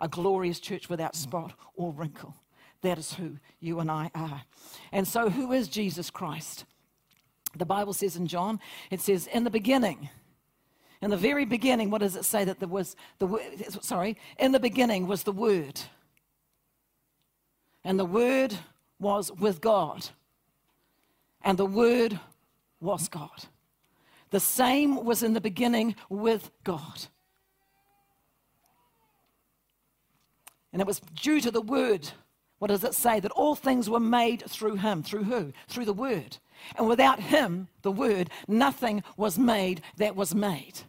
A 0.00 0.08
glorious 0.08 0.58
church 0.58 0.88
without 0.88 1.14
spot 1.14 1.52
or 1.76 1.92
wrinkle. 1.92 2.34
That 2.84 2.98
is 2.98 3.14
who 3.14 3.38
you 3.60 3.80
and 3.80 3.90
I 3.90 4.10
are. 4.14 4.42
And 4.92 5.08
so, 5.08 5.30
who 5.30 5.52
is 5.52 5.68
Jesus 5.68 6.10
Christ? 6.10 6.66
The 7.56 7.64
Bible 7.64 7.94
says 7.94 8.14
in 8.14 8.26
John, 8.26 8.60
it 8.90 9.00
says, 9.00 9.26
in 9.26 9.44
the 9.44 9.50
beginning, 9.50 10.10
in 11.00 11.08
the 11.08 11.16
very 11.16 11.46
beginning, 11.46 11.88
what 11.88 12.02
does 12.02 12.14
it 12.14 12.26
say 12.26 12.44
that 12.44 12.58
there 12.58 12.68
was 12.68 12.94
the 13.20 13.26
word? 13.26 13.42
sorry, 13.80 14.18
in 14.38 14.52
the 14.52 14.60
beginning 14.60 15.06
was 15.06 15.22
the 15.22 15.32
Word. 15.32 15.80
And 17.84 17.98
the 17.98 18.04
Word 18.04 18.54
was 18.98 19.32
with 19.32 19.62
God. 19.62 20.10
And 21.42 21.58
the 21.58 21.64
Word 21.64 22.20
was 22.80 23.08
God. 23.08 23.46
The 24.28 24.40
same 24.40 25.06
was 25.06 25.22
in 25.22 25.32
the 25.32 25.40
beginning 25.40 25.96
with 26.10 26.50
God. 26.64 27.06
And 30.70 30.82
it 30.82 30.86
was 30.86 31.00
due 31.00 31.40
to 31.40 31.50
the 31.50 31.62
Word 31.62 32.10
what 32.64 32.70
does 32.70 32.82
it 32.82 32.94
say? 32.94 33.20
That 33.20 33.30
all 33.32 33.54
things 33.54 33.90
were 33.90 34.00
made 34.00 34.42
through 34.48 34.76
him. 34.76 35.02
Through 35.02 35.24
who? 35.24 35.52
Through 35.68 35.84
the 35.84 35.92
Word. 35.92 36.38
And 36.78 36.88
without 36.88 37.20
him, 37.20 37.68
the 37.82 37.92
Word, 37.92 38.30
nothing 38.48 39.02
was 39.18 39.38
made 39.38 39.82
that 39.98 40.16
was 40.16 40.34
made. 40.34 40.80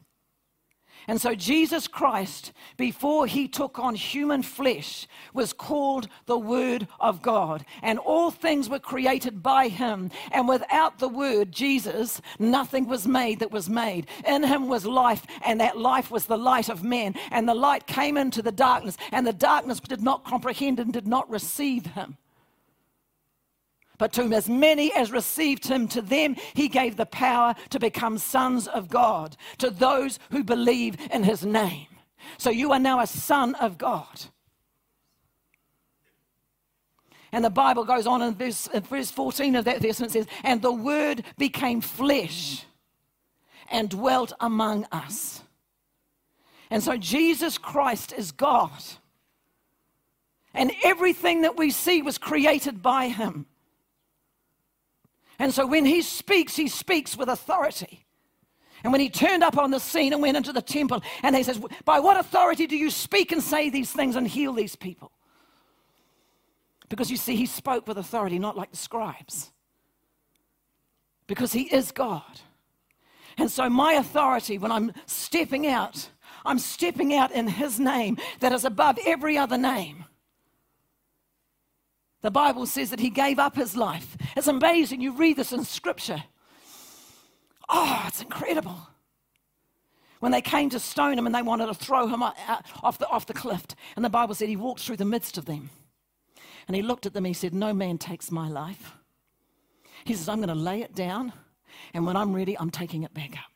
And 1.07 1.21
so 1.21 1.35
Jesus 1.35 1.87
Christ, 1.87 2.51
before 2.77 3.27
he 3.27 3.47
took 3.47 3.77
on 3.79 3.95
human 3.95 4.41
flesh, 4.41 5.07
was 5.33 5.53
called 5.53 6.07
the 6.25 6.37
Word 6.37 6.87
of 6.99 7.21
God. 7.21 7.65
And 7.81 7.99
all 7.99 8.31
things 8.31 8.69
were 8.69 8.79
created 8.79 9.43
by 9.43 9.67
him. 9.67 10.09
And 10.31 10.47
without 10.47 10.99
the 10.99 11.09
Word, 11.09 11.51
Jesus, 11.51 12.21
nothing 12.39 12.87
was 12.87 13.07
made 13.07 13.39
that 13.39 13.51
was 13.51 13.69
made. 13.69 14.07
In 14.25 14.43
him 14.43 14.67
was 14.67 14.85
life, 14.85 15.25
and 15.45 15.59
that 15.61 15.77
life 15.77 16.09
was 16.09 16.25
the 16.25 16.37
light 16.37 16.69
of 16.69 16.83
men. 16.83 17.15
And 17.31 17.47
the 17.47 17.53
light 17.53 17.87
came 17.87 18.17
into 18.17 18.41
the 18.41 18.51
darkness, 18.51 18.97
and 19.11 19.25
the 19.25 19.33
darkness 19.33 19.79
did 19.79 20.01
not 20.01 20.23
comprehend 20.23 20.79
and 20.79 20.91
did 20.91 21.07
not 21.07 21.29
receive 21.29 21.85
him. 21.87 22.17
But 23.97 24.13
to 24.13 24.31
as 24.33 24.49
many 24.49 24.93
as 24.93 25.11
received 25.11 25.67
him, 25.67 25.87
to 25.89 26.01
them 26.01 26.35
he 26.53 26.67
gave 26.67 26.97
the 26.97 27.05
power 27.05 27.55
to 27.69 27.79
become 27.79 28.17
sons 28.17 28.67
of 28.67 28.89
God, 28.89 29.37
to 29.59 29.69
those 29.69 30.19
who 30.31 30.43
believe 30.43 30.97
in 31.11 31.23
his 31.23 31.45
name. 31.45 31.87
So 32.37 32.49
you 32.49 32.71
are 32.71 32.79
now 32.79 32.99
a 32.99 33.07
son 33.07 33.55
of 33.55 33.77
God. 33.77 34.25
And 37.31 37.43
the 37.43 37.49
Bible 37.49 37.83
goes 37.83 38.07
on 38.07 38.21
in 38.21 38.33
verse, 38.35 38.67
in 38.67 38.83
verse 38.83 39.11
14 39.11 39.55
of 39.55 39.65
that 39.65 39.81
verse 39.81 39.99
and 39.99 40.11
says, 40.11 40.27
And 40.43 40.61
the 40.61 40.71
Word 40.71 41.23
became 41.37 41.81
flesh 41.81 42.65
and 43.69 43.89
dwelt 43.89 44.31
among 44.39 44.85
us. 44.91 45.43
And 46.69 46.81
so 46.81 46.97
Jesus 46.97 47.57
Christ 47.57 48.13
is 48.13 48.31
God. 48.31 48.81
And 50.53 50.71
everything 50.83 51.41
that 51.41 51.57
we 51.57 51.71
see 51.71 52.01
was 52.01 52.17
created 52.17 52.81
by 52.81 53.09
Him. 53.09 53.45
And 55.39 55.53
so 55.53 55.65
when 55.65 55.85
He 55.85 56.01
speaks, 56.01 56.55
He 56.55 56.67
speaks 56.67 57.17
with 57.17 57.29
authority. 57.29 58.05
And 58.85 58.91
when 58.91 59.01
he 59.01 59.09
turned 59.09 59.43
up 59.43 59.57
on 59.57 59.71
the 59.71 59.79
scene 59.79 60.13
and 60.13 60.21
went 60.21 60.37
into 60.37 60.53
the 60.53 60.61
temple, 60.61 61.01
and 61.23 61.35
he 61.35 61.41
says, 61.41 61.59
By 61.85 61.99
what 61.99 62.19
authority 62.19 62.67
do 62.67 62.77
you 62.77 62.91
speak 62.91 63.31
and 63.31 63.41
say 63.41 63.71
these 63.71 63.91
things 63.91 64.15
and 64.15 64.27
heal 64.27 64.53
these 64.53 64.75
people? 64.75 65.11
Because 66.87 67.09
you 67.09 67.17
see, 67.17 67.35
he 67.35 67.47
spoke 67.47 67.87
with 67.87 67.97
authority, 67.97 68.37
not 68.37 68.55
like 68.55 68.69
the 68.69 68.77
scribes. 68.77 69.51
Because 71.25 71.51
he 71.51 71.63
is 71.63 71.91
God. 71.91 72.41
And 73.39 73.49
so, 73.49 73.71
my 73.71 73.93
authority, 73.93 74.59
when 74.59 74.71
I'm 74.71 74.93
stepping 75.07 75.65
out, 75.65 76.09
I'm 76.45 76.59
stepping 76.59 77.15
out 77.15 77.31
in 77.31 77.47
his 77.47 77.79
name 77.79 78.17
that 78.39 78.53
is 78.53 78.65
above 78.65 78.99
every 79.05 79.35
other 79.35 79.57
name. 79.57 80.05
The 82.25 82.31
Bible 82.31 82.65
says 82.65 82.89
that 82.89 82.99
he 82.99 83.11
gave 83.11 83.37
up 83.37 83.55
his 83.55 83.77
life. 83.77 84.17
It's 84.35 84.47
amazing. 84.47 84.99
You 84.99 85.11
read 85.11 85.37
this 85.37 85.53
in 85.53 85.63
scripture. 85.63 86.23
Oh, 87.69 88.03
it's 88.07 88.19
incredible. 88.19 88.87
When 90.21 90.31
they 90.31 90.41
came 90.41 90.71
to 90.71 90.79
stone 90.79 91.19
him 91.19 91.27
and 91.27 91.35
they 91.35 91.43
wanted 91.43 91.67
to 91.67 91.75
throw 91.75 92.07
him 92.07 92.23
off 92.23 92.97
the, 92.97 93.07
off 93.09 93.27
the 93.27 93.35
cliff, 93.35 93.67
and 93.95 94.03
the 94.03 94.09
Bible 94.09 94.33
said 94.33 94.49
he 94.49 94.55
walked 94.55 94.81
through 94.81 94.97
the 94.97 95.05
midst 95.05 95.37
of 95.37 95.45
them. 95.45 95.69
And 96.67 96.75
he 96.75 96.81
looked 96.81 97.05
at 97.05 97.13
them 97.13 97.25
he 97.25 97.33
said, 97.33 97.53
No 97.53 97.75
man 97.75 97.99
takes 97.99 98.31
my 98.31 98.49
life. 98.49 98.93
He 100.03 100.15
says, 100.15 100.27
I'm 100.27 100.37
going 100.37 100.49
to 100.49 100.55
lay 100.55 100.81
it 100.81 100.95
down, 100.95 101.31
and 101.93 102.07
when 102.07 102.15
I'm 102.15 102.33
ready, 102.33 102.57
I'm 102.57 102.71
taking 102.71 103.03
it 103.03 103.13
back 103.13 103.33
up. 103.33 103.54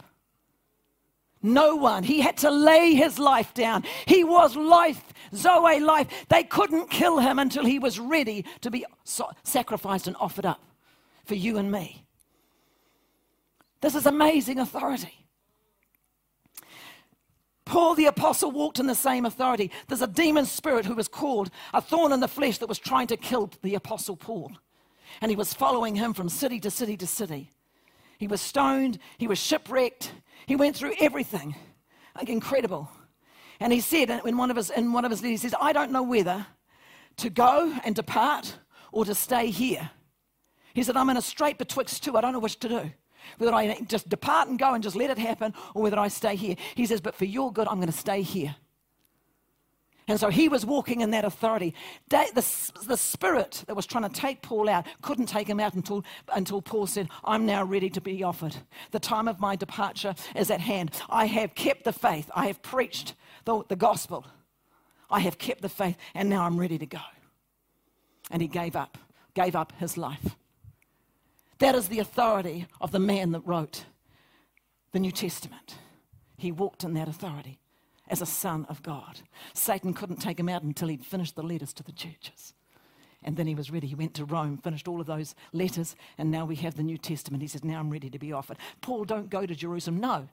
No 1.42 1.76
one. 1.76 2.04
He 2.04 2.20
had 2.20 2.38
to 2.38 2.52
lay 2.52 2.94
his 2.94 3.18
life 3.18 3.54
down. 3.54 3.84
He 4.06 4.24
was 4.24 4.56
life, 4.56 5.02
Zoe 5.34 5.80
life. 5.80 6.08
They 6.28 6.44
couldn't 6.44 6.90
kill 6.90 7.20
him 7.20 7.40
until 7.40 7.66
he 7.66 7.80
was 7.80 8.00
ready 8.00 8.46
to 8.62 8.70
be 8.70 8.86
sacrificed 9.44 10.08
and 10.08 10.16
offered 10.20 10.46
up 10.46 10.62
for 11.26 11.36
you 11.36 11.58
and 11.58 11.72
me. 11.72 12.06
This 13.82 13.96
is 13.96 14.06
amazing 14.06 14.60
authority. 14.60 15.26
Paul 17.64 17.94
the 17.94 18.08
apostle 18.08 18.52
walked 18.52 18.80
in 18.80 18.88
the 18.88 18.96
same 18.96 19.26
authority. 19.26 19.72
There's 19.88 20.02
a 20.02 20.08
demon 20.08 20.46
spirit 20.46 20.86
who 20.86 20.96
was 20.96 21.08
called 21.08 21.52
a 21.74 21.80
thorn 21.80 22.12
in 22.12 22.20
the 22.20 22.28
flesh 22.28 22.58
that 22.58 22.68
was 22.68 22.80
trying 22.80 23.08
to 23.08 23.18
kill 23.18 23.52
the 23.62 23.76
apostle 23.76 24.18
Paul. 24.18 24.52
And 25.22 25.30
he 25.30 25.36
was 25.36 25.54
following 25.54 25.96
him 25.96 26.14
from 26.14 26.30
city 26.30 26.60
to 26.62 26.72
city 26.72 26.98
to 26.98 27.08
city. 27.08 27.52
He 28.20 28.28
was 28.28 28.39
stoned, 28.39 28.99
he 29.17 29.28
was 29.28 29.39
shipwrecked, 29.39 30.13
he 30.45 30.55
went 30.55 30.76
through 30.76 30.93
everything. 30.99 31.55
Like 32.15 32.30
incredible. 32.30 32.89
And 33.59 33.74
he 33.74 33.80
said 33.80 34.09
in 34.26 34.38
one 34.38 34.51
of 34.51 34.57
his 34.57 34.70
in 34.70 34.93
one 34.93 35.05
of 35.05 35.11
his 35.11 35.24
letters, 35.24 35.41
he 35.41 35.49
says, 35.49 35.55
I 35.59 35.74
don't 35.74 35.91
know 35.91 36.03
whether 36.03 36.45
to 37.17 37.30
go 37.30 37.74
and 37.84 37.95
depart 37.95 38.57
or 38.91 39.05
to 39.05 39.15
stay 39.15 39.49
here. 39.49 39.89
He 40.76 40.84
said, 40.84 40.95
I'm 40.95 41.09
in 41.09 41.17
a 41.17 41.22
strait 41.22 41.57
betwixt 41.57 42.03
two. 42.03 42.15
I 42.15 42.22
don't 42.22 42.34
know 42.34 42.39
which 42.39 42.59
to 42.59 42.70
do 42.70 42.91
whether 43.38 43.53
I 43.53 43.80
just 43.82 44.09
depart 44.09 44.47
and 44.47 44.57
go 44.57 44.74
and 44.74 44.84
just 44.84 44.95
let 44.95 45.09
it 45.09 45.17
happen 45.17 45.53
or 45.74 45.84
whether 45.84 45.99
I 45.99 46.07
stay 46.07 46.36
here. 46.36 46.55
He 46.76 46.86
says, 46.86 47.01
But 47.01 47.15
for 47.15 47.26
your 47.26 47.51
good, 47.51 47.67
I'm 47.67 47.78
going 47.78 47.91
to 47.91 47.97
stay 47.97 48.22
here. 48.22 48.55
And 50.10 50.20
so 50.20 50.30
he 50.30 50.49
was 50.49 50.66
walking 50.66 51.01
in 51.01 51.12
that 51.12 51.24
authority. 51.24 51.76
The, 52.10 52.26
the, 52.88 52.97
spirit 52.97 53.64
that 53.68 53.76
was 53.76 53.86
trying 53.86 54.10
to 54.10 54.10
take 54.10 54.41
Paul 54.41 54.68
out 54.68 54.88
couldn't 55.03 55.28
take 55.28 55.47
him 55.47 55.60
out 55.60 55.76
until, 55.76 56.03
until 56.34 56.64
Paul 56.64 56.88
said, 56.88 57.10
I'm 57.24 57.45
now 57.45 57.64
ready 57.64 57.91
to 57.91 58.01
be 58.01 58.24
offered. 58.24 58.55
The 58.89 58.99
time 58.99 59.28
of 59.28 59.39
my 59.39 59.55
departure 59.55 60.16
is 60.36 60.49
at 60.49 60.62
hand. 60.62 60.89
I 61.12 61.28
have 61.28 61.53
kept 61.53 61.84
the 61.84 61.93
faith. 61.93 62.32
I 62.34 62.47
have 62.47 62.64
preached 62.64 63.14
the, 63.45 63.64
the 63.68 63.76
gospel. 63.76 64.26
I 65.12 65.20
have 65.20 65.38
kept 65.38 65.62
the 65.62 65.70
faith, 65.70 65.95
and 66.16 66.28
now 66.28 66.43
I'm 66.43 66.60
ready 66.60 66.80
to 66.80 66.88
go. 66.88 67.01
And 68.32 68.41
he 68.41 68.47
gave 68.47 68.76
up, 68.76 68.97
gave 69.36 69.55
up 69.55 69.74
his 69.78 69.95
life. 69.95 70.36
That 71.60 71.76
is 71.76 71.88
the 71.88 71.99
authority 71.99 72.66
of 72.82 72.91
the 72.91 72.99
man 72.99 73.32
that 73.34 73.45
wrote 73.45 73.86
the 74.91 74.99
New 74.99 75.12
Testament. 75.12 75.76
He 76.36 76.51
walked 76.51 76.84
in 76.84 76.95
that 76.95 77.07
authority 77.07 77.60
as 78.10 78.22
a 78.22 78.26
son 78.26 78.66
of 78.70 78.82
God. 78.84 79.22
Satan 79.53 79.93
couldn't 79.93 80.18
take 80.18 80.39
him 80.39 80.49
out 80.49 80.64
until 80.64 80.88
he'd 80.88 81.05
finished 81.05 81.36
the 81.36 81.43
letters 81.43 81.74
to 81.74 81.84
the 81.84 81.91
churches. 81.91 82.53
And 83.24 83.36
then 83.36 83.47
he 83.47 83.55
was 83.55 83.70
ready. 83.70 83.88
He 83.88 83.95
went 83.95 84.14
to 84.16 84.26
Rome, 84.26 84.57
finished 84.57 84.88
all 84.88 85.01
of 85.01 85.07
those 85.07 85.36
letters, 85.51 85.95
and 86.18 86.32
now 86.32 86.45
we 86.45 86.55
have 86.57 86.76
the 86.76 86.84
New 86.84 86.97
Testament. 86.97 87.41
He 87.41 87.47
says, 87.47 87.64
Now 87.64 87.80
I'm 87.80 87.89
ready 87.89 88.10
to 88.10 88.20
be 88.20 88.32
offered. 88.32 88.57
Paul, 88.82 89.03
don't 89.03 89.30
go 89.30 89.45
to 89.45 89.53
Jerusalem. 89.53 89.99
No. 89.99 90.30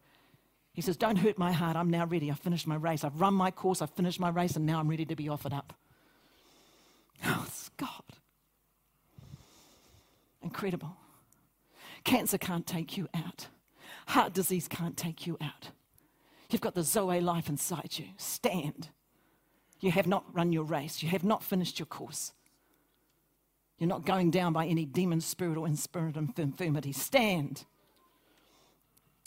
He 0.73 0.83
says, 0.83 0.97
Don't 0.97 1.17
hurt 1.17 1.37
my 1.37 1.53
heart. 1.53 1.77
I'm 1.77 1.91
now 1.91 2.07
ready. 2.07 2.31
I've 2.31 2.39
finished 2.39 2.67
my 2.67 2.77
race. 2.77 3.03
I've 3.03 3.21
run 3.21 3.35
my 3.35 3.51
course. 3.51 3.83
I've 3.83 3.91
finished 3.91 4.21
my 4.21 4.29
race, 4.29 4.55
and 4.55 4.67
now 4.67 4.79
I'm 4.79 4.89
ready 4.89 5.05
to 5.05 5.17
be 5.17 5.29
offered 5.29 5.53
up. 5.53 5.75
Oh, 7.25 7.47
God. 7.79 8.03
Incredible. 10.43 10.97
Cancer 12.05 12.39
can't 12.39 12.67
take 12.67 12.97
you 12.97 13.09
out. 13.15 13.49
Heart 14.07 14.33
disease 14.35 14.69
can't 14.69 14.97
take 14.97 15.27
you 15.27 15.37
out. 15.41 15.71
You've 16.51 16.61
got 16.61 16.75
the 16.75 16.83
Zoe 16.83 17.21
life 17.21 17.49
inside 17.49 17.99
you. 17.99 18.07
Stand. 18.17 18.89
You 19.81 19.91
have 19.91 20.07
not 20.07 20.25
run 20.33 20.53
your 20.53 20.65
race. 20.65 21.03
You 21.03 21.09
have 21.11 21.25
not 21.25 21.43
finished 21.43 21.79
your 21.79 21.87
course. 21.87 22.33
You're 23.79 23.89
not 23.89 24.07
going 24.07 24.31
down 24.31 24.53
by 24.53 24.67
any 24.67 24.87
demon 24.87 25.21
spirit 25.21 25.59
or 25.59 25.67
in 25.67 25.77
spirit 25.77 26.17
infirmity. 26.17 26.93
Stand. 26.93 27.65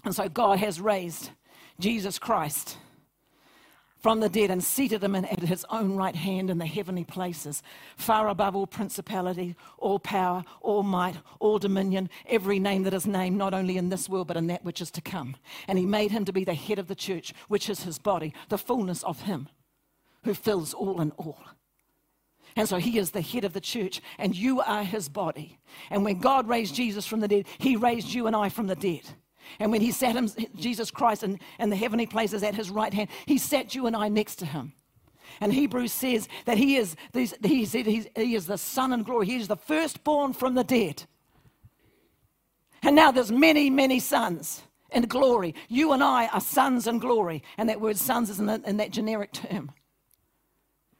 And 0.03 0.15
so 0.15 0.27
God 0.29 0.59
has 0.59 0.81
raised 0.81 1.31
Jesus 1.79 2.17
Christ 2.17 2.77
from 3.99 4.19
the 4.19 4.29
dead 4.29 4.49
and 4.49 4.63
seated 4.63 5.03
him 5.03 5.15
at 5.15 5.39
his 5.41 5.65
own 5.69 5.95
right 5.95 6.15
hand 6.15 6.49
in 6.49 6.57
the 6.57 6.65
heavenly 6.65 7.03
places, 7.03 7.61
far 7.97 8.29
above 8.29 8.55
all 8.55 8.67
principality, 8.67 9.55
all 9.77 9.99
power, 9.99 10.43
all 10.61 10.83
might, 10.83 11.15
all 11.39 11.59
dominion, 11.59 12.09
every 12.27 12.59
name 12.59 12.83
that 12.83 12.93
is 12.93 13.05
named, 13.05 13.37
not 13.37 13.53
only 13.53 13.77
in 13.77 13.89
this 13.89 14.07
world, 14.07 14.27
but 14.27 14.37
in 14.37 14.47
that 14.47 14.63
which 14.63 14.81
is 14.81 14.91
to 14.91 15.01
come. 15.01 15.35
And 15.67 15.77
he 15.77 15.85
made 15.85 16.11
him 16.11 16.25
to 16.25 16.33
be 16.33 16.43
the 16.43 16.53
head 16.53 16.79
of 16.79 16.87
the 16.87 16.95
church, 16.95 17.33
which 17.49 17.69
is 17.69 17.83
his 17.83 17.99
body, 17.99 18.33
the 18.47 18.57
fullness 18.57 19.03
of 19.03 19.23
him 19.23 19.49
who 20.23 20.33
fills 20.33 20.73
all 20.73 21.01
in 21.01 21.11
all. 21.11 21.39
And 22.55 22.67
so 22.67 22.77
he 22.77 22.97
is 22.97 23.11
the 23.11 23.21
head 23.21 23.43
of 23.43 23.53
the 23.53 23.61
church, 23.61 24.01
and 24.17 24.35
you 24.35 24.59
are 24.61 24.83
his 24.83 25.07
body. 25.07 25.59
And 25.89 26.03
when 26.03 26.19
God 26.19 26.47
raised 26.47 26.75
Jesus 26.75 27.05
from 27.05 27.19
the 27.19 27.27
dead, 27.27 27.45
he 27.57 27.75
raised 27.75 28.13
you 28.13 28.27
and 28.27 28.35
I 28.35 28.49
from 28.49 28.67
the 28.67 28.75
dead. 28.75 29.03
And 29.57 29.71
when 29.71 29.81
he 29.81 29.91
sat 29.91 30.15
him, 30.15 30.29
Jesus 30.55 30.91
Christ 30.91 31.23
in, 31.23 31.39
in 31.59 31.69
the 31.69 31.75
heavenly 31.75 32.05
places 32.05 32.43
at 32.43 32.55
his 32.55 32.69
right 32.69 32.93
hand, 32.93 33.09
he 33.25 33.37
sat 33.37 33.73
you 33.73 33.87
and 33.87 33.95
I 33.95 34.09
next 34.09 34.35
to 34.37 34.45
him. 34.45 34.73
And 35.41 35.53
Hebrews 35.53 35.91
says 35.93 36.27
that 36.45 36.57
he 36.57 36.75
is, 36.75 36.95
these 37.13 37.33
he 37.43 37.65
said 37.65 37.85
he 37.85 38.35
is 38.35 38.45
the 38.45 38.57
son 38.57 38.93
in 38.93 39.03
glory. 39.03 39.27
He 39.27 39.37
is 39.37 39.47
the 39.47 39.55
firstborn 39.55 40.33
from 40.33 40.55
the 40.55 40.63
dead. 40.63 41.03
And 42.81 42.95
now 42.95 43.11
there's 43.11 43.31
many, 43.31 43.69
many 43.69 43.99
sons 43.99 44.61
in 44.91 45.03
glory. 45.03 45.55
You 45.67 45.91
and 45.93 46.03
I 46.03 46.27
are 46.27 46.41
sons 46.41 46.87
in 46.87 46.99
glory. 46.99 47.43
And 47.57 47.69
that 47.69 47.81
word 47.81 47.97
sons 47.97 48.29
is 48.29 48.39
in, 48.39 48.47
the, 48.47 48.61
in 48.65 48.77
that 48.77 48.91
generic 48.91 49.31
term. 49.31 49.71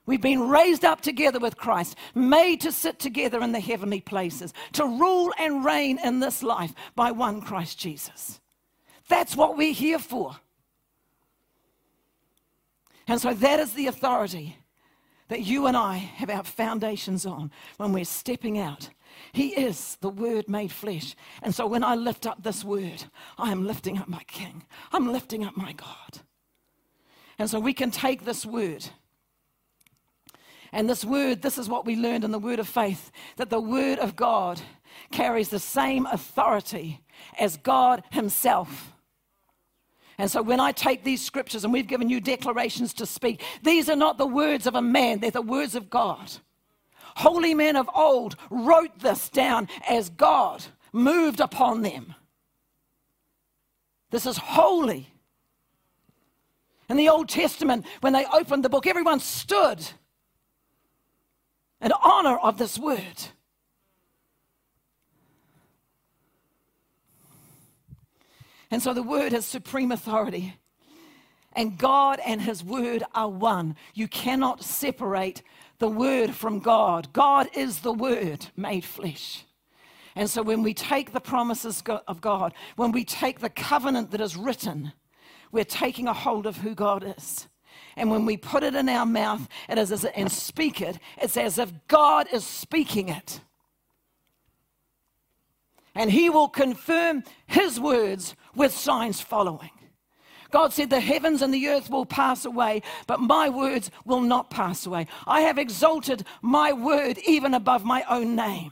We've 0.09 0.19
been 0.19 0.49
raised 0.49 0.85
up 0.85 1.01
together 1.01 1.37
with 1.37 1.55
Christ, 1.55 1.95
made 2.15 2.61
to 2.61 2.71
sit 2.71 2.97
together 2.97 3.43
in 3.43 3.51
the 3.51 3.59
heavenly 3.59 4.01
places, 4.01 4.55
to 4.73 4.83
rule 4.83 5.31
and 5.37 5.63
reign 5.63 5.99
in 6.03 6.19
this 6.19 6.41
life 6.41 6.73
by 6.95 7.11
one 7.11 7.41
Christ 7.41 7.77
Jesus. 7.77 8.39
That's 9.07 9.35
what 9.35 9.55
we're 9.55 9.71
here 9.71 9.99
for. 9.99 10.35
And 13.07 13.21
so 13.21 13.35
that 13.35 13.59
is 13.59 13.73
the 13.73 13.85
authority 13.85 14.57
that 15.27 15.41
you 15.41 15.67
and 15.67 15.77
I 15.77 15.97
have 15.97 16.31
our 16.31 16.43
foundations 16.43 17.27
on 17.27 17.51
when 17.77 17.93
we're 17.93 18.03
stepping 18.03 18.57
out. 18.57 18.89
He 19.31 19.49
is 19.49 19.95
the 20.01 20.09
Word 20.09 20.49
made 20.49 20.71
flesh. 20.71 21.15
And 21.43 21.53
so 21.53 21.67
when 21.67 21.83
I 21.83 21.93
lift 21.93 22.25
up 22.25 22.41
this 22.41 22.63
Word, 22.63 23.03
I 23.37 23.51
am 23.51 23.67
lifting 23.67 23.99
up 23.99 24.07
my 24.07 24.23
King. 24.23 24.63
I'm 24.91 25.11
lifting 25.11 25.45
up 25.45 25.55
my 25.55 25.73
God. 25.73 26.21
And 27.37 27.47
so 27.47 27.59
we 27.59 27.73
can 27.73 27.91
take 27.91 28.25
this 28.25 28.43
Word 28.43 28.89
and 30.71 30.89
this 30.89 31.03
word, 31.03 31.41
this 31.41 31.57
is 31.57 31.67
what 31.67 31.85
we 31.85 31.95
learned 31.95 32.23
in 32.23 32.31
the 32.31 32.39
word 32.39 32.59
of 32.59 32.67
faith 32.67 33.11
that 33.37 33.49
the 33.49 33.59
word 33.59 33.99
of 33.99 34.15
God 34.15 34.61
carries 35.11 35.49
the 35.49 35.59
same 35.59 36.05
authority 36.05 37.01
as 37.39 37.57
God 37.57 38.03
Himself. 38.11 38.93
And 40.17 40.29
so 40.29 40.41
when 40.41 40.59
I 40.59 40.73
take 40.73 41.03
these 41.03 41.25
scriptures 41.25 41.63
and 41.63 41.71
we've 41.71 41.87
given 41.87 42.09
you 42.09 42.19
declarations 42.19 42.93
to 42.95 43.05
speak, 43.05 43.41
these 43.63 43.89
are 43.89 43.95
not 43.95 44.17
the 44.17 44.27
words 44.27 44.67
of 44.67 44.75
a 44.75 44.81
man, 44.81 45.19
they're 45.19 45.31
the 45.31 45.41
words 45.41 45.75
of 45.75 45.89
God. 45.89 46.31
Holy 47.15 47.53
men 47.53 47.75
of 47.75 47.89
old 47.95 48.35
wrote 48.49 48.99
this 48.99 49.29
down 49.29 49.67
as 49.87 50.09
God 50.09 50.63
moved 50.91 51.39
upon 51.39 51.81
them. 51.81 52.13
This 54.11 54.25
is 54.25 54.37
holy. 54.37 55.07
In 56.89 56.97
the 56.97 57.09
Old 57.09 57.29
Testament, 57.29 57.85
when 58.01 58.13
they 58.13 58.25
opened 58.25 58.65
the 58.65 58.69
book, 58.69 58.87
everyone 58.87 59.19
stood 59.19 59.85
and 61.81 61.93
honor 62.03 62.37
of 62.37 62.57
this 62.57 62.77
word. 62.77 63.29
And 68.71 68.81
so 68.81 68.93
the 68.93 69.03
word 69.03 69.31
has 69.31 69.45
supreme 69.45 69.91
authority. 69.91 70.55
And 71.53 71.77
God 71.77 72.21
and 72.25 72.41
his 72.41 72.63
word 72.63 73.03
are 73.13 73.29
one. 73.29 73.75
You 73.93 74.07
cannot 74.07 74.63
separate 74.63 75.41
the 75.79 75.89
word 75.89 76.35
from 76.35 76.59
God. 76.59 77.11
God 77.11 77.49
is 77.53 77.79
the 77.79 77.93
word 77.93 78.47
made 78.55 78.85
flesh. 78.85 79.45
And 80.15 80.29
so 80.29 80.41
when 80.41 80.63
we 80.63 80.73
take 80.73 81.11
the 81.11 81.19
promises 81.19 81.83
of 82.07 82.21
God, 82.21 82.53
when 82.75 82.91
we 82.91 83.03
take 83.03 83.39
the 83.39 83.49
covenant 83.49 84.11
that 84.11 84.21
is 84.21 84.37
written, 84.37 84.93
we're 85.51 85.65
taking 85.65 86.07
a 86.07 86.13
hold 86.13 86.45
of 86.45 86.57
who 86.57 86.75
God 86.75 87.15
is. 87.17 87.48
And 87.99 88.09
when 88.09 88.25
we 88.25 88.37
put 88.37 88.63
it 88.63 88.75
in 88.75 88.87
our 88.87 89.05
mouth 89.05 89.45
and, 89.67 89.77
as, 89.77 90.05
and 90.05 90.31
speak 90.31 90.79
it, 90.79 90.97
it's 91.21 91.35
as 91.35 91.57
if 91.57 91.73
God 91.89 92.27
is 92.31 92.45
speaking 92.45 93.09
it. 93.09 93.41
And 95.93 96.09
He 96.09 96.29
will 96.29 96.47
confirm 96.47 97.25
His 97.45 97.77
words 97.77 98.35
with 98.55 98.71
signs 98.71 99.19
following. 99.19 99.71
God 100.49 100.71
said, 100.71 100.89
The 100.89 101.01
heavens 101.01 101.41
and 101.41 101.53
the 101.53 101.67
earth 101.67 101.89
will 101.89 102.05
pass 102.05 102.45
away, 102.45 102.83
but 103.05 103.19
my 103.19 103.49
words 103.49 103.91
will 104.05 104.21
not 104.21 104.49
pass 104.49 104.85
away. 104.85 105.05
I 105.27 105.41
have 105.41 105.57
exalted 105.57 106.23
my 106.41 106.71
word 106.71 107.17
even 107.27 107.53
above 107.53 107.83
my 107.83 108.05
own 108.09 108.33
name. 108.33 108.71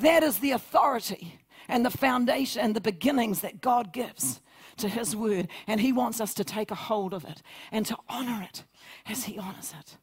That 0.00 0.22
is 0.22 0.40
the 0.40 0.50
authority 0.50 1.38
and 1.68 1.86
the 1.86 1.90
foundation 1.90 2.60
and 2.60 2.76
the 2.76 2.82
beginnings 2.82 3.40
that 3.40 3.62
God 3.62 3.94
gives 3.94 4.42
to 4.78 4.88
His 4.88 5.14
word. 5.14 5.48
And 5.66 5.80
He 5.80 5.92
wants 5.92 6.20
us 6.20 6.34
to 6.34 6.44
take 6.44 6.70
a 6.70 6.76
hold 6.76 7.14
of 7.14 7.24
it 7.24 7.42
and 7.72 7.84
to 7.86 7.96
honor 8.08 8.42
it 8.42 8.64
as 9.06 9.24
He 9.24 9.38
honors 9.38 9.74
it. 9.78 9.96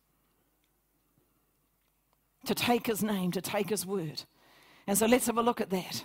To 2.46 2.56
take 2.56 2.88
His 2.88 3.04
name, 3.04 3.32
to 3.32 3.42
take 3.42 3.70
His 3.70 3.86
word. 3.86 4.24
And 4.88 4.98
so 4.98 5.06
let's 5.06 5.28
have 5.28 5.38
a 5.38 5.44
look 5.44 5.62
at 5.62 5.70
that. 5.70 6.04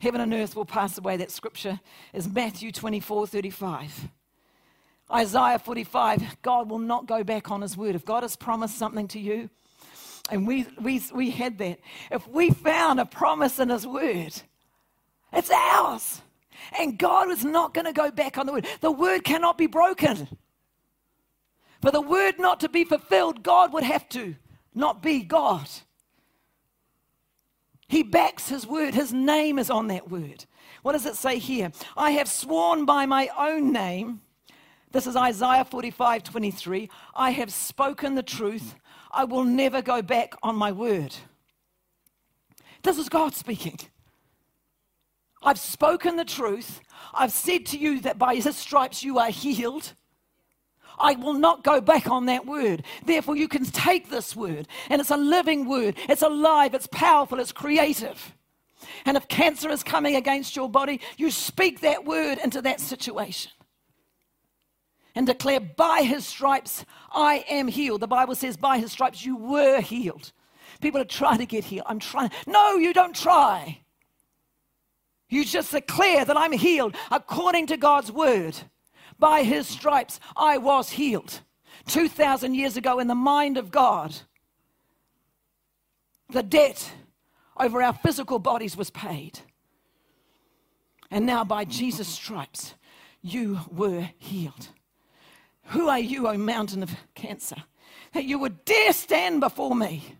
Heaven 0.00 0.20
and 0.20 0.34
earth 0.34 0.56
will 0.56 0.64
pass 0.64 0.98
away. 0.98 1.16
That 1.16 1.30
scripture 1.30 1.78
is 2.12 2.28
Matthew 2.28 2.72
24 2.72 3.26
35. 3.26 4.08
Isaiah 5.12 5.58
45, 5.58 6.42
God 6.42 6.70
will 6.70 6.78
not 6.78 7.06
go 7.06 7.22
back 7.22 7.50
on 7.50 7.60
his 7.60 7.76
word. 7.76 7.94
If 7.94 8.04
God 8.04 8.22
has 8.22 8.34
promised 8.34 8.78
something 8.78 9.06
to 9.08 9.20
you, 9.20 9.50
and 10.30 10.46
we, 10.46 10.66
we, 10.80 11.02
we 11.14 11.30
had 11.30 11.58
that, 11.58 11.80
if 12.10 12.26
we 12.28 12.50
found 12.50 12.98
a 12.98 13.04
promise 13.04 13.58
in 13.58 13.68
his 13.68 13.86
word, 13.86 14.32
it's 15.32 15.50
ours. 15.50 16.22
And 16.78 16.98
God 16.98 17.30
is 17.30 17.44
not 17.44 17.74
going 17.74 17.86
to 17.86 17.92
go 17.92 18.10
back 18.10 18.38
on 18.38 18.46
the 18.46 18.52
word. 18.52 18.66
The 18.80 18.92
word 18.92 19.24
cannot 19.24 19.58
be 19.58 19.66
broken. 19.66 20.28
For 21.80 21.90
the 21.90 22.00
word 22.00 22.38
not 22.38 22.60
to 22.60 22.68
be 22.68 22.84
fulfilled, 22.84 23.42
God 23.42 23.72
would 23.72 23.82
have 23.84 24.08
to 24.10 24.36
not 24.74 25.02
be 25.02 25.20
God. 25.20 25.68
He 27.88 28.02
backs 28.02 28.48
his 28.48 28.66
word, 28.66 28.94
his 28.94 29.12
name 29.12 29.58
is 29.58 29.68
on 29.68 29.88
that 29.88 30.10
word. 30.10 30.46
What 30.82 30.92
does 30.92 31.06
it 31.06 31.16
say 31.16 31.38
here? 31.38 31.70
I 31.96 32.12
have 32.12 32.28
sworn 32.28 32.86
by 32.86 33.04
my 33.06 33.28
own 33.36 33.72
name. 33.72 34.22
This 34.92 35.06
is 35.06 35.16
Isaiah 35.16 35.64
45 35.64 36.22
23. 36.22 36.88
I 37.14 37.30
have 37.30 37.52
spoken 37.52 38.14
the 38.14 38.22
truth. 38.22 38.76
I 39.10 39.24
will 39.24 39.44
never 39.44 39.82
go 39.82 40.02
back 40.02 40.34
on 40.42 40.56
my 40.56 40.72
word. 40.72 41.14
This 42.82 42.98
is 42.98 43.08
God 43.08 43.34
speaking. 43.34 43.78
I've 45.42 45.58
spoken 45.58 46.16
the 46.16 46.24
truth. 46.24 46.80
I've 47.12 47.32
said 47.32 47.66
to 47.66 47.78
you 47.78 48.00
that 48.00 48.18
by 48.18 48.36
his 48.36 48.56
stripes 48.56 49.02
you 49.02 49.18
are 49.18 49.30
healed. 49.30 49.94
I 50.98 51.14
will 51.14 51.34
not 51.34 51.64
go 51.64 51.80
back 51.80 52.08
on 52.08 52.26
that 52.26 52.46
word. 52.46 52.84
Therefore, 53.04 53.36
you 53.36 53.48
can 53.48 53.64
take 53.64 54.08
this 54.08 54.36
word, 54.36 54.68
and 54.88 55.00
it's 55.00 55.10
a 55.10 55.16
living 55.16 55.66
word. 55.66 55.96
It's 56.08 56.22
alive, 56.22 56.74
it's 56.74 56.86
powerful, 56.86 57.40
it's 57.40 57.52
creative. 57.52 58.34
And 59.04 59.16
if 59.16 59.28
cancer 59.28 59.70
is 59.70 59.82
coming 59.82 60.16
against 60.16 60.56
your 60.56 60.68
body, 60.68 61.00
you 61.16 61.30
speak 61.30 61.80
that 61.80 62.04
word 62.04 62.38
into 62.38 62.62
that 62.62 62.80
situation 62.80 63.52
and 65.14 65.26
declare, 65.26 65.60
By 65.60 66.02
his 66.02 66.26
stripes 66.26 66.84
I 67.12 67.44
am 67.48 67.68
healed. 67.68 68.00
The 68.00 68.08
Bible 68.08 68.34
says, 68.34 68.56
By 68.56 68.78
his 68.78 68.92
stripes 68.92 69.24
you 69.24 69.36
were 69.36 69.80
healed. 69.80 70.32
People 70.80 71.00
are 71.00 71.04
trying 71.04 71.38
to 71.38 71.46
get 71.46 71.64
healed. 71.64 71.86
I'm 71.88 72.00
trying. 72.00 72.30
No, 72.46 72.76
you 72.76 72.92
don't 72.92 73.14
try. 73.14 73.81
You 75.32 75.46
just 75.46 75.72
declare 75.72 76.26
that 76.26 76.36
I'm 76.36 76.52
healed 76.52 76.94
according 77.10 77.68
to 77.68 77.78
God's 77.78 78.12
word. 78.12 78.54
By 79.18 79.44
his 79.44 79.66
stripes 79.66 80.20
I 80.36 80.58
was 80.58 80.90
healed. 80.90 81.40
2,000 81.86 82.54
years 82.54 82.76
ago, 82.76 82.98
in 82.98 83.06
the 83.06 83.14
mind 83.14 83.56
of 83.56 83.70
God, 83.70 84.14
the 86.28 86.42
debt 86.42 86.92
over 87.58 87.82
our 87.82 87.94
physical 87.94 88.38
bodies 88.38 88.76
was 88.76 88.90
paid. 88.90 89.40
And 91.10 91.24
now, 91.24 91.44
by 91.44 91.64
Jesus' 91.64 92.08
stripes, 92.08 92.74
you 93.22 93.60
were 93.70 94.10
healed. 94.18 94.68
Who 95.68 95.88
are 95.88 95.98
you, 95.98 96.28
O 96.28 96.36
mountain 96.36 96.82
of 96.82 96.90
cancer, 97.14 97.56
that 98.12 98.24
you 98.24 98.38
would 98.38 98.66
dare 98.66 98.92
stand 98.92 99.40
before 99.40 99.74
me? 99.74 100.14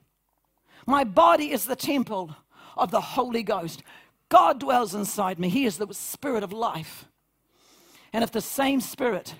My 0.87 1.05
body 1.05 1.53
is 1.53 1.67
the 1.67 1.77
temple 1.77 2.35
of 2.79 2.91
the 2.91 3.01
Holy 3.01 3.43
Ghost. 3.43 3.83
God 4.33 4.61
dwells 4.61 4.95
inside 4.95 5.39
me. 5.39 5.51
He 5.51 5.67
is 5.67 5.77
the 5.77 5.93
spirit 5.93 6.43
of 6.43 6.55
life. 6.55 7.05
And 8.15 8.25
if 8.25 8.33
the 8.33 8.41
same 8.41 8.81
spirit 8.81 9.35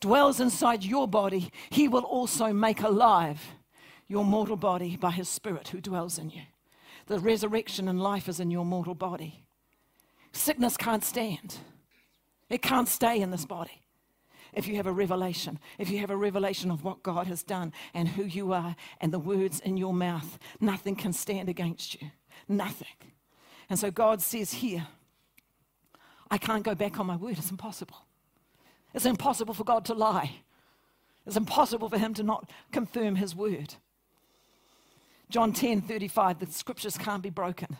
dwells 0.00 0.40
inside 0.40 0.82
your 0.84 1.06
body, 1.06 1.50
he 1.68 1.86
will 1.86 2.04
also 2.04 2.50
make 2.54 2.80
alive 2.80 3.42
your 4.06 4.24
mortal 4.24 4.56
body 4.56 4.96
by 4.96 5.10
his 5.10 5.28
spirit 5.28 5.68
who 5.68 5.82
dwells 5.82 6.16
in 6.16 6.30
you. 6.30 6.44
The 7.08 7.18
resurrection 7.18 7.88
and 7.88 8.02
life 8.02 8.26
is 8.26 8.40
in 8.40 8.50
your 8.50 8.64
mortal 8.64 8.94
body. 8.94 9.44
Sickness 10.32 10.78
can't 10.78 11.04
stand, 11.04 11.58
it 12.48 12.62
can't 12.62 12.88
stay 12.88 13.20
in 13.20 13.30
this 13.30 13.44
body. 13.44 13.82
If 14.54 14.66
you 14.66 14.76
have 14.76 14.86
a 14.86 14.92
revelation, 14.92 15.58
if 15.78 15.90
you 15.90 15.98
have 15.98 16.10
a 16.10 16.16
revelation 16.16 16.70
of 16.70 16.82
what 16.82 17.02
God 17.02 17.26
has 17.26 17.42
done 17.42 17.74
and 17.92 18.08
who 18.08 18.24
you 18.24 18.54
are 18.54 18.76
and 18.98 19.12
the 19.12 19.18
words 19.18 19.60
in 19.60 19.76
your 19.76 19.92
mouth, 19.92 20.38
nothing 20.58 20.96
can 20.96 21.12
stand 21.12 21.50
against 21.50 22.00
you. 22.00 22.12
Nothing. 22.48 22.88
And 23.70 23.78
so 23.78 23.90
God 23.90 24.22
says 24.22 24.54
here, 24.54 24.86
I 26.30 26.38
can't 26.38 26.64
go 26.64 26.74
back 26.74 26.98
on 26.98 27.06
my 27.06 27.16
word. 27.16 27.38
It's 27.38 27.50
impossible. 27.50 27.96
It's 28.94 29.06
impossible 29.06 29.54
for 29.54 29.64
God 29.64 29.84
to 29.86 29.94
lie. 29.94 30.32
It's 31.26 31.36
impossible 31.36 31.88
for 31.88 31.98
him 31.98 32.14
to 32.14 32.22
not 32.22 32.50
confirm 32.72 33.16
his 33.16 33.34
word. 33.34 33.74
John 35.30 35.52
10 35.52 35.82
35, 35.82 36.38
the 36.38 36.46
scriptures 36.46 36.96
can't 36.96 37.22
be 37.22 37.30
broken. 37.30 37.76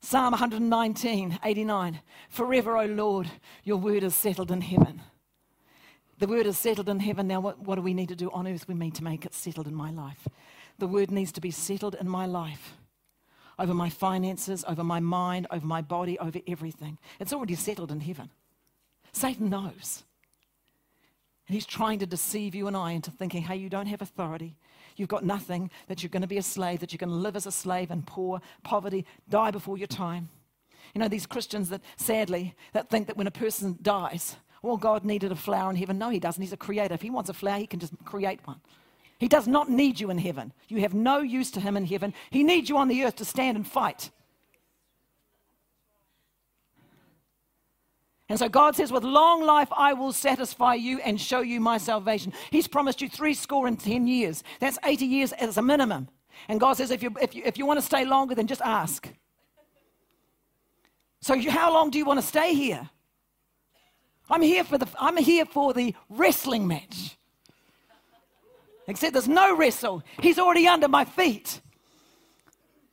Psalm 0.00 0.32
119, 0.32 1.38
89. 1.44 2.00
Forever, 2.28 2.76
O 2.76 2.86
Lord, 2.86 3.30
your 3.64 3.76
word 3.76 4.02
is 4.02 4.14
settled 4.14 4.50
in 4.50 4.60
heaven. 4.60 5.02
The 6.18 6.26
word 6.28 6.46
is 6.46 6.58
settled 6.58 6.88
in 6.88 7.00
heaven. 7.00 7.26
Now, 7.26 7.40
what, 7.40 7.58
what 7.60 7.76
do 7.76 7.82
we 7.82 7.94
need 7.94 8.08
to 8.08 8.16
do 8.16 8.30
on 8.30 8.46
earth? 8.46 8.68
We 8.68 8.74
need 8.74 8.94
to 8.96 9.04
make 9.04 9.26
it 9.26 9.34
settled 9.34 9.66
in 9.66 9.74
my 9.74 9.90
life. 9.90 10.28
The 10.78 10.86
word 10.86 11.10
needs 11.10 11.32
to 11.32 11.40
be 11.40 11.50
settled 11.50 11.96
in 12.00 12.08
my 12.08 12.26
life 12.26 12.74
over 13.62 13.72
my 13.72 13.88
finances, 13.88 14.64
over 14.66 14.82
my 14.82 14.98
mind, 14.98 15.46
over 15.52 15.64
my 15.64 15.80
body, 15.80 16.18
over 16.18 16.40
everything. 16.48 16.98
It's 17.20 17.32
already 17.32 17.54
settled 17.54 17.92
in 17.92 18.00
heaven. 18.00 18.28
Satan 19.12 19.48
knows. 19.48 20.02
And 21.46 21.54
he's 21.54 21.66
trying 21.66 22.00
to 22.00 22.06
deceive 22.06 22.56
you 22.56 22.66
and 22.66 22.76
I 22.76 22.90
into 22.90 23.12
thinking, 23.12 23.42
hey, 23.42 23.56
you 23.56 23.68
don't 23.68 23.86
have 23.86 24.02
authority. 24.02 24.56
You've 24.96 25.08
got 25.08 25.24
nothing, 25.24 25.70
that 25.86 26.02
you're 26.02 26.10
going 26.10 26.22
to 26.22 26.28
be 26.28 26.38
a 26.38 26.42
slave, 26.42 26.80
that 26.80 26.92
you're 26.92 26.98
going 26.98 27.10
to 27.10 27.14
live 27.14 27.36
as 27.36 27.46
a 27.46 27.52
slave 27.52 27.92
in 27.92 28.02
poor, 28.02 28.40
poverty, 28.64 29.06
die 29.28 29.52
before 29.52 29.78
your 29.78 29.86
time. 29.86 30.28
You 30.92 31.00
know, 31.00 31.08
these 31.08 31.26
Christians 31.26 31.68
that 31.68 31.82
sadly 31.96 32.54
that 32.72 32.90
think 32.90 33.06
that 33.06 33.16
when 33.16 33.28
a 33.28 33.30
person 33.30 33.78
dies, 33.80 34.36
well, 34.62 34.76
God 34.76 35.04
needed 35.04 35.30
a 35.30 35.36
flower 35.36 35.70
in 35.70 35.76
heaven. 35.76 35.98
No, 35.98 36.10
he 36.10 36.18
doesn't. 36.18 36.42
He's 36.42 36.52
a 36.52 36.56
creator. 36.56 36.94
If 36.94 37.02
he 37.02 37.10
wants 37.10 37.30
a 37.30 37.34
flower, 37.34 37.58
he 37.58 37.66
can 37.66 37.80
just 37.80 37.92
create 38.04 38.40
one. 38.44 38.60
He 39.22 39.28
does 39.28 39.46
not 39.46 39.70
need 39.70 40.00
you 40.00 40.10
in 40.10 40.18
heaven. 40.18 40.52
You 40.66 40.80
have 40.80 40.94
no 40.94 41.18
use 41.18 41.52
to 41.52 41.60
him 41.60 41.76
in 41.76 41.86
heaven. 41.86 42.12
He 42.30 42.42
needs 42.42 42.68
you 42.68 42.76
on 42.76 42.88
the 42.88 43.04
earth 43.04 43.14
to 43.16 43.24
stand 43.24 43.56
and 43.56 43.64
fight. 43.64 44.10
And 48.28 48.36
so 48.36 48.48
God 48.48 48.74
says, 48.74 48.90
With 48.90 49.04
long 49.04 49.44
life 49.44 49.68
I 49.70 49.92
will 49.92 50.12
satisfy 50.12 50.74
you 50.74 50.98
and 51.04 51.20
show 51.20 51.40
you 51.40 51.60
my 51.60 51.78
salvation. 51.78 52.32
He's 52.50 52.66
promised 52.66 53.00
you 53.00 53.08
three 53.08 53.34
score 53.34 53.68
and 53.68 53.78
ten 53.78 54.08
years. 54.08 54.42
That's 54.58 54.76
80 54.84 55.06
years 55.06 55.32
as 55.34 55.56
a 55.56 55.62
minimum. 55.62 56.08
And 56.48 56.58
God 56.58 56.76
says, 56.76 56.90
If 56.90 57.00
you, 57.00 57.14
if 57.20 57.32
you, 57.32 57.44
if 57.46 57.56
you 57.56 57.64
want 57.64 57.78
to 57.78 57.86
stay 57.86 58.04
longer, 58.04 58.34
then 58.34 58.48
just 58.48 58.62
ask. 58.62 59.08
So, 61.20 61.34
you, 61.34 61.52
how 61.52 61.72
long 61.72 61.90
do 61.90 61.98
you 61.98 62.04
want 62.04 62.20
to 62.20 62.26
stay 62.26 62.54
here? 62.54 62.90
I'm 64.28 64.42
here 64.42 64.64
for 64.64 64.78
the, 64.78 64.88
I'm 64.98 65.16
here 65.16 65.44
for 65.44 65.72
the 65.72 65.94
wrestling 66.08 66.66
match. 66.66 67.16
Except 68.88 69.12
there's 69.12 69.28
no 69.28 69.56
wrestle. 69.56 70.02
He's 70.20 70.38
already 70.38 70.66
under 70.66 70.88
my 70.88 71.04
feet. 71.04 71.60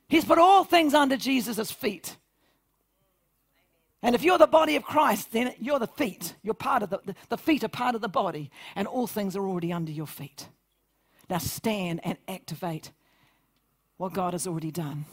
He's 0.08 0.24
put 0.24 0.38
all 0.38 0.64
things 0.64 0.94
under 0.94 1.16
Jesus' 1.16 1.70
feet. 1.70 2.16
And 4.02 4.14
if 4.14 4.22
you're 4.22 4.38
the 4.38 4.46
body 4.46 4.76
of 4.76 4.82
Christ, 4.82 5.32
then 5.32 5.54
you're 5.58 5.78
the 5.78 5.86
feet. 5.86 6.34
You're 6.42 6.54
part 6.54 6.82
of 6.82 6.90
the, 6.90 7.00
the, 7.04 7.14
the 7.28 7.36
feet 7.36 7.64
are 7.64 7.68
part 7.68 7.94
of 7.94 8.00
the 8.00 8.08
body, 8.08 8.50
and 8.74 8.88
all 8.88 9.06
things 9.06 9.36
are 9.36 9.46
already 9.46 9.72
under 9.72 9.92
your 9.92 10.06
feet. 10.06 10.48
Now 11.28 11.38
stand 11.38 12.00
and 12.02 12.16
activate 12.26 12.92
what 13.98 14.14
God 14.14 14.32
has 14.32 14.46
already 14.46 14.70
done. 14.70 15.04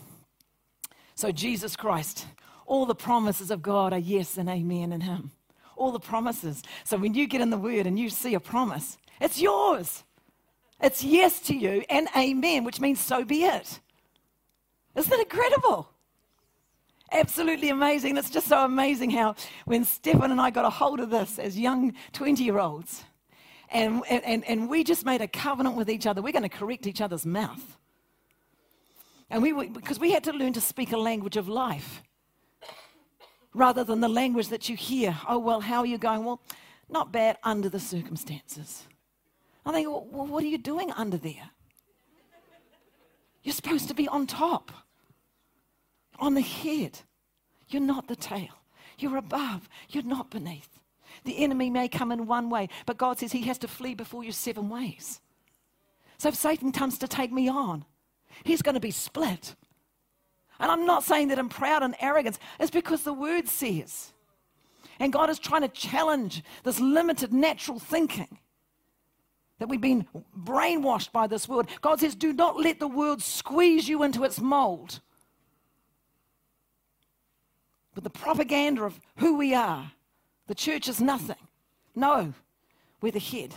So, 1.15 1.31
Jesus 1.31 1.75
Christ, 1.75 2.25
all 2.65 2.85
the 2.85 2.95
promises 2.95 3.51
of 3.51 3.61
God 3.61 3.91
are 3.91 3.99
yes 3.99 4.37
and 4.37 4.47
amen 4.47 4.93
in 4.93 5.01
Him. 5.01 5.31
All 5.75 5.91
the 5.91 5.99
promises. 5.99 6.63
So, 6.85 6.97
when 6.97 7.13
you 7.13 7.27
get 7.27 7.41
in 7.41 7.49
the 7.49 7.57
Word 7.57 7.85
and 7.87 7.99
you 7.99 8.09
see 8.09 8.33
a 8.33 8.39
promise, 8.39 8.97
it's 9.19 9.41
yours. 9.41 10.03
It's 10.81 11.03
yes 11.03 11.39
to 11.41 11.55
you 11.55 11.83
and 11.89 12.07
amen, 12.15 12.63
which 12.63 12.79
means 12.79 12.99
so 12.99 13.23
be 13.23 13.43
it. 13.43 13.79
Isn't 14.95 15.13
it 15.13 15.19
incredible? 15.21 15.89
Absolutely 17.11 17.69
amazing. 17.69 18.17
It's 18.17 18.29
just 18.29 18.47
so 18.47 18.65
amazing 18.65 19.11
how 19.11 19.35
when 19.65 19.85
Stefan 19.85 20.31
and 20.31 20.41
I 20.41 20.49
got 20.49 20.65
a 20.65 20.69
hold 20.69 20.99
of 20.99 21.09
this 21.09 21.39
as 21.39 21.57
young 21.57 21.93
20 22.13 22.43
year 22.43 22.59
olds, 22.59 23.03
and, 23.69 24.01
and, 24.09 24.43
and 24.45 24.69
we 24.69 24.83
just 24.83 25.05
made 25.05 25.21
a 25.21 25.27
covenant 25.27 25.75
with 25.75 25.89
each 25.89 26.05
other, 26.05 26.21
we're 26.21 26.33
going 26.33 26.43
to 26.43 26.49
correct 26.49 26.87
each 26.87 27.01
other's 27.01 27.25
mouth. 27.25 27.77
And 29.29 29.41
we, 29.41 29.51
were, 29.51 29.67
because 29.67 29.99
we 29.99 30.11
had 30.11 30.23
to 30.25 30.31
learn 30.31 30.53
to 30.53 30.61
speak 30.61 30.93
a 30.93 30.97
language 30.97 31.37
of 31.37 31.49
life 31.49 32.01
rather 33.53 33.83
than 33.83 33.99
the 33.99 34.07
language 34.07 34.49
that 34.49 34.69
you 34.69 34.75
hear. 34.75 35.17
Oh, 35.27 35.39
well, 35.39 35.59
how 35.59 35.79
are 35.79 35.85
you 35.85 35.97
going? 35.97 36.23
Well, 36.23 36.41
not 36.89 37.11
bad 37.11 37.37
under 37.43 37.67
the 37.67 37.79
circumstances. 37.79 38.83
I 39.67 39.73
think, 39.73 39.87
well, 39.89 40.25
what 40.25 40.43
are 40.43 40.47
you 40.47 40.57
doing 40.57 40.91
under 40.91 41.17
there? 41.17 41.49
You're 43.43 43.53
supposed 43.53 43.87
to 43.89 43.93
be 43.93 44.07
on 44.07 44.27
top, 44.27 44.71
on 46.19 46.33
the 46.33 46.41
head. 46.41 46.99
You're 47.69 47.81
not 47.81 48.07
the 48.07 48.15
tail. 48.15 48.49
You're 48.97 49.17
above. 49.17 49.69
You're 49.89 50.03
not 50.03 50.31
beneath. 50.31 50.79
The 51.23 51.37
enemy 51.43 51.69
may 51.69 51.87
come 51.87 52.11
in 52.11 52.27
one 52.27 52.49
way, 52.49 52.69
but 52.85 52.97
God 52.97 53.19
says 53.19 53.31
he 53.31 53.43
has 53.43 53.57
to 53.59 53.67
flee 53.67 53.93
before 53.93 54.23
you 54.23 54.31
seven 54.31 54.69
ways. 54.69 55.19
So 56.17 56.29
if 56.29 56.35
Satan 56.35 56.71
comes 56.71 56.97
to 56.99 57.07
take 57.07 57.31
me 57.31 57.47
on, 57.47 57.85
he's 58.43 58.61
going 58.61 58.75
to 58.75 58.81
be 58.81 58.91
split. 58.91 59.55
And 60.59 60.71
I'm 60.71 60.85
not 60.85 61.03
saying 61.03 61.27
that 61.27 61.39
I'm 61.39 61.49
proud 61.49 61.83
and 61.83 61.95
arrogance. 61.99 62.39
it's 62.59 62.71
because 62.71 63.03
the 63.03 63.13
word 63.13 63.47
says. 63.47 64.13
And 64.99 65.13
God 65.13 65.29
is 65.29 65.39
trying 65.39 65.61
to 65.61 65.67
challenge 65.67 66.43
this 66.63 66.79
limited 66.79 67.33
natural 67.33 67.79
thinking 67.79 68.39
that 69.59 69.67
we've 69.67 69.81
been 69.81 70.05
brainwashed 70.37 71.11
by 71.11 71.27
this 71.27 71.47
world. 71.47 71.67
God 71.81 71.99
says, 71.99 72.15
do 72.15 72.33
not 72.33 72.57
let 72.57 72.79
the 72.79 72.87
world 72.87 73.21
squeeze 73.21 73.89
you 73.89 74.03
into 74.03 74.23
its 74.23 74.39
mold. 74.39 74.99
With 77.95 78.03
the 78.03 78.09
propaganda 78.09 78.83
of 78.83 78.99
who 79.17 79.37
we 79.37 79.55
are, 79.55 79.91
the 80.45 80.55
church 80.55 80.87
is 80.87 81.01
nothing. 81.01 81.35
No, 81.95 82.33
we're 83.01 83.11
the 83.11 83.19
head 83.19 83.55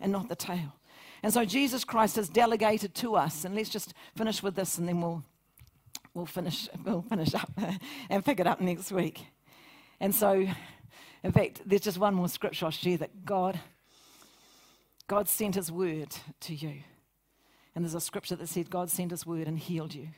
and 0.00 0.10
not 0.10 0.28
the 0.28 0.34
tail. 0.36 0.74
And 1.22 1.32
so 1.32 1.44
Jesus 1.44 1.84
Christ 1.84 2.16
has 2.16 2.28
delegated 2.28 2.94
to 2.96 3.16
us, 3.16 3.44
and 3.44 3.54
let's 3.54 3.68
just 3.68 3.94
finish 4.16 4.42
with 4.42 4.54
this 4.54 4.78
and 4.78 4.88
then 4.88 5.00
we'll, 5.00 5.24
we'll, 6.14 6.26
finish, 6.26 6.68
we'll 6.84 7.02
finish 7.02 7.34
up 7.34 7.50
and 8.10 8.24
pick 8.24 8.40
it 8.40 8.46
up 8.46 8.60
next 8.60 8.90
week. 8.90 9.24
And 10.00 10.14
so, 10.14 10.46
in 11.22 11.32
fact, 11.32 11.62
there's 11.66 11.82
just 11.82 11.98
one 11.98 12.14
more 12.14 12.28
scripture 12.28 12.66
I'll 12.66 12.70
share 12.70 12.98
that 12.98 13.24
God, 13.24 13.58
God 15.08 15.28
sent 15.28 15.56
his 15.56 15.72
word 15.72 16.14
to 16.40 16.54
you. 16.54 16.82
And 17.74 17.84
there's 17.84 17.94
a 17.94 18.00
scripture 18.00 18.36
that 18.36 18.48
said, 18.48 18.70
God 18.70 18.90
sent 18.90 19.10
his 19.10 19.26
word 19.26 19.48
and 19.48 19.58
healed 19.58 19.94
you 19.94 20.08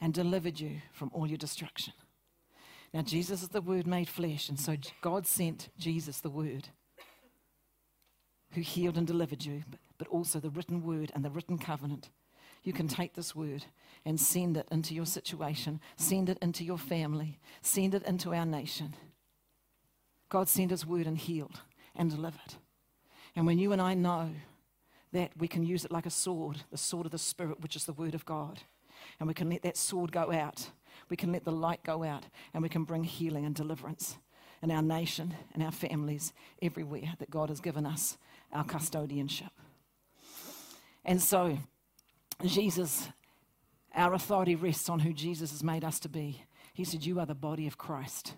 and 0.00 0.12
delivered 0.14 0.58
you 0.58 0.80
from 0.92 1.10
all 1.12 1.26
your 1.26 1.36
destruction. 1.36 1.92
Now, 2.92 3.02
Jesus 3.02 3.42
is 3.42 3.48
the 3.48 3.60
Word 3.60 3.86
made 3.86 4.08
flesh, 4.08 4.48
and 4.48 4.58
so 4.58 4.76
God 5.00 5.26
sent 5.26 5.68
Jesus, 5.78 6.20
the 6.20 6.30
Word, 6.30 6.68
who 8.52 8.62
healed 8.62 8.98
and 8.98 9.06
delivered 9.06 9.44
you, 9.44 9.62
but 9.96 10.08
also 10.08 10.40
the 10.40 10.50
written 10.50 10.82
Word 10.82 11.12
and 11.14 11.24
the 11.24 11.30
written 11.30 11.56
covenant. 11.56 12.10
You 12.64 12.72
can 12.72 12.88
take 12.88 13.14
this 13.14 13.34
Word 13.34 13.64
and 14.04 14.18
send 14.18 14.56
it 14.56 14.66
into 14.72 14.94
your 14.94 15.06
situation, 15.06 15.80
send 15.96 16.28
it 16.28 16.38
into 16.42 16.64
your 16.64 16.78
family, 16.78 17.38
send 17.62 17.94
it 17.94 18.02
into 18.02 18.34
our 18.34 18.46
nation. 18.46 18.94
God 20.28 20.48
sent 20.48 20.72
His 20.72 20.84
Word 20.84 21.06
and 21.06 21.16
healed 21.16 21.60
and 21.94 22.10
delivered. 22.10 22.54
And 23.40 23.46
when 23.46 23.58
you 23.58 23.72
and 23.72 23.80
I 23.80 23.94
know 23.94 24.28
that, 25.12 25.32
we 25.38 25.48
can 25.48 25.64
use 25.64 25.84
it 25.84 25.90
like 25.90 26.04
a 26.04 26.10
sword, 26.10 26.58
the 26.70 26.76
sword 26.76 27.06
of 27.06 27.12
the 27.12 27.18
Spirit, 27.18 27.60
which 27.60 27.74
is 27.74 27.86
the 27.86 27.92
Word 27.92 28.14
of 28.14 28.24
God. 28.24 28.60
And 29.18 29.26
we 29.26 29.34
can 29.34 29.48
let 29.48 29.62
that 29.62 29.76
sword 29.76 30.12
go 30.12 30.30
out 30.30 30.70
we 31.08 31.16
can 31.16 31.32
let 31.32 31.44
the 31.44 31.52
light 31.52 31.82
go 31.82 32.04
out 32.04 32.24
and 32.54 32.62
we 32.62 32.68
can 32.68 32.84
bring 32.84 33.04
healing 33.04 33.44
and 33.44 33.54
deliverance 33.54 34.16
in 34.62 34.70
our 34.70 34.82
nation 34.82 35.34
and 35.54 35.62
our 35.62 35.72
families 35.72 36.32
everywhere 36.62 37.14
that 37.18 37.30
God 37.30 37.48
has 37.48 37.60
given 37.60 37.86
us 37.86 38.18
our 38.52 38.64
custodianship. 38.64 39.50
And 41.04 41.20
so, 41.20 41.58
Jesus, 42.44 43.08
our 43.94 44.14
authority 44.14 44.54
rests 44.54 44.88
on 44.88 45.00
who 45.00 45.12
Jesus 45.12 45.50
has 45.50 45.64
made 45.64 45.84
us 45.84 45.98
to 46.00 46.08
be. 46.08 46.44
He 46.74 46.84
said, 46.84 47.04
You 47.04 47.18
are 47.20 47.26
the 47.26 47.34
body 47.34 47.66
of 47.66 47.78
Christ. 47.78 48.34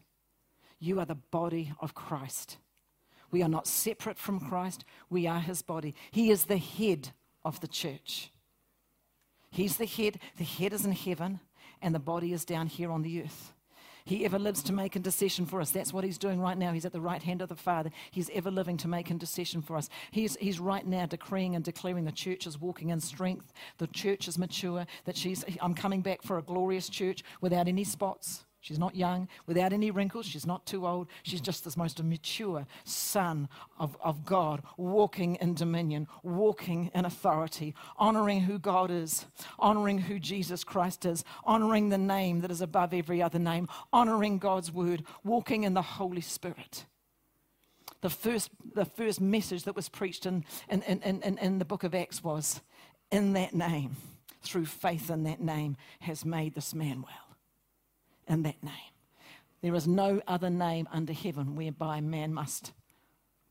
You 0.79 1.01
are 1.01 1.07
the 1.07 1.17
body 1.17 1.73
of 1.81 1.95
Christ. 1.95 2.57
We 3.33 3.43
are 3.43 3.49
not 3.49 3.67
separate 3.67 4.19
from 4.19 4.39
Christ, 4.39 4.85
we 5.11 5.27
are 5.27 5.41
his 5.41 5.63
body. 5.63 5.95
He 6.13 6.31
is 6.31 6.45
the 6.45 6.59
head 6.59 7.11
of 7.45 7.61
the 7.61 7.69
church. 7.69 8.31
He's 9.51 9.77
the 9.77 9.87
head. 9.87 10.19
The 10.39 10.45
head 10.45 10.73
is 10.73 10.85
in 10.85 10.93
heaven 10.93 11.41
and 11.83 11.95
the 11.95 11.99
body 11.99 12.33
is 12.33 12.45
down 12.45 12.69
here 12.69 12.91
on 12.91 13.03
the 13.03 13.23
earth. 13.23 13.53
He 14.05 14.25
ever 14.25 14.39
lives 14.39 14.63
to 14.65 14.73
make 14.73 14.97
intercession 14.97 15.47
for 15.47 15.61
us. 15.61 15.71
That's 15.71 15.93
what 15.93 16.03
he's 16.03 16.19
doing 16.19 16.41
right 16.41 16.59
now. 16.59 16.73
He's 16.73 16.85
at 16.85 16.93
the 16.93 17.01
right 17.01 17.23
hand 17.23 17.41
of 17.41 17.49
the 17.49 17.55
Father. 17.55 17.91
He's 18.11 18.31
ever 18.35 18.51
living 18.51 18.77
to 18.79 18.89
make 18.89 19.11
intercession 19.11 19.63
for 19.63 19.77
us. 19.77 19.89
He's, 20.11 20.37
he's 20.41 20.59
right 20.59 20.85
now 20.85 21.07
decreeing 21.07 21.55
and 21.55 21.65
declaring 21.65 22.05
the 22.05 22.13
church 22.13 22.47
is 22.47 22.61
walking 22.61 22.89
in 22.89 23.01
strength. 23.01 23.53
The 23.79 23.87
church 23.87 24.27
is 24.27 24.39
mature. 24.39 24.87
That 25.05 25.17
she's, 25.17 25.45
I'm 25.61 25.75
coming 25.75 26.01
back 26.01 26.23
for 26.23 26.39
a 26.39 26.43
glorious 26.43 26.89
church 26.89 27.23
without 27.41 27.69
any 27.69 27.85
spots 27.85 28.45
She's 28.63 28.79
not 28.79 28.95
young, 28.95 29.27
without 29.49 29.73
any 29.73 29.91
wrinkles. 29.91 30.25
She's 30.25 30.47
not 30.47 30.65
too 30.67 30.87
old. 30.87 31.09
She's 31.25 31.41
just 31.41 31.65
this 31.65 31.77
most 31.77 32.01
mature 32.01 32.65
son 32.85 33.49
of, 33.77 33.97
of 34.01 34.25
God, 34.25 34.63
walking 34.77 35.35
in 35.41 35.55
dominion, 35.55 36.07
walking 36.23 36.89
in 36.95 37.05
authority, 37.05 37.75
honoring 37.97 38.43
who 38.43 38.61
God 38.61 38.89
is, 38.89 39.27
honoring 39.59 39.99
who 39.99 40.21
Jesus 40.21 40.63
Christ 40.63 41.05
is, 41.05 41.25
honoring 41.43 41.89
the 41.89 41.99
name 41.99 42.41
that 42.43 42.53
is 42.53 42.61
above 42.61 42.95
every 42.95 43.21
other 43.21 43.41
name, 43.41 43.69
honoring 43.93 44.39
God's 44.39 44.71
word, 44.71 45.03
walking 45.25 45.65
in 45.65 45.75
the 45.75 45.83
Holy 45.83 46.21
Spirit. 46.21 46.85
The 48.01 48.11
first, 48.11 48.49
the 48.77 48.85
first 48.85 49.21
message 49.21 49.65
that 49.65 49.75
was 49.75 49.89
preached 49.89 50.25
in, 50.25 50.45
in, 50.69 50.83
in, 50.83 51.21
in, 51.23 51.37
in 51.39 51.59
the 51.59 51.65
book 51.65 51.83
of 51.83 51.97
Acts 51.97 52.23
was 52.23 52.61
in 53.11 53.33
that 53.33 53.55
name, 53.55 53.97
through 54.41 54.67
faith 54.67 55.11
in 55.11 55.25
that 55.25 55.41
name, 55.41 55.77
has 55.99 56.25
made 56.25 56.55
this 56.55 56.73
man 56.77 57.03
well 57.03 57.32
in 58.33 58.43
that 58.43 58.63
name. 58.63 58.73
There 59.63 59.75
is 59.75 59.87
no 59.87 60.21
other 60.27 60.51
name 60.51 60.89
under 60.91 61.13
heaven 61.13 61.55
whereby 61.55 62.01
man 62.01 62.35
must 62.35 62.73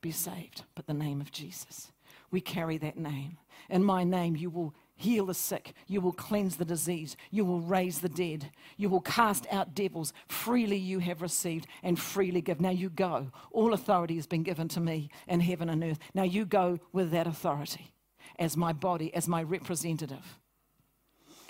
be 0.02 0.12
saved 0.12 0.64
but 0.76 0.88
the 0.88 0.94
name 0.94 1.22
of 1.22 1.32
Jesus. 1.32 1.92
We 2.32 2.42
carry 2.42 2.78
that 2.80 2.98
name. 2.98 3.38
In 3.70 3.84
my 3.84 4.04
name, 4.04 4.36
you 4.36 4.50
will 4.50 4.74
heal 4.96 5.26
the 5.26 5.34
sick, 5.34 5.74
you 5.88 6.00
will 6.00 6.12
cleanse 6.12 6.58
the 6.58 6.66
disease, 6.66 7.18
you 7.32 7.44
will 7.44 7.60
raise 7.60 8.00
the 8.00 8.10
dead, 8.10 8.52
you 8.78 8.88
will 8.88 9.02
cast 9.02 9.48
out 9.52 9.74
devils. 9.74 10.14
Freely 10.28 10.78
you 10.78 11.00
have 11.00 11.22
received 11.22 11.68
and 11.82 12.00
freely 12.00 12.42
give. 12.42 12.62
Now 12.62 12.70
you 12.70 12.90
go. 12.90 13.32
All 13.52 13.74
authority 13.74 14.16
has 14.16 14.28
been 14.28 14.44
given 14.44 14.68
to 14.70 14.80
me 14.80 15.10
in 15.28 15.40
heaven 15.40 15.70
and 15.70 15.84
earth. 15.84 16.00
Now 16.14 16.24
you 16.24 16.46
go 16.46 16.80
with 16.92 17.12
that 17.12 17.28
authority 17.28 17.94
as 18.38 18.56
my 18.56 18.74
body, 18.74 19.14
as 19.14 19.28
my 19.28 19.42
representative. 19.42 20.40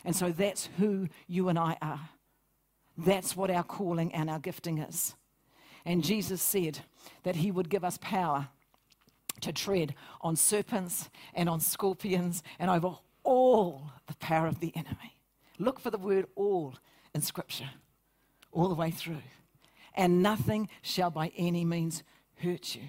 And 0.04 0.16
so 0.16 0.32
that's 0.32 0.70
who 0.78 1.08
you 1.28 1.50
and 1.50 1.60
I 1.60 1.78
are. 1.82 2.10
That's 2.98 3.36
what 3.36 3.50
our 3.50 3.64
calling 3.64 4.14
and 4.14 4.30
our 4.30 4.40
gifting 4.40 4.78
is. 4.80 5.16
And 5.86 6.04
Jesus 6.04 6.42
said 6.42 6.80
that 7.24 7.38
he 7.38 7.52
would 7.52 7.70
give 7.70 7.84
us 7.84 7.98
power 8.02 8.50
to 9.42 9.52
tread 9.52 9.96
on 10.22 10.36
serpents 10.36 11.10
and 11.34 11.50
on 11.50 11.60
scorpions 11.60 12.44
and 12.60 12.70
over 12.70 12.98
all 13.24 13.92
the 14.08 14.16
power 14.16 14.48
of 14.48 14.60
the 14.60 14.72
enemy. 14.76 15.18
Look 15.58 15.80
for 15.80 15.90
the 15.90 15.98
word 15.98 16.28
all 16.36 16.76
in 17.14 17.22
Scripture, 17.22 17.70
all 18.52 18.70
the 18.70 18.76
way 18.76 18.92
through. 18.92 19.22
And 19.94 20.24
nothing 20.24 20.70
shall 20.82 21.10
by 21.10 21.32
any 21.36 21.66
means 21.66 22.04
hurt 22.38 22.76
you. 22.76 22.84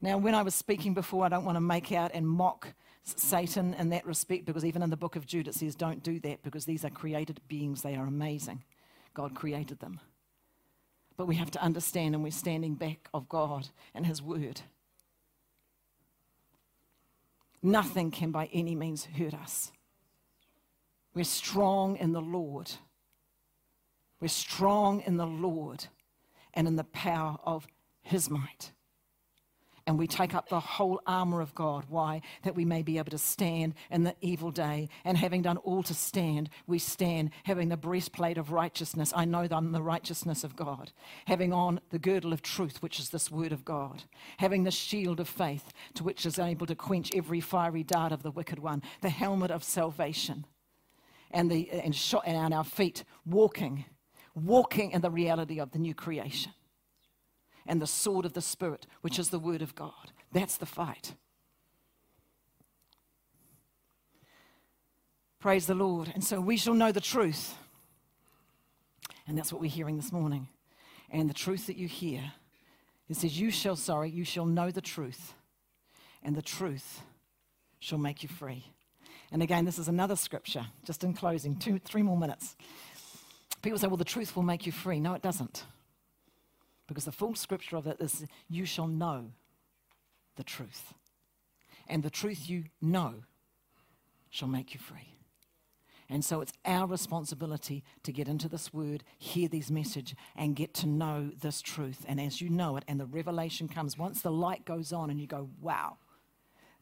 Now, 0.00 0.18
when 0.18 0.34
I 0.34 0.42
was 0.42 0.54
speaking 0.54 0.94
before, 0.94 1.24
I 1.24 1.28
don't 1.28 1.44
want 1.44 1.56
to 1.56 1.60
make 1.60 1.92
out 1.92 2.10
and 2.14 2.26
mock 2.26 2.74
Satan 3.04 3.74
in 3.74 3.90
that 3.90 4.06
respect 4.06 4.44
because 4.44 4.64
even 4.64 4.82
in 4.82 4.90
the 4.90 4.96
book 4.96 5.16
of 5.16 5.26
Jude 5.26 5.48
it 5.48 5.54
says, 5.54 5.74
don't 5.74 6.02
do 6.02 6.18
that 6.20 6.42
because 6.42 6.64
these 6.64 6.84
are 6.84 6.90
created 6.90 7.40
beings, 7.48 7.82
they 7.82 7.94
are 7.94 8.06
amazing. 8.06 8.62
God 9.14 9.34
created 9.34 9.80
them. 9.80 10.00
But 11.16 11.26
we 11.26 11.36
have 11.36 11.50
to 11.52 11.62
understand, 11.62 12.14
and 12.14 12.24
we're 12.24 12.30
standing 12.32 12.74
back 12.74 13.08
of 13.12 13.28
God 13.28 13.68
and 13.94 14.06
His 14.06 14.22
Word. 14.22 14.62
Nothing 17.62 18.10
can 18.10 18.30
by 18.30 18.48
any 18.52 18.74
means 18.74 19.04
hurt 19.04 19.34
us. 19.34 19.70
We're 21.14 21.24
strong 21.24 21.96
in 21.96 22.12
the 22.12 22.20
Lord. 22.20 22.72
We're 24.20 24.28
strong 24.28 25.00
in 25.00 25.16
the 25.16 25.26
Lord 25.26 25.86
and 26.54 26.66
in 26.66 26.76
the 26.76 26.84
power 26.84 27.36
of 27.44 27.66
His 28.02 28.30
might. 28.30 28.72
And 29.86 29.98
we 29.98 30.06
take 30.06 30.34
up 30.34 30.48
the 30.48 30.60
whole 30.60 31.00
armor 31.06 31.40
of 31.40 31.54
God. 31.54 31.84
Why? 31.88 32.22
That 32.42 32.54
we 32.54 32.64
may 32.64 32.82
be 32.82 32.98
able 32.98 33.10
to 33.10 33.18
stand 33.18 33.74
in 33.90 34.04
the 34.04 34.14
evil 34.20 34.50
day. 34.50 34.88
And 35.04 35.16
having 35.16 35.42
done 35.42 35.56
all 35.58 35.82
to 35.84 35.94
stand, 35.94 36.50
we 36.66 36.78
stand 36.78 37.30
having 37.44 37.68
the 37.68 37.76
breastplate 37.76 38.38
of 38.38 38.52
righteousness. 38.52 39.12
I 39.14 39.24
know 39.24 39.46
that 39.46 39.54
I'm 39.54 39.72
the 39.72 39.82
righteousness 39.82 40.44
of 40.44 40.56
God. 40.56 40.92
Having 41.26 41.52
on 41.52 41.80
the 41.90 41.98
girdle 41.98 42.32
of 42.32 42.42
truth, 42.42 42.82
which 42.82 43.00
is 43.00 43.10
this 43.10 43.30
word 43.30 43.52
of 43.52 43.64
God. 43.64 44.04
Having 44.38 44.64
the 44.64 44.70
shield 44.70 45.20
of 45.20 45.28
faith, 45.28 45.72
to 45.94 46.04
which 46.04 46.26
is 46.26 46.38
able 46.38 46.66
to 46.66 46.74
quench 46.74 47.10
every 47.14 47.40
fiery 47.40 47.82
dart 47.82 48.12
of 48.12 48.22
the 48.22 48.30
wicked 48.30 48.58
one. 48.58 48.82
The 49.00 49.10
helmet 49.10 49.50
of 49.50 49.64
salvation. 49.64 50.46
And, 51.30 51.50
the, 51.50 51.70
and, 51.70 51.94
shot, 51.94 52.24
and 52.26 52.36
on 52.36 52.52
our 52.52 52.64
feet, 52.64 53.04
walking, 53.24 53.86
walking 54.34 54.90
in 54.90 55.00
the 55.00 55.10
reality 55.10 55.60
of 55.60 55.72
the 55.72 55.78
new 55.78 55.94
creation 55.94 56.52
and 57.66 57.80
the 57.80 57.86
sword 57.86 58.24
of 58.24 58.32
the 58.32 58.42
Spirit, 58.42 58.86
which 59.00 59.18
is 59.18 59.30
the 59.30 59.38
Word 59.38 59.62
of 59.62 59.74
God. 59.74 60.12
That's 60.32 60.56
the 60.56 60.66
fight. 60.66 61.14
Praise 65.38 65.66
the 65.66 65.74
Lord. 65.74 66.10
And 66.14 66.22
so 66.22 66.40
we 66.40 66.56
shall 66.56 66.74
know 66.74 66.92
the 66.92 67.00
truth. 67.00 67.54
And 69.26 69.36
that's 69.36 69.52
what 69.52 69.60
we're 69.60 69.70
hearing 69.70 69.96
this 69.96 70.12
morning. 70.12 70.48
And 71.10 71.28
the 71.28 71.34
truth 71.34 71.66
that 71.66 71.76
you 71.76 71.88
hear, 71.88 72.32
it 73.08 73.16
says, 73.16 73.38
You 73.38 73.50
shall, 73.50 73.76
sorry, 73.76 74.08
you 74.08 74.24
shall 74.24 74.46
know 74.46 74.70
the 74.70 74.80
truth, 74.80 75.34
and 76.22 76.34
the 76.34 76.42
truth 76.42 77.02
shall 77.80 77.98
make 77.98 78.22
you 78.22 78.28
free. 78.28 78.64
And 79.30 79.42
again, 79.42 79.64
this 79.64 79.78
is 79.78 79.88
another 79.88 80.16
scripture, 80.16 80.66
just 80.84 81.04
in 81.04 81.12
closing, 81.12 81.56
two, 81.56 81.78
three 81.78 82.02
more 82.02 82.16
minutes. 82.16 82.56
People 83.62 83.78
say, 83.78 83.88
Well, 83.88 83.96
the 83.96 84.04
truth 84.04 84.36
will 84.36 84.42
make 84.42 84.64
you 84.64 84.72
free. 84.72 85.00
No, 85.00 85.14
it 85.14 85.22
doesn't. 85.22 85.64
Because 86.92 87.06
the 87.06 87.12
full 87.12 87.34
scripture 87.34 87.76
of 87.76 87.86
it 87.86 87.96
is 88.00 88.26
you 88.50 88.66
shall 88.66 88.86
know 88.86 89.30
the 90.36 90.44
truth. 90.44 90.92
And 91.88 92.02
the 92.02 92.10
truth 92.10 92.48
you 92.48 92.64
know 92.80 93.24
shall 94.28 94.48
make 94.48 94.74
you 94.74 94.80
free. 94.80 95.16
And 96.10 96.22
so 96.22 96.42
it's 96.42 96.52
our 96.66 96.86
responsibility 96.86 97.82
to 98.02 98.12
get 98.12 98.28
into 98.28 98.46
this 98.46 98.74
word, 98.74 99.02
hear 99.18 99.48
these 99.48 99.70
message, 99.70 100.14
and 100.36 100.54
get 100.54 100.74
to 100.74 100.86
know 100.86 101.30
this 101.40 101.62
truth. 101.62 102.04
And 102.06 102.20
as 102.20 102.42
you 102.42 102.50
know 102.50 102.76
it, 102.76 102.84
and 102.86 103.00
the 103.00 103.06
revelation 103.06 103.66
comes, 103.66 103.96
once 103.96 104.20
the 104.20 104.30
light 104.30 104.66
goes 104.66 104.92
on 104.92 105.08
and 105.08 105.18
you 105.18 105.26
go, 105.26 105.48
wow, 105.62 105.96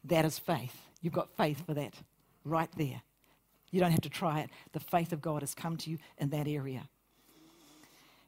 that 0.03 0.25
is 0.25 0.37
faith. 0.37 0.75
You've 1.01 1.13
got 1.13 1.29
faith 1.37 1.65
for 1.65 1.73
that 1.75 1.93
right 2.43 2.69
there. 2.75 3.01
You 3.71 3.79
don't 3.79 3.91
have 3.91 4.01
to 4.01 4.09
try 4.09 4.41
it. 4.41 4.49
The 4.73 4.81
faith 4.81 5.13
of 5.13 5.21
God 5.21 5.41
has 5.43 5.55
come 5.55 5.77
to 5.77 5.89
you 5.89 5.97
in 6.17 6.29
that 6.31 6.47
area. 6.49 6.89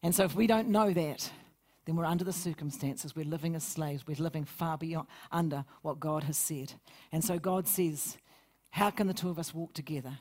And 0.01 0.15
so 0.15 0.23
if 0.23 0.36
we 0.36 0.47
don't 0.47 0.69
know 0.69 0.93
that, 0.93 1.31
then 1.86 1.95
we're 1.95 2.05
under 2.05 2.23
the 2.23 2.34
circumstances. 2.34 3.15
We're 3.15 3.25
living 3.25 3.55
as 3.55 3.63
slaves. 3.63 4.07
We're 4.07 4.15
living 4.15 4.45
far 4.45 4.77
beyond 4.77 5.07
under 5.31 5.65
what 5.81 5.99
God 5.99 6.23
has 6.23 6.38
said. 6.38 6.73
And 7.11 7.23
so 7.23 7.39
God 7.39 7.67
says, 7.67 8.17
How 8.71 8.89
can 8.89 9.07
the 9.07 9.13
two 9.13 9.29
of 9.29 9.38
us 9.39 9.53
walk 9.53 9.73
together 9.73 10.17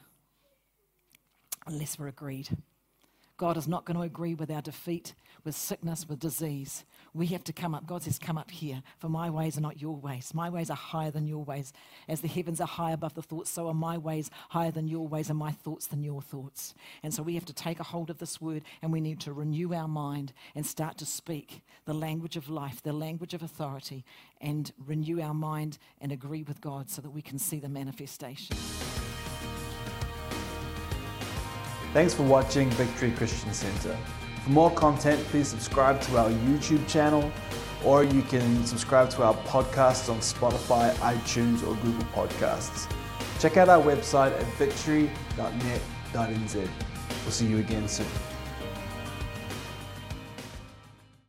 unless 1.66 1.98
we're 1.98 2.08
agreed? 2.08 2.48
God 3.36 3.56
is 3.56 3.66
not 3.66 3.84
going 3.84 3.96
to 3.96 4.02
agree 4.02 4.34
with 4.34 4.50
our 4.50 4.62
defeat, 4.62 5.14
with 5.44 5.54
sickness, 5.54 6.08
with 6.08 6.20
disease. 6.20 6.84
We 7.14 7.26
have 7.28 7.44
to 7.44 7.52
come 7.52 7.74
up. 7.74 7.86
God 7.86 8.02
says, 8.02 8.18
Come 8.18 8.38
up 8.38 8.50
here, 8.50 8.82
for 8.98 9.08
my 9.08 9.30
ways 9.30 9.58
are 9.58 9.62
not 9.62 9.80
your 9.80 9.96
ways. 9.96 10.32
My 10.34 10.48
ways 10.48 10.70
are 10.70 10.76
higher 10.76 11.10
than 11.10 11.26
your 11.26 11.44
ways. 11.44 11.72
As 12.08 12.20
the 12.20 12.28
heavens 12.28 12.60
are 12.60 12.66
high 12.66 12.92
above 12.92 13.14
the 13.14 13.22
thoughts, 13.22 13.50
so 13.50 13.68
are 13.68 13.74
my 13.74 13.98
ways 13.98 14.30
higher 14.50 14.70
than 14.70 14.86
your 14.86 15.08
ways, 15.08 15.30
and 15.30 15.38
my 15.38 15.50
thoughts 15.50 15.86
than 15.86 16.02
your 16.02 16.22
thoughts. 16.22 16.74
And 17.02 17.12
so 17.12 17.22
we 17.22 17.34
have 17.34 17.44
to 17.46 17.52
take 17.52 17.80
a 17.80 17.84
hold 17.84 18.10
of 18.10 18.18
this 18.18 18.40
word, 18.40 18.62
and 18.80 18.92
we 18.92 19.00
need 19.00 19.20
to 19.20 19.32
renew 19.32 19.74
our 19.74 19.88
mind 19.88 20.32
and 20.54 20.64
start 20.64 20.98
to 20.98 21.06
speak 21.06 21.62
the 21.84 21.94
language 21.94 22.36
of 22.36 22.48
life, 22.48 22.82
the 22.82 22.92
language 22.92 23.34
of 23.34 23.42
authority, 23.42 24.04
and 24.40 24.72
renew 24.78 25.20
our 25.20 25.34
mind 25.34 25.78
and 26.00 26.12
agree 26.12 26.42
with 26.42 26.60
God 26.60 26.90
so 26.90 27.02
that 27.02 27.10
we 27.10 27.22
can 27.22 27.38
see 27.38 27.58
the 27.58 27.68
manifestation. 27.68 28.56
Thanks 31.92 32.14
for 32.14 32.22
watching 32.22 32.70
Victory 32.70 33.10
Christian 33.10 33.52
Center. 33.52 33.94
For 34.44 34.50
more 34.50 34.70
content, 34.70 35.22
please 35.26 35.48
subscribe 35.48 36.00
to 36.02 36.16
our 36.16 36.30
YouTube 36.30 36.88
channel 36.88 37.30
or 37.84 38.02
you 38.02 38.22
can 38.22 38.64
subscribe 38.64 39.10
to 39.10 39.22
our 39.22 39.34
podcasts 39.44 40.08
on 40.08 40.18
Spotify, 40.18 40.92
iTunes, 40.94 41.66
or 41.66 41.74
Google 41.82 42.06
Podcasts. 42.14 42.90
Check 43.40 43.56
out 43.56 43.68
our 43.68 43.82
website 43.82 44.32
at 44.32 44.46
victory.net.nz. 44.54 46.54
We'll 46.54 47.30
see 47.30 47.46
you 47.46 47.58
again 47.58 47.88
soon. 47.88 48.31